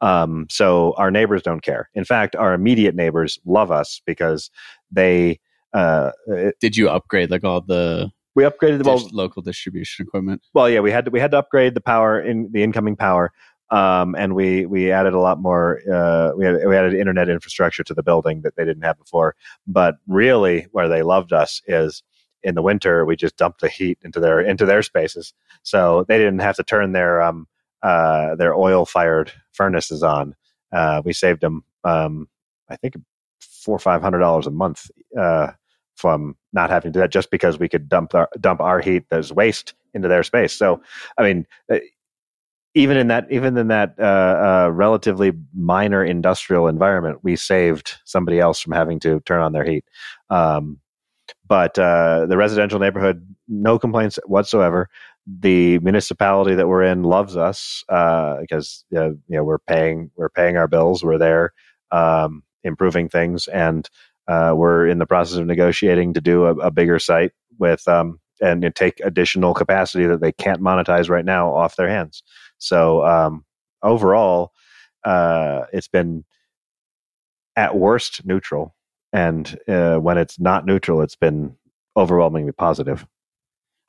[0.00, 1.90] Um, so our neighbors don't care.
[1.94, 4.50] In fact, our immediate neighbors love us because
[4.92, 5.40] they
[5.74, 10.40] uh, it- Did you upgrade like all the we upgraded the well, local distribution equipment?
[10.54, 13.32] well yeah we had to we had to upgrade the power in the incoming power
[13.70, 17.84] um, and we we added a lot more uh, we had we added internet infrastructure
[17.84, 19.34] to the building that they didn't have before
[19.66, 22.02] but really where they loved us is
[22.42, 25.32] in the winter we just dumped the heat into their into their spaces.
[25.62, 27.46] So they didn't have to turn their um
[27.82, 30.34] uh their oil fired furnaces on.
[30.72, 32.28] Uh we saved them um
[32.68, 32.94] i think
[33.40, 35.52] four or five hundred dollars a month uh
[35.96, 39.04] from not having to do that just because we could dump our dump our heat
[39.10, 40.52] as waste into their space.
[40.52, 40.80] So
[41.18, 41.78] i mean uh,
[42.74, 44.02] even in that even in that uh,
[44.66, 49.64] uh, relatively minor industrial environment, we saved somebody else from having to turn on their
[49.64, 49.84] heat.
[50.30, 50.78] Um,
[51.46, 54.88] but uh, the residential neighborhood, no complaints whatsoever.
[55.26, 60.30] The municipality that we're in loves us uh, because uh, you know we're paying we're
[60.30, 61.04] paying our bills.
[61.04, 61.52] We're there
[61.90, 63.88] um, improving things, and
[64.26, 68.20] uh, we're in the process of negotiating to do a, a bigger site with um,
[68.40, 72.22] and take additional capacity that they can't monetize right now off their hands.
[72.58, 73.44] So um,
[73.82, 74.52] overall,
[75.04, 76.24] uh, it's been
[77.56, 78.74] at worst neutral,
[79.12, 81.56] and uh, when it's not neutral, it's been
[81.96, 83.06] overwhelmingly positive.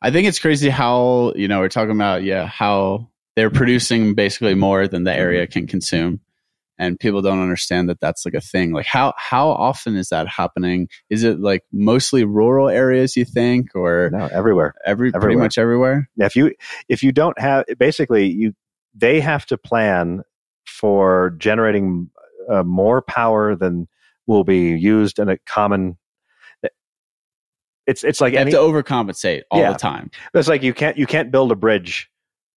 [0.02, 4.56] I think it's crazy how you know we're talking about yeah how they're producing basically
[4.56, 6.22] more than the area can consume,
[6.78, 8.72] and people don't understand that that's like a thing.
[8.72, 10.88] Like how how often is that happening?
[11.10, 14.74] Is it like mostly rural areas you think, or No, everywhere.
[14.86, 16.10] every pretty much everywhere?
[16.16, 16.54] Yeah, if you
[16.88, 18.54] if you don't have basically you
[18.96, 20.24] they have to plan
[20.66, 22.10] for generating
[22.50, 23.88] uh, more power than
[24.30, 25.98] will be used in a common.
[27.88, 29.74] It's it's like You have to overcompensate all Yeah.
[29.74, 30.12] the time.
[30.36, 32.08] It's like you can't you can't build a bridge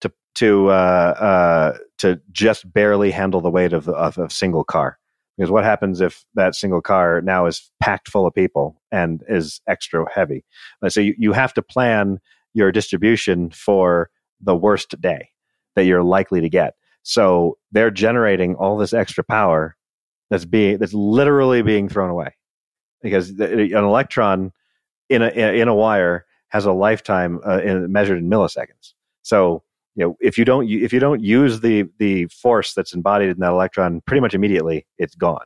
[0.02, 4.98] to to uh, uh, to just barely handle the weight of, of a single car.
[5.38, 9.62] Because what happens if that single car now is packed full of people and is
[9.66, 10.44] extra heavy?
[10.82, 12.20] Let's you, you have to plan
[12.52, 14.10] your distribution for
[14.42, 15.30] the worst day
[15.74, 16.74] that you're likely to get.
[17.02, 19.74] So they're generating all this extra power
[20.32, 22.34] that's being that's literally being thrown away
[23.02, 24.50] because the, an electron
[25.10, 28.94] in a in a wire has a lifetime uh, in, measured in milliseconds.
[29.20, 29.62] So
[29.94, 33.40] you know if you don't if you don't use the the force that's embodied in
[33.40, 35.44] that electron pretty much immediately, it's gone.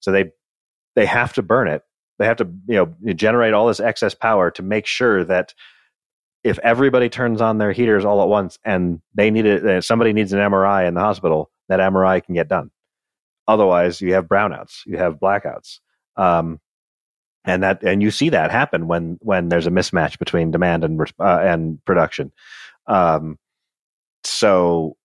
[0.00, 0.32] So they
[0.96, 1.82] they have to burn it.
[2.18, 5.54] They have to you know generate all this excess power to make sure that
[6.42, 10.12] if everybody turns on their heaters all at once and they need it, uh, somebody
[10.12, 12.72] needs an MRI in the hospital, that MRI can get done.
[13.48, 15.80] Otherwise, you have brownouts, you have blackouts.
[16.16, 16.60] Um,
[17.44, 21.00] and that and you see that happen when when there's a mismatch between demand and
[21.20, 22.32] uh, and production.
[22.86, 23.38] Um,
[24.24, 24.96] so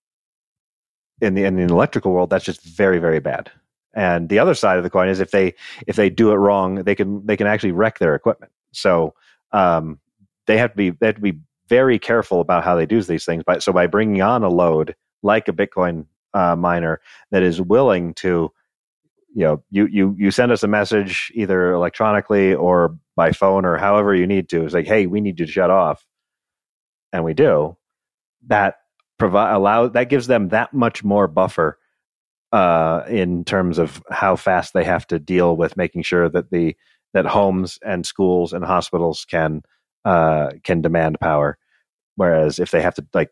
[1.21, 3.51] in the in the electrical world, that's just very very bad.
[3.93, 5.53] And the other side of the coin is if they
[5.85, 8.51] if they do it wrong, they can they can actually wreck their equipment.
[8.71, 9.13] So
[9.51, 9.99] um,
[10.47, 13.23] they have to be they have to be very careful about how they do these
[13.23, 13.43] things.
[13.43, 17.01] By, so by bringing on a load like a Bitcoin uh, miner
[17.31, 18.51] that is willing to
[19.33, 23.77] you know you you you send us a message either electronically or by phone or
[23.77, 24.63] however you need to.
[24.65, 26.05] It's like hey we need you to shut off.
[27.13, 27.77] And we do.
[28.47, 28.75] That
[29.17, 31.77] provide allow that gives them that much more buffer
[32.51, 36.75] uh in terms of how fast they have to deal with making sure that the
[37.13, 39.61] that homes and schools and hospitals can
[40.05, 41.57] uh can demand power.
[42.15, 43.29] Whereas if they have to like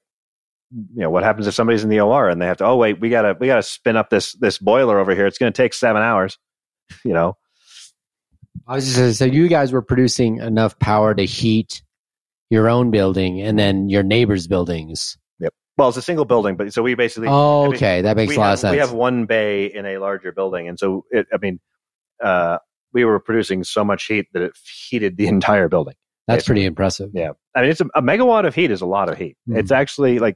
[0.71, 2.99] you know what happens if somebody's in the OR and they have to oh wait
[2.99, 5.73] we gotta we gotta spin up this this boiler over here it's going to take
[5.73, 6.37] seven hours
[7.03, 7.35] you know
[8.67, 11.81] I was just gonna so you guys were producing enough power to heat
[12.49, 15.17] your own building and then your neighbors' buildings.
[15.39, 15.53] Yep.
[15.77, 18.35] well it's a single building but so we basically Oh, I mean, okay, that makes
[18.35, 18.71] a lot have, of sense.
[18.73, 21.59] we have one bay in a larger building and so it, I mean
[22.23, 22.59] uh
[22.93, 24.53] we were producing so much heat that it
[24.87, 25.95] heated the entire building
[26.29, 27.11] That's pretty impressive.
[27.13, 29.37] Yeah, I mean, it's a, a megawatt of heat is a lot of heat.
[29.47, 29.57] Mhm.
[29.57, 30.35] It's actually like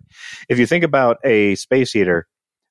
[0.50, 2.28] if you think about a space heater,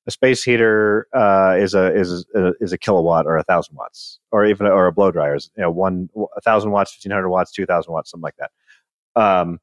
[0.07, 4.19] a space heater uh, is a is a, is a kilowatt or a thousand watts,
[4.31, 7.29] or even or a blow dryer is you know one a thousand watts, fifteen hundred
[7.29, 8.51] watts, two thousand watts, something like that.
[9.15, 9.59] Um,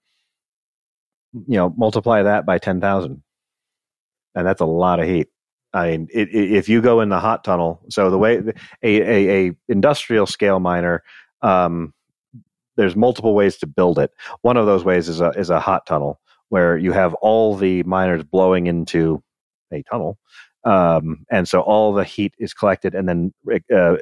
[1.32, 3.22] you know, multiply that by ten thousand,
[4.34, 5.28] and that's a lot of heat.
[5.72, 8.42] I mean, it, it, if you go in the hot tunnel, so the way
[8.82, 11.02] a a, a industrial scale miner.
[11.42, 11.94] Um,
[12.76, 14.12] there's multiple ways to build it.
[14.42, 16.20] One of those ways is a is a hot tunnel
[16.50, 19.22] where you have all the miners blowing into
[19.72, 20.18] a tunnel,
[20.64, 23.32] um, and so all the heat is collected and then
[23.74, 23.96] uh,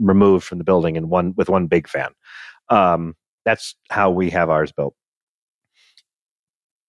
[0.00, 2.10] removed from the building in one with one big fan.
[2.68, 4.94] Um, that's how we have ours built.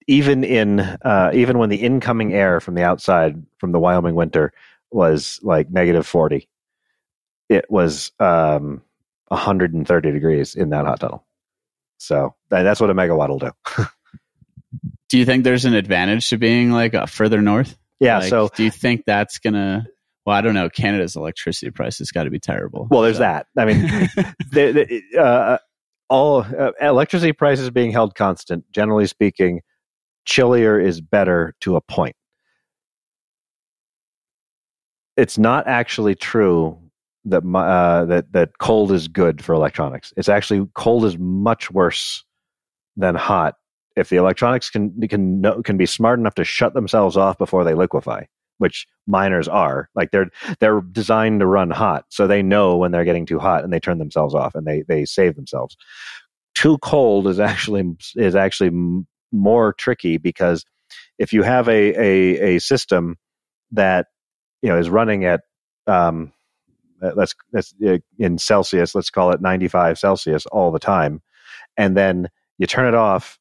[0.07, 4.51] even in uh, even when the incoming air from the outside from the Wyoming winter
[4.91, 6.47] was like negative 40
[7.49, 8.81] it was um,
[9.33, 11.25] 130 degrees in that hot tunnel.
[11.97, 13.51] So that's what a megawatt will do.
[15.09, 17.77] Do you think there's an advantage to being like uh, further north?
[17.99, 19.85] Yeah Like, so do you think that's gonna
[20.25, 20.69] well i don't know.
[20.69, 22.87] Canada's electricity price has got to be terrible.
[22.89, 23.45] Well there's So- that.
[23.57, 23.81] I mean
[24.51, 25.57] the, the, uh,
[26.09, 29.61] all uh, electricity prices being held constant generally speaking
[30.25, 32.15] chillier is better to a point.
[35.15, 36.79] It's not actually true
[37.25, 40.13] that uh, that that cold is good for electronics.
[40.17, 42.23] It's actually cold is much worse
[42.95, 43.55] than hot
[43.95, 47.63] if the electronics can can know, can be smart enough to shut themselves off before
[47.63, 48.23] they liquefy,
[48.57, 49.89] which miners are.
[49.95, 50.29] Like they're
[50.59, 53.79] they're designed to run hot, so they know when they're getting too hot and they
[53.79, 55.77] turn themselves off and they they save themselves.
[56.55, 58.71] Too cold is actually is actually
[59.31, 60.65] more tricky because
[61.17, 63.17] if you have a a, a system
[63.71, 64.07] that
[64.61, 65.41] you know is running at
[65.87, 66.31] um,
[67.03, 71.21] uh, let's let's uh, in Celsius, let's call it 95 Celsius all the time,
[71.77, 73.39] and then you turn it off,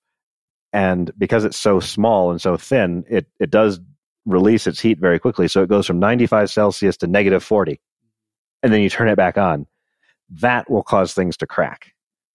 [0.73, 3.81] and because it's so small and so thin, it it does
[4.27, 5.49] release its heat very quickly.
[5.49, 7.81] So it goes from 95 Celsius to negative 40,
[8.63, 9.67] and then you turn it back on.
[10.31, 11.93] That will cause things to crack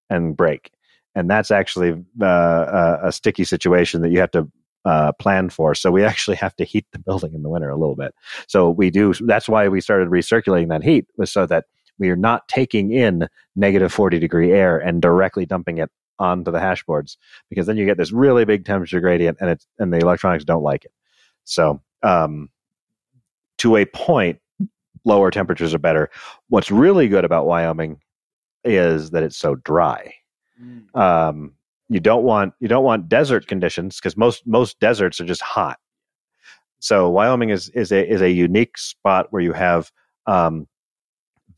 [0.08, 0.70] and break,
[1.14, 4.50] and that's actually uh, a sticky situation that you have to
[4.84, 5.74] uh, plan for.
[5.74, 8.14] So we actually have to heat the building in the winter a little bit.
[8.46, 9.14] So we do.
[9.20, 11.66] That's why we started recirculating that heat was so that
[11.98, 15.90] we are not taking in negative 40 degree air and directly dumping it
[16.20, 17.16] onto the hash boards
[17.48, 20.62] because then you get this really big temperature gradient and it's and the electronics don't
[20.62, 20.92] like it.
[21.44, 22.50] So um,
[23.58, 24.40] to a point,
[25.04, 26.10] lower temperatures are better.
[26.48, 28.00] What's really good about Wyoming
[28.64, 30.14] is that it's so dry.
[30.94, 31.54] Um,
[31.88, 35.78] you don't want you don't want desert conditions because most most deserts are just hot.
[36.80, 39.90] So Wyoming is is a is a unique spot where you have
[40.26, 40.68] um,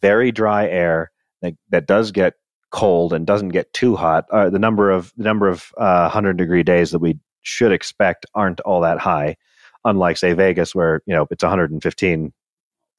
[0.01, 1.11] very dry air
[1.43, 2.35] that, that does get
[2.71, 4.27] cold and doesn't get too hot.
[4.31, 8.27] Uh, the number of the number of uh, hundred degree days that we should expect
[8.35, 9.37] aren't all that high,
[9.85, 12.33] unlike say Vegas where you know it's 115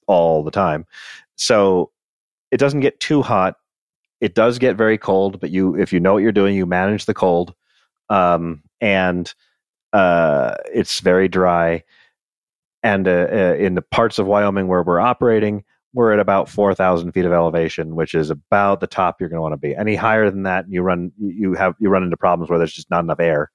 [0.07, 0.85] all the time.
[1.37, 1.91] So
[2.51, 3.55] it doesn't get too hot.
[4.21, 7.05] It does get very cold, but you if you know what you're doing, you manage
[7.05, 7.55] the cold,
[8.09, 9.33] um, and
[9.93, 11.83] uh, it's very dry.
[12.83, 17.11] And uh, uh, in the parts of Wyoming where we're operating, we're at about 4,000
[17.11, 19.75] feet of elevation, which is about the top you're going to want to be.
[19.75, 22.89] Any higher than that, you run you have you run into problems where there's just
[22.89, 23.51] not enough air,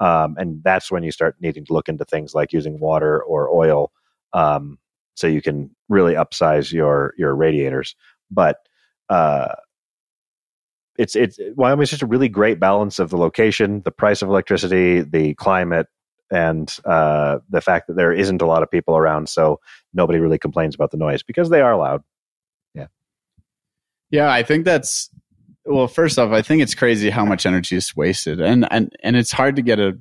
[0.00, 3.48] um, and that's when you start needing to look into things like using water or
[3.50, 3.92] oil,
[4.32, 4.78] um,
[5.14, 7.94] so you can really upsize your your radiators.
[8.30, 8.56] But
[9.08, 9.54] uh,
[10.98, 15.00] it's it's Wyoming's just a really great balance of the location, the price of electricity,
[15.00, 15.86] the climate,
[16.30, 19.60] and uh, the fact that there isn't a lot of people around, so
[19.94, 22.02] nobody really complains about the noise because they are loud.
[22.74, 22.86] Yeah,
[24.10, 25.08] yeah, I think that's
[25.64, 25.86] well.
[25.86, 29.32] First off, I think it's crazy how much energy is wasted, and and and it's
[29.32, 29.96] hard to get a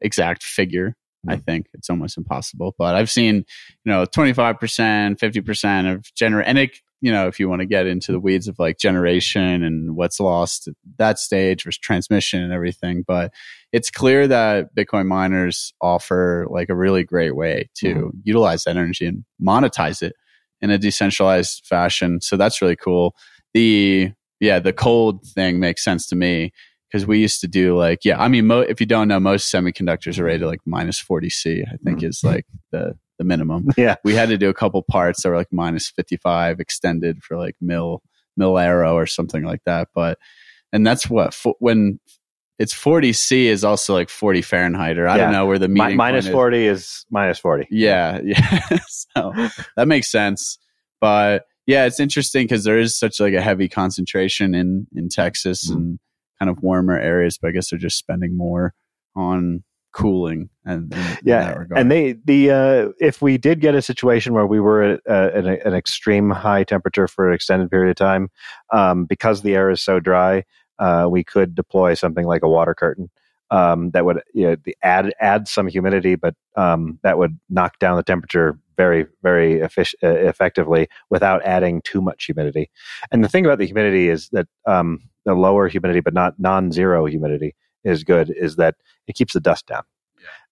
[0.00, 0.96] exact figure.
[1.26, 2.74] I think it's almost impossible.
[2.76, 3.44] But I've seen, you
[3.92, 7.60] know, twenty five percent, fifty percent of gener, and it, you know, if you want
[7.60, 11.76] to get into the weeds of like generation and what's lost at that stage versus
[11.76, 13.30] transmission and everything, but
[13.72, 18.08] it's clear that Bitcoin miners offer like a really great way to mm-hmm.
[18.22, 20.14] utilize that energy and monetize it
[20.62, 22.22] in a decentralized fashion.
[22.22, 23.14] So that's really cool.
[23.52, 26.54] The yeah, the cold thing makes sense to me
[26.90, 29.52] because we used to do like yeah, I mean, mo- if you don't know, most
[29.52, 30.48] semiconductors are rated mm-hmm.
[30.48, 31.64] like minus forty C.
[31.70, 32.06] I think mm-hmm.
[32.06, 33.68] is like the the minimum.
[33.76, 33.96] Yeah.
[34.04, 37.36] we had to do a couple parts that were like minus fifty five extended for
[37.36, 38.02] like mil
[38.36, 39.88] mil aero or something like that.
[39.94, 40.18] But
[40.72, 42.00] and that's what fo- when
[42.58, 45.24] it's 40 C is also like 40 Fahrenheit or I Yeah.
[45.24, 46.32] don't know where the meeting minus point is.
[46.32, 47.66] forty is minus forty.
[47.70, 48.78] Yeah, yeah.
[48.88, 49.32] so
[49.76, 50.58] that makes sense.
[51.00, 55.68] But yeah, it's interesting because there is such like a heavy concentration in in Texas
[55.70, 55.74] Mhm.
[55.74, 55.98] and
[56.38, 57.38] kind of warmer areas.
[57.40, 58.74] But I guess they're just spending more
[59.16, 59.62] on
[59.94, 60.92] cooling and
[61.24, 61.64] Yeah.
[61.76, 65.30] And they the uh, if we did get a situation where we were at uh,
[65.32, 68.28] an, an extreme high temperature for an extended period of time,
[68.72, 70.44] um, because the air is so dry,
[70.78, 73.08] uh, we could deploy something like a water curtain
[73.50, 77.78] um, that would you know, the add add some humidity, but um, that would knock
[77.78, 82.70] down the temperature very very effic- uh, effectively without adding too much humidity.
[83.12, 87.06] And the thing about the humidity is that um, the lower humidity, but not non-zero
[87.06, 87.54] humidity,
[87.84, 88.32] is good.
[88.36, 89.82] Is that it keeps the dust down.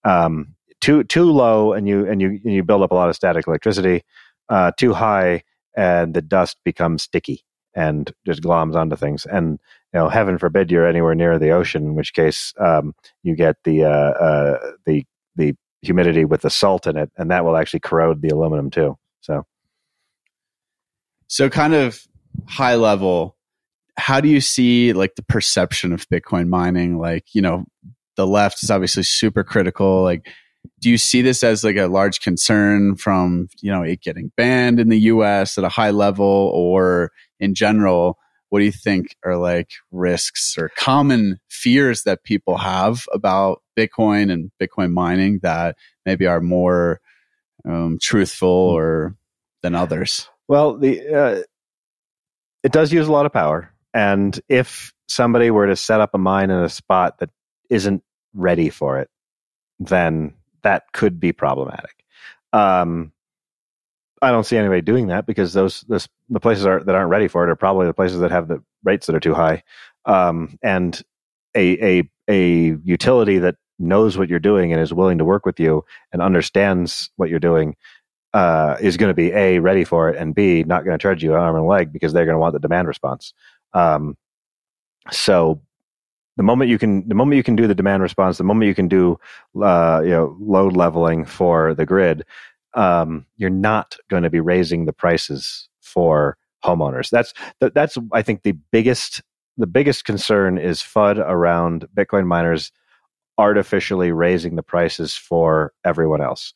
[0.03, 3.15] Um, too too low, and you and you and you build up a lot of
[3.15, 4.03] static electricity.
[4.49, 5.43] Uh, too high,
[5.75, 7.43] and the dust becomes sticky,
[7.73, 9.25] and just gloms onto things.
[9.25, 9.59] And
[9.93, 12.93] you know, heaven forbid you're anywhere near the ocean, in which case um,
[13.23, 15.05] you get the uh, uh, the
[15.35, 18.97] the humidity with the salt in it, and that will actually corrode the aluminum too.
[19.21, 19.45] So,
[21.27, 22.05] so kind of
[22.47, 23.32] high level,
[23.97, 26.97] how do you see like the perception of Bitcoin mining?
[26.97, 27.65] Like, you know,
[28.15, 30.03] the left is obviously super critical.
[30.03, 30.27] Like,
[30.79, 34.79] do you see this as like a large concern from you know it getting banned
[34.79, 35.57] in the U.S.
[35.57, 38.17] at a high level, or in general?
[38.49, 44.31] What do you think are like risks or common fears that people have about Bitcoin
[44.31, 45.75] and Bitcoin mining that
[46.05, 47.01] maybe are more
[47.67, 49.15] um, truthful or
[49.63, 50.29] than others?
[50.47, 51.41] Well, the uh,
[52.63, 56.17] it does use a lot of power, and if somebody were to set up a
[56.17, 57.29] mine in a spot that
[57.69, 58.03] isn't
[58.33, 59.09] ready for it,
[59.79, 60.33] then
[60.63, 62.03] that could be problematic.
[62.51, 63.11] Um,
[64.21, 67.43] I don't see anybody doing that because those, the places are, that aren't ready for
[67.43, 69.63] it are probably the places that have the rates that are too high,
[70.05, 71.01] um, and
[71.55, 75.59] a a a utility that knows what you're doing and is willing to work with
[75.59, 77.75] you and understands what you're doing
[78.33, 81.23] uh, is going to be a ready for it and b not going to charge
[81.23, 83.33] you an arm and leg because they're going to want the demand response.
[83.73, 84.17] Um,
[85.11, 85.61] so
[86.37, 88.75] the moment you can the moment you can do the demand response the moment you
[88.75, 89.17] can do
[89.61, 92.23] uh, you know load leveling for the grid
[92.75, 97.09] um, you're not going to be raising the prices for homeowners.
[97.09, 99.21] That's that, that's i think the biggest
[99.57, 102.71] the biggest concern is fud around bitcoin miners
[103.37, 106.53] artificially raising the prices for everyone else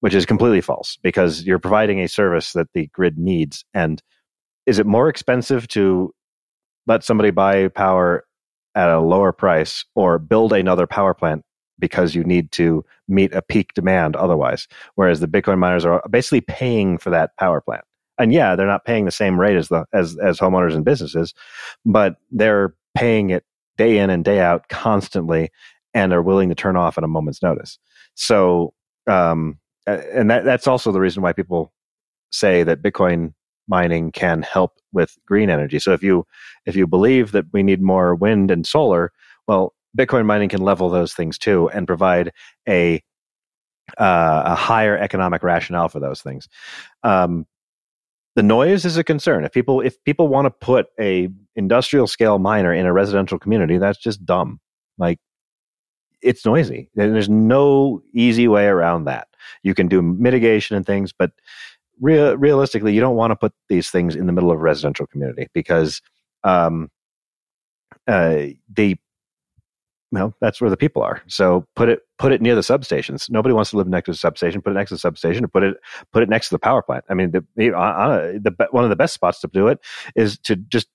[0.00, 3.64] which is completely false because you're providing a service that the grid needs.
[3.72, 4.02] And
[4.66, 6.12] is it more expensive to
[6.86, 8.24] let somebody buy power
[8.74, 11.42] at a lower price or build another power plant
[11.78, 14.68] because you need to meet a peak demand otherwise.
[14.94, 17.84] Whereas the Bitcoin miners are basically paying for that power plant.
[18.18, 21.32] And yeah, they're not paying the same rate as the as as homeowners and businesses,
[21.86, 23.44] but they're paying it
[23.78, 25.50] day in and day out constantly
[25.94, 27.78] and are willing to turn off at a moment's notice.
[28.14, 28.74] So
[29.06, 31.72] um and that that's also the reason why people
[32.30, 33.32] say that Bitcoin
[33.70, 35.78] mining can help with green energy.
[35.78, 36.26] So if you
[36.66, 39.12] if you believe that we need more wind and solar,
[39.48, 42.32] well, Bitcoin mining can level those things too and provide
[42.68, 43.02] a
[43.98, 46.48] uh, a higher economic rationale for those things.
[47.02, 47.46] Um,
[48.36, 49.44] the noise is a concern.
[49.44, 53.78] If people if people want to put a industrial scale miner in a residential community,
[53.78, 54.60] that's just dumb.
[54.98, 55.18] Like
[56.22, 56.90] it's noisy.
[56.94, 59.28] There's no easy way around that.
[59.62, 61.32] You can do mitigation and things, but
[62.00, 65.06] real, realistically, you don't want to put these things in the middle of a residential
[65.06, 66.00] community because
[66.44, 66.90] um,
[68.06, 68.98] uh, they
[70.12, 71.22] well, that's where the people are.
[71.28, 73.30] So put it put it near the substations.
[73.30, 74.60] Nobody wants to live next to the substation.
[74.60, 75.76] Put it next to the substation, or put it
[76.12, 77.04] put it next to the power plant.
[77.08, 79.78] I mean, the, the, the one of the best spots to do it
[80.16, 80.88] is to just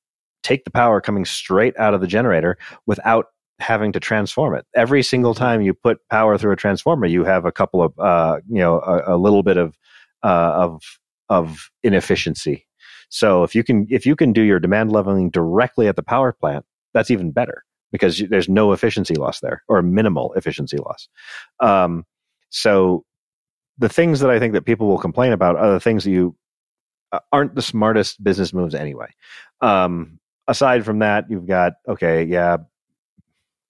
[0.43, 3.27] take the power coming straight out of the generator without
[3.59, 4.65] having to transform it.
[4.75, 8.39] Every single time you put power through a transformer, you have a couple of uh,
[8.49, 9.77] you know a, a little bit of
[10.25, 10.81] uh, of
[11.29, 12.65] of inefficiency.
[13.09, 16.33] So if you can if you can do your demand leveling directly at the power
[16.33, 21.07] plant, that's even better because there's no efficiency loss there or minimal efficiency loss.
[21.59, 22.05] Um,
[22.49, 23.05] so
[23.77, 26.35] the things that I think that people will complain about are the things that you
[27.11, 29.13] uh, aren't the smartest business moves anyway.
[29.61, 32.57] Um, aside from that, you've got okay, yeah,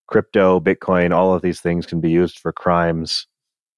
[0.07, 3.27] crypto, Bitcoin, all of these things can be used for crimes.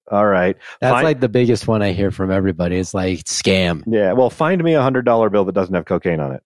[0.10, 0.56] All right.
[0.80, 2.78] That's find, like the biggest one I hear from everybody.
[2.78, 3.84] It's like scam.
[3.86, 4.14] Yeah.
[4.14, 6.44] Well, find me a hundred dollar bill that doesn't have cocaine on it.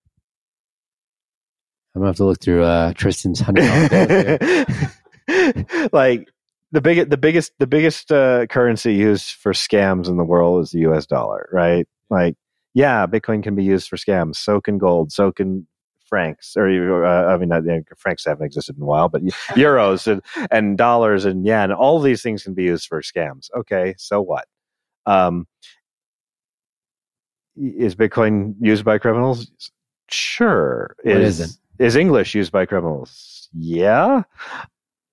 [1.94, 5.90] I'm gonna have to look through uh, Tristan's hundred dollar bill.
[5.94, 6.28] like
[6.72, 10.72] the big, the biggest, the biggest uh, currency used for scams in the world is
[10.72, 11.06] the U.S.
[11.06, 11.88] dollar, right?
[12.10, 12.36] Like,
[12.74, 14.38] yeah, Bitcoin can be used for scams.
[14.38, 15.12] So can gold.
[15.12, 15.68] So can
[16.12, 17.62] francs, or uh, I mean, uh,
[17.96, 19.24] francs haven't existed in a while, but
[19.56, 20.22] euros and,
[20.52, 23.50] and dollars and yen, all these things can be used for scams.
[23.56, 24.46] Okay, so what?
[25.06, 25.48] Um,
[27.56, 29.50] is Bitcoin used by criminals?
[30.10, 30.98] Sure.
[31.06, 31.58] Is, isn't?
[31.80, 33.50] Is English used by criminals?
[33.54, 34.24] Yeah.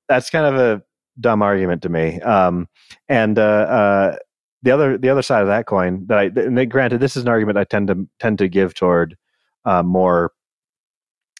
[0.08, 0.82] That's kind of a
[1.20, 2.20] dumb argument to me.
[2.22, 2.68] Um,
[3.08, 4.16] and uh, uh,
[4.62, 7.28] the other the other side of that coin that I and granted this is an
[7.28, 9.16] argument I tend to tend to give toward
[9.64, 10.32] uh, more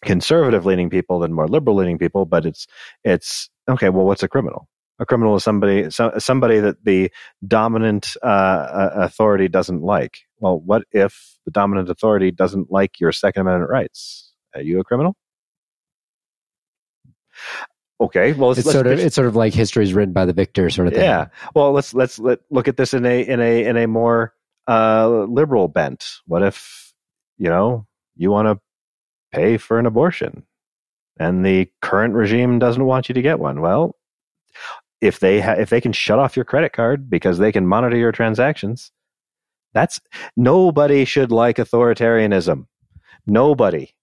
[0.02, 2.66] conservative leaning people than more liberal leaning people but it's
[3.04, 4.68] it's okay well what's a criminal?
[5.00, 7.12] A criminal is somebody so, somebody that the
[7.46, 10.18] dominant uh, authority doesn't like.
[10.38, 14.32] Well what if the dominant authority doesn't like your second amendment rights?
[14.54, 15.14] Are you a criminal?
[18.00, 20.68] Okay well it's sort of it's sort of like history is written by the victor
[20.70, 21.02] sort of thing.
[21.02, 24.34] Yeah well let's let's let look at this in a in a in a more
[24.68, 26.06] uh, liberal bent.
[26.26, 26.92] What if
[27.38, 28.60] you know you want to
[29.32, 30.44] pay for an abortion
[31.18, 33.60] and the current regime doesn't want you to get one.
[33.60, 33.96] Well,
[35.00, 37.96] if they ha- if they can shut off your credit card because they can monitor
[37.96, 38.92] your transactions,
[39.74, 40.00] that's
[40.36, 42.66] nobody should like authoritarianism.
[43.26, 43.94] Nobody,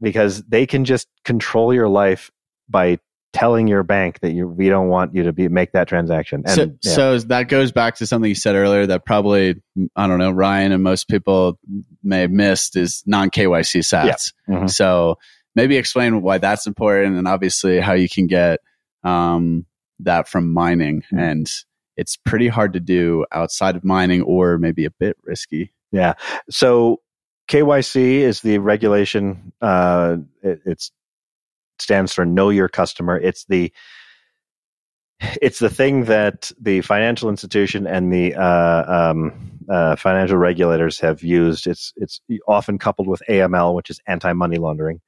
[0.00, 2.30] because they can just control your life
[2.68, 2.98] by
[3.32, 6.42] telling your bank that you we don't want you to be make that transaction.
[6.46, 6.94] And, so, yeah.
[6.94, 9.60] so that goes back to something you said earlier that probably
[9.96, 11.58] I don't know Ryan and most people
[12.02, 14.32] may have missed is non KYC sats.
[14.48, 14.56] Yeah.
[14.56, 14.70] Mhm.
[14.70, 15.16] So
[15.54, 18.60] maybe explain why that's important and obviously how you can get
[19.04, 19.66] um,
[20.00, 21.18] that from mining Mhm.
[21.20, 21.50] and
[21.96, 25.72] it's pretty hard to do outside of mining or maybe a bit risky.
[25.90, 26.14] Yeah.
[26.50, 27.00] So
[27.48, 29.52] KYC is the regulation.
[29.60, 30.90] Uh, it it's,
[31.82, 33.18] stands for Know Your Customer.
[33.18, 33.72] It's the
[35.40, 41.22] it's the thing that the financial institution and the uh, um, uh, financial regulators have
[41.22, 41.66] used.
[41.66, 45.00] It's it's often coupled with AML, which is anti money laundering.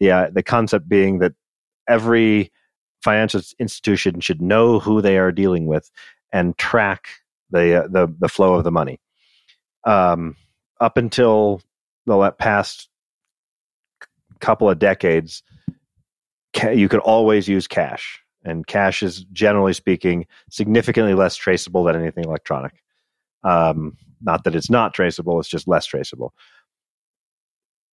[0.00, 1.34] The uh, the concept being that
[1.88, 2.50] every
[3.02, 5.90] financial institution should know who they are dealing with
[6.32, 7.08] and track
[7.50, 9.00] the uh, the the flow of the money.
[9.84, 10.36] Um,
[10.80, 11.60] up until
[12.06, 12.88] the past
[14.40, 15.42] couple of decades,
[16.54, 21.96] ca- you could always use cash, and cash is generally speaking significantly less traceable than
[21.96, 22.82] anything electronic.
[23.44, 26.34] Um, not that it's not traceable; it's just less traceable.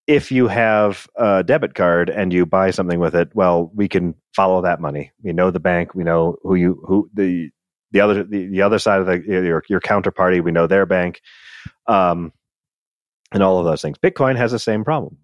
[0.06, 4.14] If you have a debit card and you buy something with it, well, we can
[4.36, 5.12] follow that money.
[5.22, 5.94] We know the bank.
[5.94, 7.51] We know who you who the
[7.93, 10.43] the other the, the other side of the your your counterparty.
[10.43, 11.20] We know their bank.
[11.86, 12.32] Um,
[13.32, 13.98] and all of those things.
[13.98, 15.18] Bitcoin has the same problem.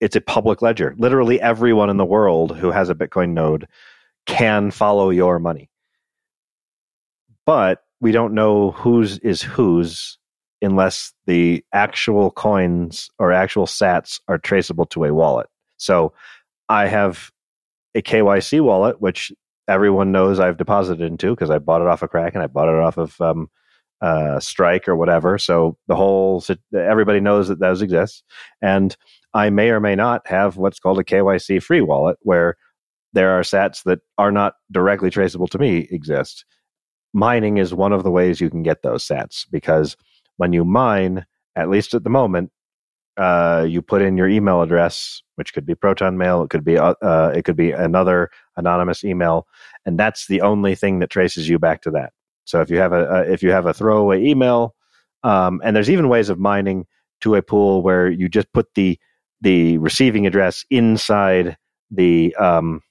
[0.00, 0.94] It's a public ledger.
[0.98, 3.66] Literally everyone in the world who has a Bitcoin node
[4.26, 5.70] can follow your money.
[7.46, 10.18] But we don't know whose is whose
[10.62, 15.48] unless the actual coins or actual sats are traceable to a wallet.
[15.76, 16.12] So
[16.68, 17.30] I have
[17.94, 19.32] a KYC wallet, which
[19.68, 22.80] everyone knows I've deposited into because I bought it off of and I bought it
[22.80, 23.50] off of um,
[24.00, 25.38] uh, Strike or whatever.
[25.38, 26.42] So the whole
[26.74, 28.24] everybody knows that those exist,
[28.62, 28.96] and
[29.36, 32.56] I may or may not have what's called a KYC free wallet, where
[33.12, 36.46] there are Sats that are not directly traceable to me exist.
[37.12, 39.94] Mining is one of the ways you can get those Sats because
[40.38, 42.50] when you mine, at least at the moment,
[43.18, 46.78] uh, you put in your email address, which could be Proton Mail, it could be
[46.78, 49.46] uh, uh, it could be another anonymous email,
[49.84, 52.12] and that's the only thing that traces you back to that.
[52.44, 54.74] So if you have a, a if you have a throwaway email,
[55.24, 56.86] um, and there's even ways of mining
[57.20, 58.98] to a pool where you just put the
[59.40, 61.56] the receiving address inside
[61.90, 62.82] the um,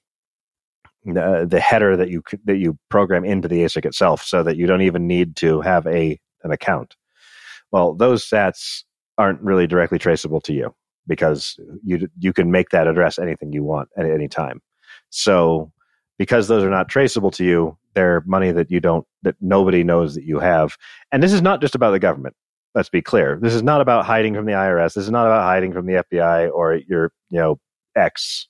[1.04, 4.66] the, the header that you that you program into the ASIC itself, so that you
[4.66, 6.96] don't even need to have a an account.
[7.72, 8.84] Well, those sats
[9.18, 10.74] aren't really directly traceable to you
[11.06, 14.60] because you you can make that address anything you want at any time.
[15.10, 15.72] So
[16.18, 20.14] because those are not traceable to you, they're money that you don't that nobody knows
[20.14, 20.76] that you have.
[21.12, 22.34] And this is not just about the government.
[22.76, 23.38] Let's be clear.
[23.40, 24.92] This is not about hiding from the IRS.
[24.92, 27.58] This is not about hiding from the FBI or your, you know,
[27.96, 28.48] ex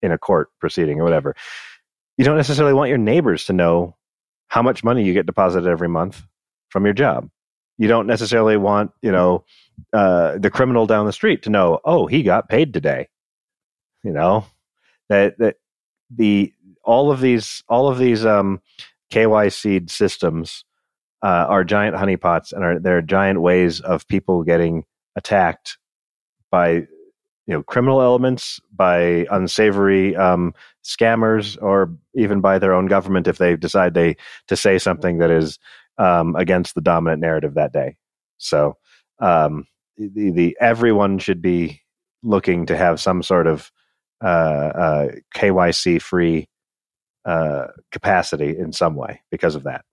[0.00, 1.34] in a court proceeding or whatever.
[2.16, 3.96] You don't necessarily want your neighbors to know
[4.46, 6.22] how much money you get deposited every month
[6.68, 7.28] from your job.
[7.76, 9.44] You don't necessarily want, you know,
[9.92, 13.08] uh, the criminal down the street to know, oh, he got paid today.
[14.04, 14.46] You know,
[15.08, 15.56] that that
[16.14, 16.52] the
[16.84, 18.60] all of these all of these um,
[19.10, 20.64] KYC systems
[21.24, 24.84] uh, are giant honeypots, and are they're giant ways of people getting
[25.16, 25.78] attacked
[26.50, 26.86] by you
[27.48, 33.56] know criminal elements, by unsavory um, scammers, or even by their own government if they
[33.56, 34.16] decide they
[34.48, 35.58] to say something that is
[35.96, 37.96] um, against the dominant narrative that day.
[38.36, 38.76] So
[39.18, 41.80] um, the, the everyone should be
[42.22, 43.72] looking to have some sort of
[44.22, 46.48] uh, uh, KYC free
[47.24, 49.86] uh, capacity in some way because of that.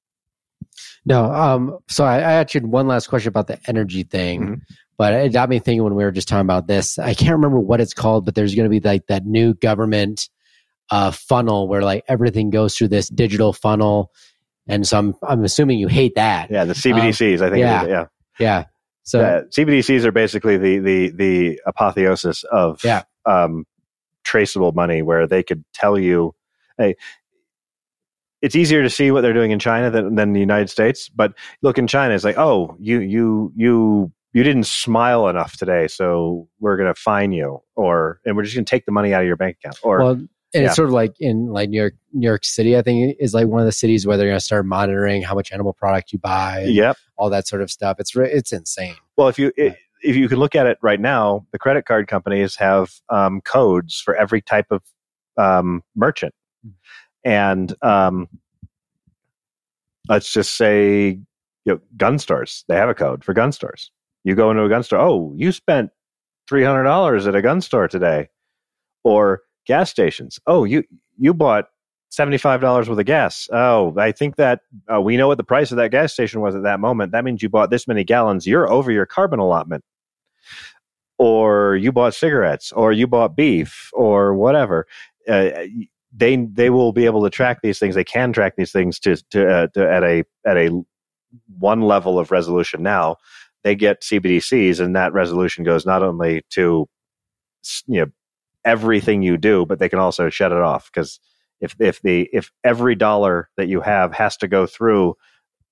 [1.06, 4.62] No, um, so I, I actually had one last question about the energy thing, Mhm.
[4.98, 7.00] but it got me thinking when we were just talking about this.
[7.00, 10.30] I can't remember what it's called, but there's going to be like that new government
[10.90, 14.12] uh, funnel where like everything goes through this digital funnel,
[14.68, 16.52] and so I'm I'm assuming you hate that.
[16.52, 17.42] Yeah, the CBDCs.
[17.42, 17.60] I think.
[17.60, 17.84] yeah.
[17.84, 18.06] is, yeah.
[18.40, 18.64] Yeah.
[19.04, 23.04] So Uh, CBDCs are basically the the the apotheosis of Yeah.
[23.26, 23.66] um,
[24.24, 26.36] traceable money, where they could tell you,
[26.78, 26.96] hey.
[28.42, 31.10] It's easier to see what they're doing in China than, than the United States.
[31.10, 35.88] But look in China, it's like, oh, you you you you didn't smile enough today,
[35.88, 39.14] so we're going to fine you, or and we're just going to take the money
[39.14, 39.80] out of your bank account.
[39.84, 40.30] Or well, and
[40.64, 40.68] yeah.
[40.68, 42.78] it's sort of like in like New York, New York City.
[42.78, 45.36] I think is like one of the cities where they're going to start monitoring how
[45.36, 46.98] much animal product you buy, yep.
[47.18, 47.98] all that sort of stuff.
[48.00, 48.96] It's it's insane.
[49.18, 52.08] Well, if you it, if you can look at it right now, the credit card
[52.08, 54.82] companies have um, codes for every type of
[55.38, 56.34] um, merchant,
[57.24, 58.28] and um,
[60.08, 61.20] let's just say
[61.66, 62.66] you know, gun stores.
[62.68, 63.92] They have a code for gun stores.
[64.24, 65.00] You go into a gun store.
[65.00, 65.92] Oh, you spent
[66.48, 68.30] three hundred dollars at a gun store today,
[69.04, 70.40] or gas stations.
[70.48, 70.84] Oh, you
[71.18, 71.66] you bought
[72.10, 73.48] seventy-five dollars worth of gas.
[73.52, 74.62] Oh, I think that
[74.94, 77.12] uh, we know what the price of that gas station was at that moment.
[77.12, 78.46] That means you bought this many gallons.
[78.46, 79.84] You're over your carbon allotment,
[81.18, 84.88] or you bought cigarettes, or you bought beef, or whatever.
[85.28, 85.52] Uh,
[86.14, 87.96] they they will be able to track these things.
[87.96, 90.84] They can track these things to to, uh, to at a at a
[91.58, 93.18] one level of resolution now.
[93.64, 96.88] They get CBDCs, and that resolution goes not only to
[97.88, 98.08] you know
[98.66, 101.20] everything you do, but they can also shut it off because
[101.62, 105.16] if if the if every dollar that you have has to go through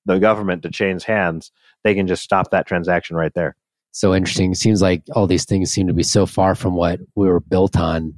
[0.06, 1.52] the government to change hands,
[1.84, 3.56] they can just stop that transaction right there.
[3.91, 4.52] So interesting.
[4.52, 7.40] It seems like all these things seem to be so far from what we were
[7.40, 8.14] built on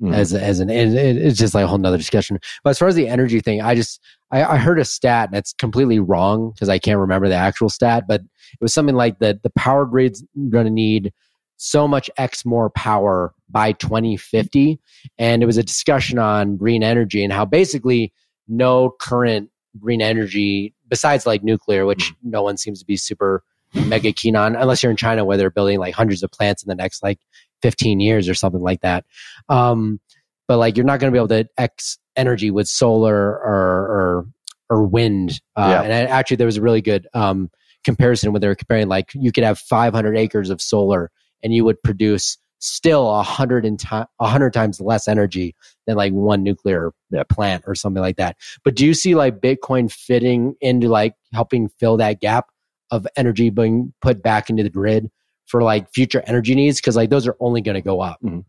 [0.00, 0.14] mm.
[0.14, 2.38] as as an it, it's just like a whole nother discussion.
[2.64, 4.00] But as far as the energy thing, I just
[4.30, 8.04] I, I heard a stat that's completely wrong because I can't remember the actual stat,
[8.08, 11.12] but it was something like that the power grid's gonna need
[11.56, 14.78] so much X more power by 2050.
[15.18, 18.12] And it was a discussion on green energy and how basically
[18.48, 22.16] no current green energy, besides like nuclear, which mm.
[22.24, 23.42] no one seems to be super
[23.74, 26.68] mega keen on, unless you're in China where they're building like hundreds of plants in
[26.68, 27.18] the next like
[27.62, 29.04] 15 years or something like that.
[29.48, 30.00] Um,
[30.48, 34.26] but like you're not going to be able to X energy with solar or, or,
[34.70, 35.40] or wind.
[35.56, 35.82] Uh, yeah.
[35.82, 37.50] And actually, there was a really good um,
[37.84, 41.10] comparison when they were comparing like you could have 500 acres of solar
[41.42, 45.54] and you would produce still a hundred and a hundred times less energy
[45.86, 46.92] than like one nuclear
[47.28, 48.36] plant or something like that.
[48.64, 52.46] But do you see like Bitcoin fitting into like helping fill that gap
[52.90, 55.10] of energy being put back into the grid
[55.46, 56.80] for like future energy needs?
[56.80, 58.18] Because like those are only going to go up.
[58.22, 58.40] Mm-hmm.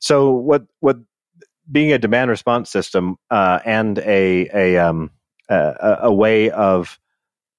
[0.00, 0.98] So what what
[1.70, 5.10] being a demand response system uh, and a a um
[5.48, 6.98] a, a way of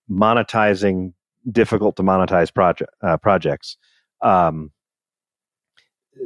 [0.10, 1.14] monetizing
[1.52, 3.78] difficult to monetize project uh, projects
[4.22, 4.72] um,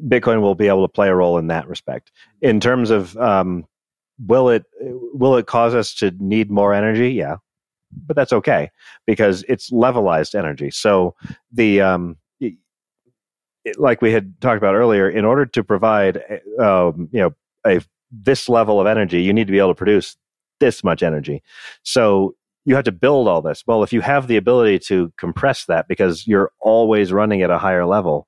[0.08, 2.12] Bitcoin will be able to play a role in that respect.
[2.42, 3.66] In terms of um,
[4.26, 7.12] will it will it cause us to need more energy?
[7.12, 7.38] Yeah,
[8.06, 8.70] but that's okay
[9.06, 10.72] because it's levelized energy.
[10.72, 11.16] So
[11.52, 12.18] the um,
[13.78, 16.18] like we had talked about earlier, in order to provide
[16.60, 17.82] um, you know a
[18.12, 20.18] this level of energy, you need to be able to produce
[20.60, 21.44] this much energy.
[21.84, 23.64] So you have to build all this.
[23.66, 27.58] Well, if you have the ability to compress that because you're always running at a
[27.58, 28.28] higher level,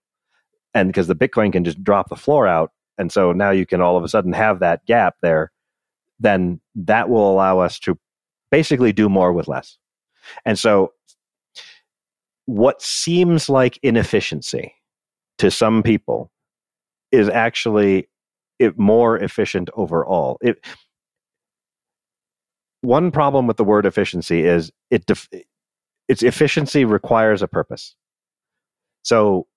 [0.74, 3.82] and because the Bitcoin can just drop the floor out, and so now you can
[3.82, 5.52] all of a sudden have that gap there,
[6.20, 7.98] then that will allow us to
[8.52, 9.78] basically do more with less.
[10.46, 10.94] And so,
[12.46, 14.74] what seems like inefficiency
[15.42, 16.32] to some people
[17.12, 18.08] is actually
[18.60, 20.38] it more efficient overall.
[20.40, 20.64] It,
[22.82, 25.28] one problem with the word efficiency is it def,
[26.08, 27.96] its efficiency requires a purpose.
[29.02, 29.48] So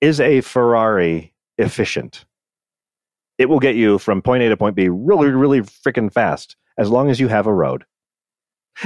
[0.00, 2.24] is a Ferrari efficient?
[3.38, 6.90] It will get you from point A to point B really, really freaking fast as
[6.90, 7.84] long as you have a road.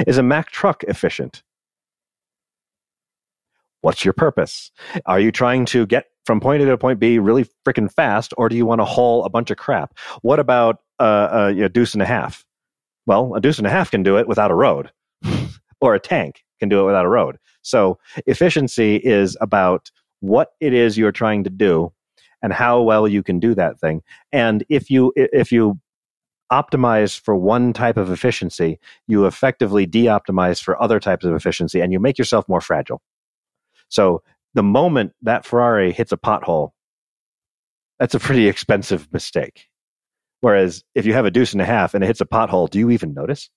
[0.06, 1.42] Is a Mack truck efficient?
[3.80, 4.70] What's your purpose?
[5.06, 8.48] Are you trying to get from point A to point B really freaking fast, or
[8.48, 9.96] do you want to haul a bunch of crap?
[10.22, 12.44] What about uh, a, a deuce and a half?
[13.06, 14.90] Well, a deuce and a half can do it without a road,
[15.80, 17.38] or a tank can do it without a road.
[17.62, 19.90] So efficiency is about
[20.20, 21.92] what it is you're trying to do
[22.42, 24.02] and how well you can do that thing.
[24.32, 25.78] And if you if you
[26.52, 31.92] optimize for one type of efficiency, you effectively de-optimize for other types of efficiency and
[31.92, 33.02] you make yourself more fragile.
[33.88, 34.22] So
[34.54, 36.70] the moment that Ferrari hits a pothole,
[37.98, 39.66] that's a pretty expensive mistake.
[40.40, 42.78] Whereas if you have a deuce and a half and it hits a pothole, do
[42.78, 43.50] you even notice?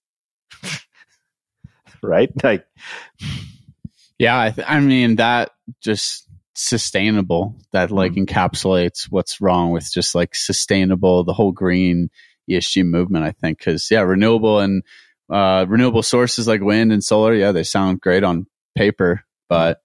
[2.03, 2.31] right?
[2.43, 2.65] Like,
[4.17, 5.51] yeah, I, th- I mean that
[5.81, 8.23] just sustainable that like mm-hmm.
[8.23, 12.09] encapsulates what's wrong with just like sustainable the whole green
[12.49, 14.83] ESG movement I think cuz yeah renewable and
[15.31, 19.81] uh, renewable sources like wind and solar yeah they sound great on paper but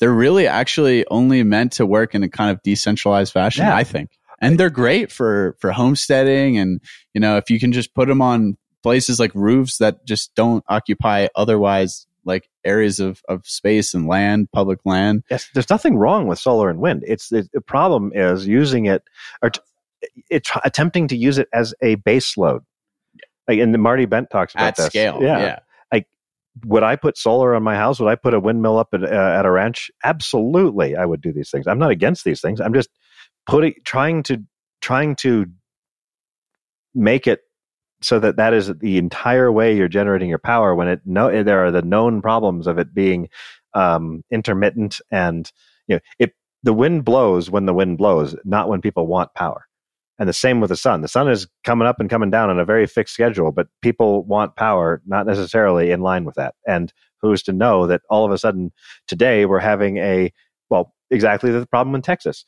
[0.00, 3.76] they're really actually only meant to work in a kind of decentralized fashion yeah.
[3.76, 4.10] I think
[4.40, 6.80] and they're great for for homesteading and
[7.12, 10.62] you know if you can just put them on places like roofs that just don't
[10.68, 15.22] occupy otherwise like areas of, of space and land, public land.
[15.30, 17.04] Yes, there's nothing wrong with solar and wind.
[17.06, 19.02] It's the, the problem is using it
[19.42, 19.60] or t-
[20.30, 22.62] it's attempting to use it as a base load.
[23.48, 24.86] Like, and Marty Bent talks about at this.
[24.86, 25.18] scale.
[25.20, 25.38] Yeah.
[25.38, 25.58] yeah.
[26.64, 27.98] Would I put solar on my house?
[27.98, 29.06] Would I put a windmill up at, uh,
[29.38, 29.90] at a ranch?
[30.04, 31.66] Absolutely, I would do these things.
[31.66, 32.60] I'm not against these things.
[32.60, 32.90] I'm just
[33.46, 34.38] putting trying to
[34.80, 35.46] trying to
[36.94, 37.40] make it
[38.02, 41.64] so that that is the entire way you're generating your power when it no there
[41.64, 43.28] are the known problems of it being
[43.74, 45.50] um, intermittent and
[45.88, 46.32] you know it
[46.62, 49.66] the wind blows when the wind blows not when people want power
[50.18, 51.00] and the same with the sun.
[51.00, 54.24] The sun is coming up and coming down on a very fixed schedule but people
[54.24, 56.54] want power not necessarily in line with that.
[56.66, 58.72] And who's to know that all of a sudden
[59.06, 60.32] today we're having a
[60.70, 62.44] well exactly the problem in texas.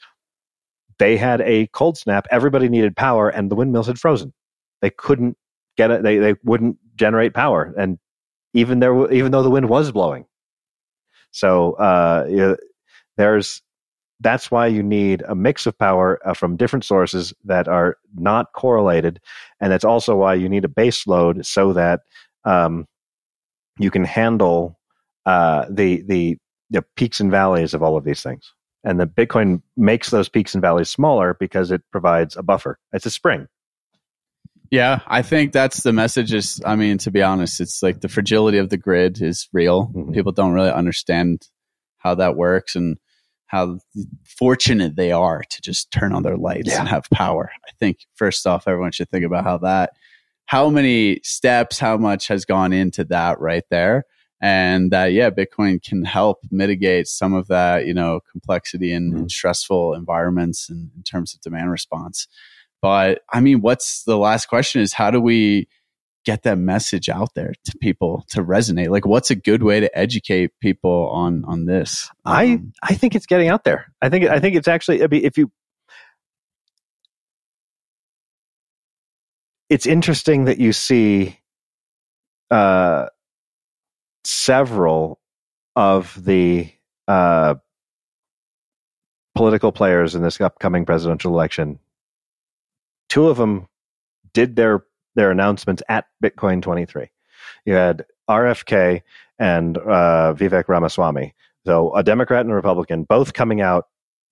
[0.99, 2.27] They had a cold snap.
[2.31, 4.33] Everybody needed power and the windmills had frozen.
[4.81, 5.37] They couldn't
[5.77, 6.03] get it.
[6.03, 7.99] They they wouldn't generate power, and
[8.55, 10.27] even there, even though the wind was blowing.
[11.31, 12.57] So uh, you know,
[13.17, 13.63] there's
[14.21, 18.53] that's why you need a mix of power uh, from different sources that are not
[18.53, 19.21] correlated,
[19.61, 22.01] and that's also why you need a base load so that
[22.45, 22.87] um,
[23.79, 24.79] you can handle
[25.27, 26.39] uh, the, the
[26.71, 28.53] the peaks and valleys of all of these things.
[28.83, 32.79] And the Bitcoin makes those peaks and valleys smaller because it provides a buffer.
[32.93, 33.47] It's a spring.
[34.71, 36.33] Yeah, I think that's the message.
[36.33, 39.89] Is I mean, to be honest, it's like the fragility of the grid is real.
[39.89, 40.13] Mm-hmm.
[40.13, 41.47] People don't really understand
[41.99, 42.97] how that works and
[43.47, 43.78] how
[44.24, 46.81] fortunate they are to just turn on their lights yeah.
[46.81, 47.51] and have power.
[47.66, 49.93] I think first off, everyone should think about how that,
[50.47, 54.05] how many steps, how much has gone into that right there.
[54.40, 59.23] And that, yeah, Bitcoin can help mitigate some of that, you know, complexity and, mm-hmm.
[59.23, 62.28] in stressful environments and in terms of demand response.
[62.82, 65.68] But I mean, what's the last question is how do we
[66.27, 68.90] get that message out there to people to resonate?
[68.90, 72.11] Like, what's a good way to educate people on on this?
[72.24, 73.93] Um, I I think it's getting out there.
[74.03, 75.03] I think I think it's actually.
[75.03, 75.51] I mean, if you
[79.70, 81.40] it's interesting that you see
[82.51, 83.07] uh,
[84.24, 85.20] several
[85.74, 86.70] of the
[87.09, 87.55] uh,
[89.35, 91.78] political players in this upcoming presidential election
[93.09, 93.66] two of them
[94.32, 94.85] did their
[95.17, 97.11] their announcements at Bitcoin 23.
[97.65, 99.03] You had RFK
[99.39, 101.35] and uh, Vivek Ramaswamy,
[101.67, 103.87] so a Democrat and a Republican, both coming out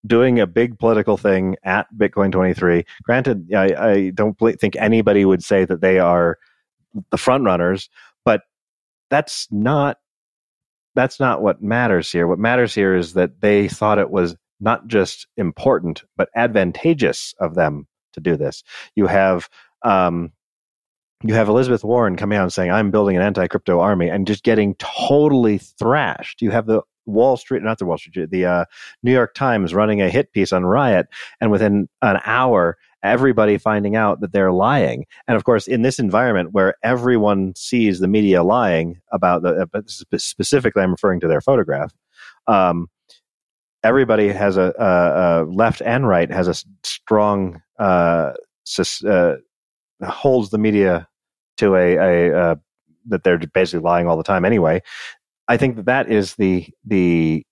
[0.06, 2.84] doing a big political thing at Bitcoin 23.
[3.02, 6.38] Granted, I, I don't think anybody would say that they are
[7.10, 7.88] the front runners,
[8.24, 8.42] but
[9.10, 9.98] that's not
[10.94, 12.28] that's not what matters here.
[12.28, 17.56] What matters here is that they thought it was not just important but advantageous of
[17.56, 18.62] them to do this.
[18.94, 19.48] You have
[19.82, 20.32] um,
[21.26, 24.44] you have Elizabeth Warren coming out and saying, "I'm building an anti-crypto army," and just
[24.44, 26.42] getting totally thrashed.
[26.42, 28.64] You have the Wall Street, not the Wall Street, the uh,
[29.02, 31.06] New York Times running a hit piece on Riot,
[31.40, 35.06] and within an hour, everybody finding out that they're lying.
[35.26, 39.88] And of course, in this environment where everyone sees the media lying about the, but
[40.20, 41.92] specifically, I'm referring to their photograph.
[42.46, 42.88] Um,
[43.82, 48.32] everybody has a, a, a, left and right has a strong uh,
[49.06, 49.34] uh,
[50.02, 51.08] holds the media
[51.58, 52.54] to a, a uh,
[53.06, 54.82] that they're basically lying all the time anyway.
[55.46, 57.44] I think that that is the the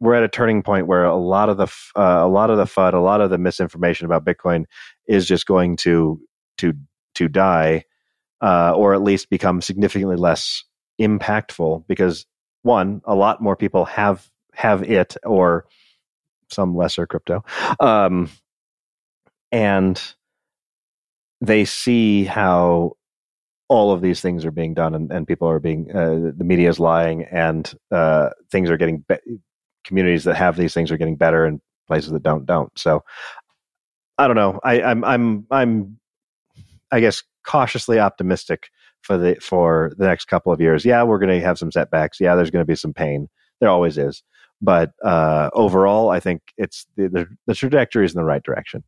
[0.00, 2.64] we're at a turning point where a lot of the uh, a lot of the
[2.64, 4.64] FUD, a lot of the misinformation about Bitcoin
[5.06, 6.20] is just going to
[6.58, 6.72] to
[7.14, 7.84] to die,
[8.40, 10.64] uh, or at least become significantly less
[11.00, 12.26] impactful because
[12.62, 15.66] one, a lot more people have have it or
[16.50, 17.44] some lesser crypto.
[17.78, 18.28] Um,
[19.52, 20.00] and
[21.40, 22.96] they see how
[23.70, 26.68] all of these things are being done and, and people are being uh, the media
[26.68, 29.38] is lying and uh, things are getting be-
[29.84, 32.76] communities that have these things are getting better and places that don't don't.
[32.76, 33.04] So
[34.18, 34.60] i don't know.
[34.64, 35.98] I, i'm i'm i'm
[36.90, 38.70] i guess cautiously optimistic
[39.02, 40.84] for the for the next couple of years.
[40.84, 42.18] Yeah we're going to have some setbacks.
[42.20, 43.28] Yeah there's going to be some pain.
[43.60, 44.24] There always is.
[44.60, 48.84] But uh, overall, I think it's the, the, the trajectory is in the right direction.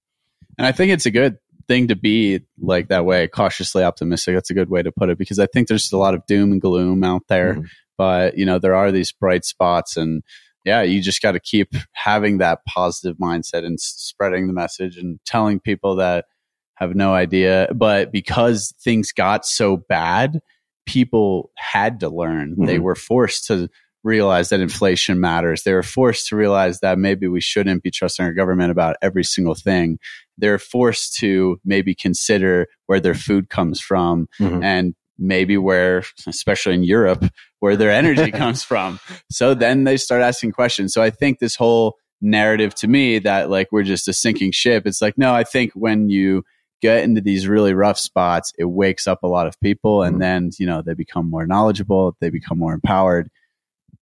[0.59, 4.35] And I think it's a good thing to be like that way, cautiously optimistic.
[4.35, 6.53] That's a good way to put it because I think there's a lot of doom
[6.53, 7.65] and gloom out there, mm-hmm.
[7.99, 10.23] but you know there are these bright spots, and
[10.65, 15.19] yeah, you just got to keep having that positive mindset and spreading the message and
[15.25, 16.27] telling people that
[16.75, 17.69] have no idea.
[17.75, 20.41] But because things got so bad,
[20.87, 22.53] people had to learn.
[22.53, 22.67] Mm-hmm.
[22.67, 23.69] They were forced to
[24.05, 25.63] realize that inflation matters.
[25.63, 29.25] They were forced to realize that maybe we shouldn't be trusting our government about every
[29.25, 29.99] single thing.
[30.39, 34.63] They're forced to maybe consider where their food comes from mm-hmm.
[34.63, 37.25] and maybe where, especially in Europe,
[37.61, 38.99] where their energy comes from.
[39.31, 40.93] So then they start asking questions.
[40.93, 44.87] So I think this whole narrative to me that like we're just a sinking ship,
[44.87, 46.45] it's like, no, I think when you
[46.81, 50.21] get into these really rough spots, it wakes up a lot of people, and Mhm.
[50.21, 53.29] then you know they become more knowledgeable, they become more empowered.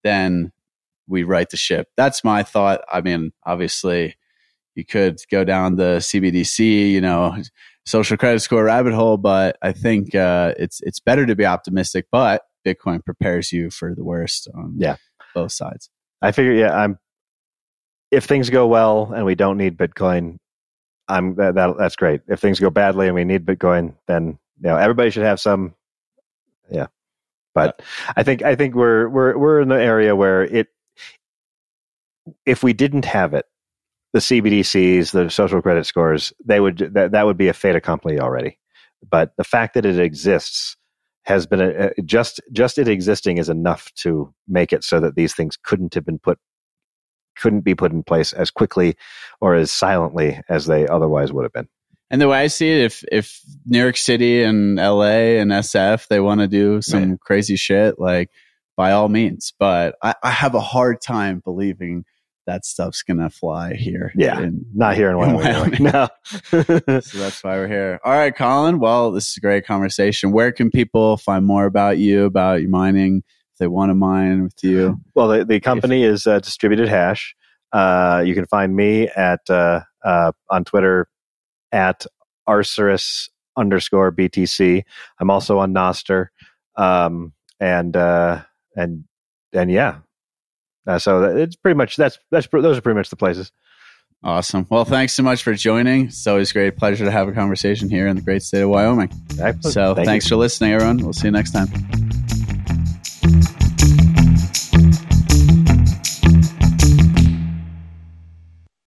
[0.03, 0.53] Then
[1.07, 1.89] we right the ship.
[1.97, 2.81] That's my thought.
[2.91, 4.17] I mean, obviously,
[4.75, 7.37] you could go down the CBDC, you know,
[7.87, 12.07] social credit score rabbit hole, but I think uh, it's it's better to be optimistic.
[12.13, 14.97] But Bitcoin prepares you for the worst on Yeah.
[15.35, 15.91] both sides.
[16.23, 16.99] I figure, yeah, I'm.
[18.11, 20.37] If things go well and we don't need Bitcoin,
[21.09, 22.23] I'm that, that that's great.
[22.29, 25.75] If things go badly and we need Bitcoin, then you know everybody should have some.
[26.71, 26.87] Yeah,
[27.55, 27.81] but
[28.17, 30.69] I think I think we're we're we're in the area where it.
[32.47, 33.47] If we didn't have it,
[34.13, 38.19] the CBDCs, the social credit scores, they would that that would be a fait accompli
[38.19, 38.59] already.
[39.09, 40.77] But the fact that it exists
[41.25, 45.35] has been a, just just it existing is enough to make it so that these
[45.35, 46.39] things couldn't have been put
[47.37, 48.97] couldn't be put in place as quickly
[49.41, 51.69] or as silently as they otherwise would have been.
[52.11, 56.09] And the way I see it, if if New York City and LA and SF
[56.09, 58.31] they want to do some crazy shit, like
[58.77, 59.53] by all means.
[59.59, 62.05] But I, I have a hard time believing
[62.51, 64.13] that stuff's gonna fly here.
[64.17, 64.41] Yeah.
[64.41, 65.83] in- Not here in In Wyoming.
[65.85, 66.09] No.
[66.51, 68.01] so that's why we're here.
[68.05, 68.81] All right, Colin.
[68.81, 70.33] Well, this is a great conversation.
[70.33, 73.23] Where can people find more about you, about your mining,
[73.53, 74.99] if they want to mine with you?
[75.15, 77.37] well, the, the company is uh, Distributed Hash.
[77.73, 81.09] Uh, you can find me at uh, uh, on Twitter
[81.71, 82.05] at
[82.49, 84.83] Arceris underscore BTC.
[85.21, 86.27] I'm also on Nostr,
[86.77, 88.43] um, and uh,
[88.75, 89.05] and
[89.53, 89.99] and yeah.
[90.87, 93.53] Uh, so it's pretty much that's that's those are pretty much the places.
[94.23, 94.67] Awesome.
[94.69, 96.07] Well, thanks so much for joining.
[96.07, 98.69] It's always a great pleasure to have a conversation here in the great state of
[98.69, 99.11] Wyoming.
[99.41, 99.65] Excellent.
[99.65, 100.11] So Thank you.
[100.11, 100.99] thanks for listening, everyone.
[100.99, 102.20] We'll see you next time.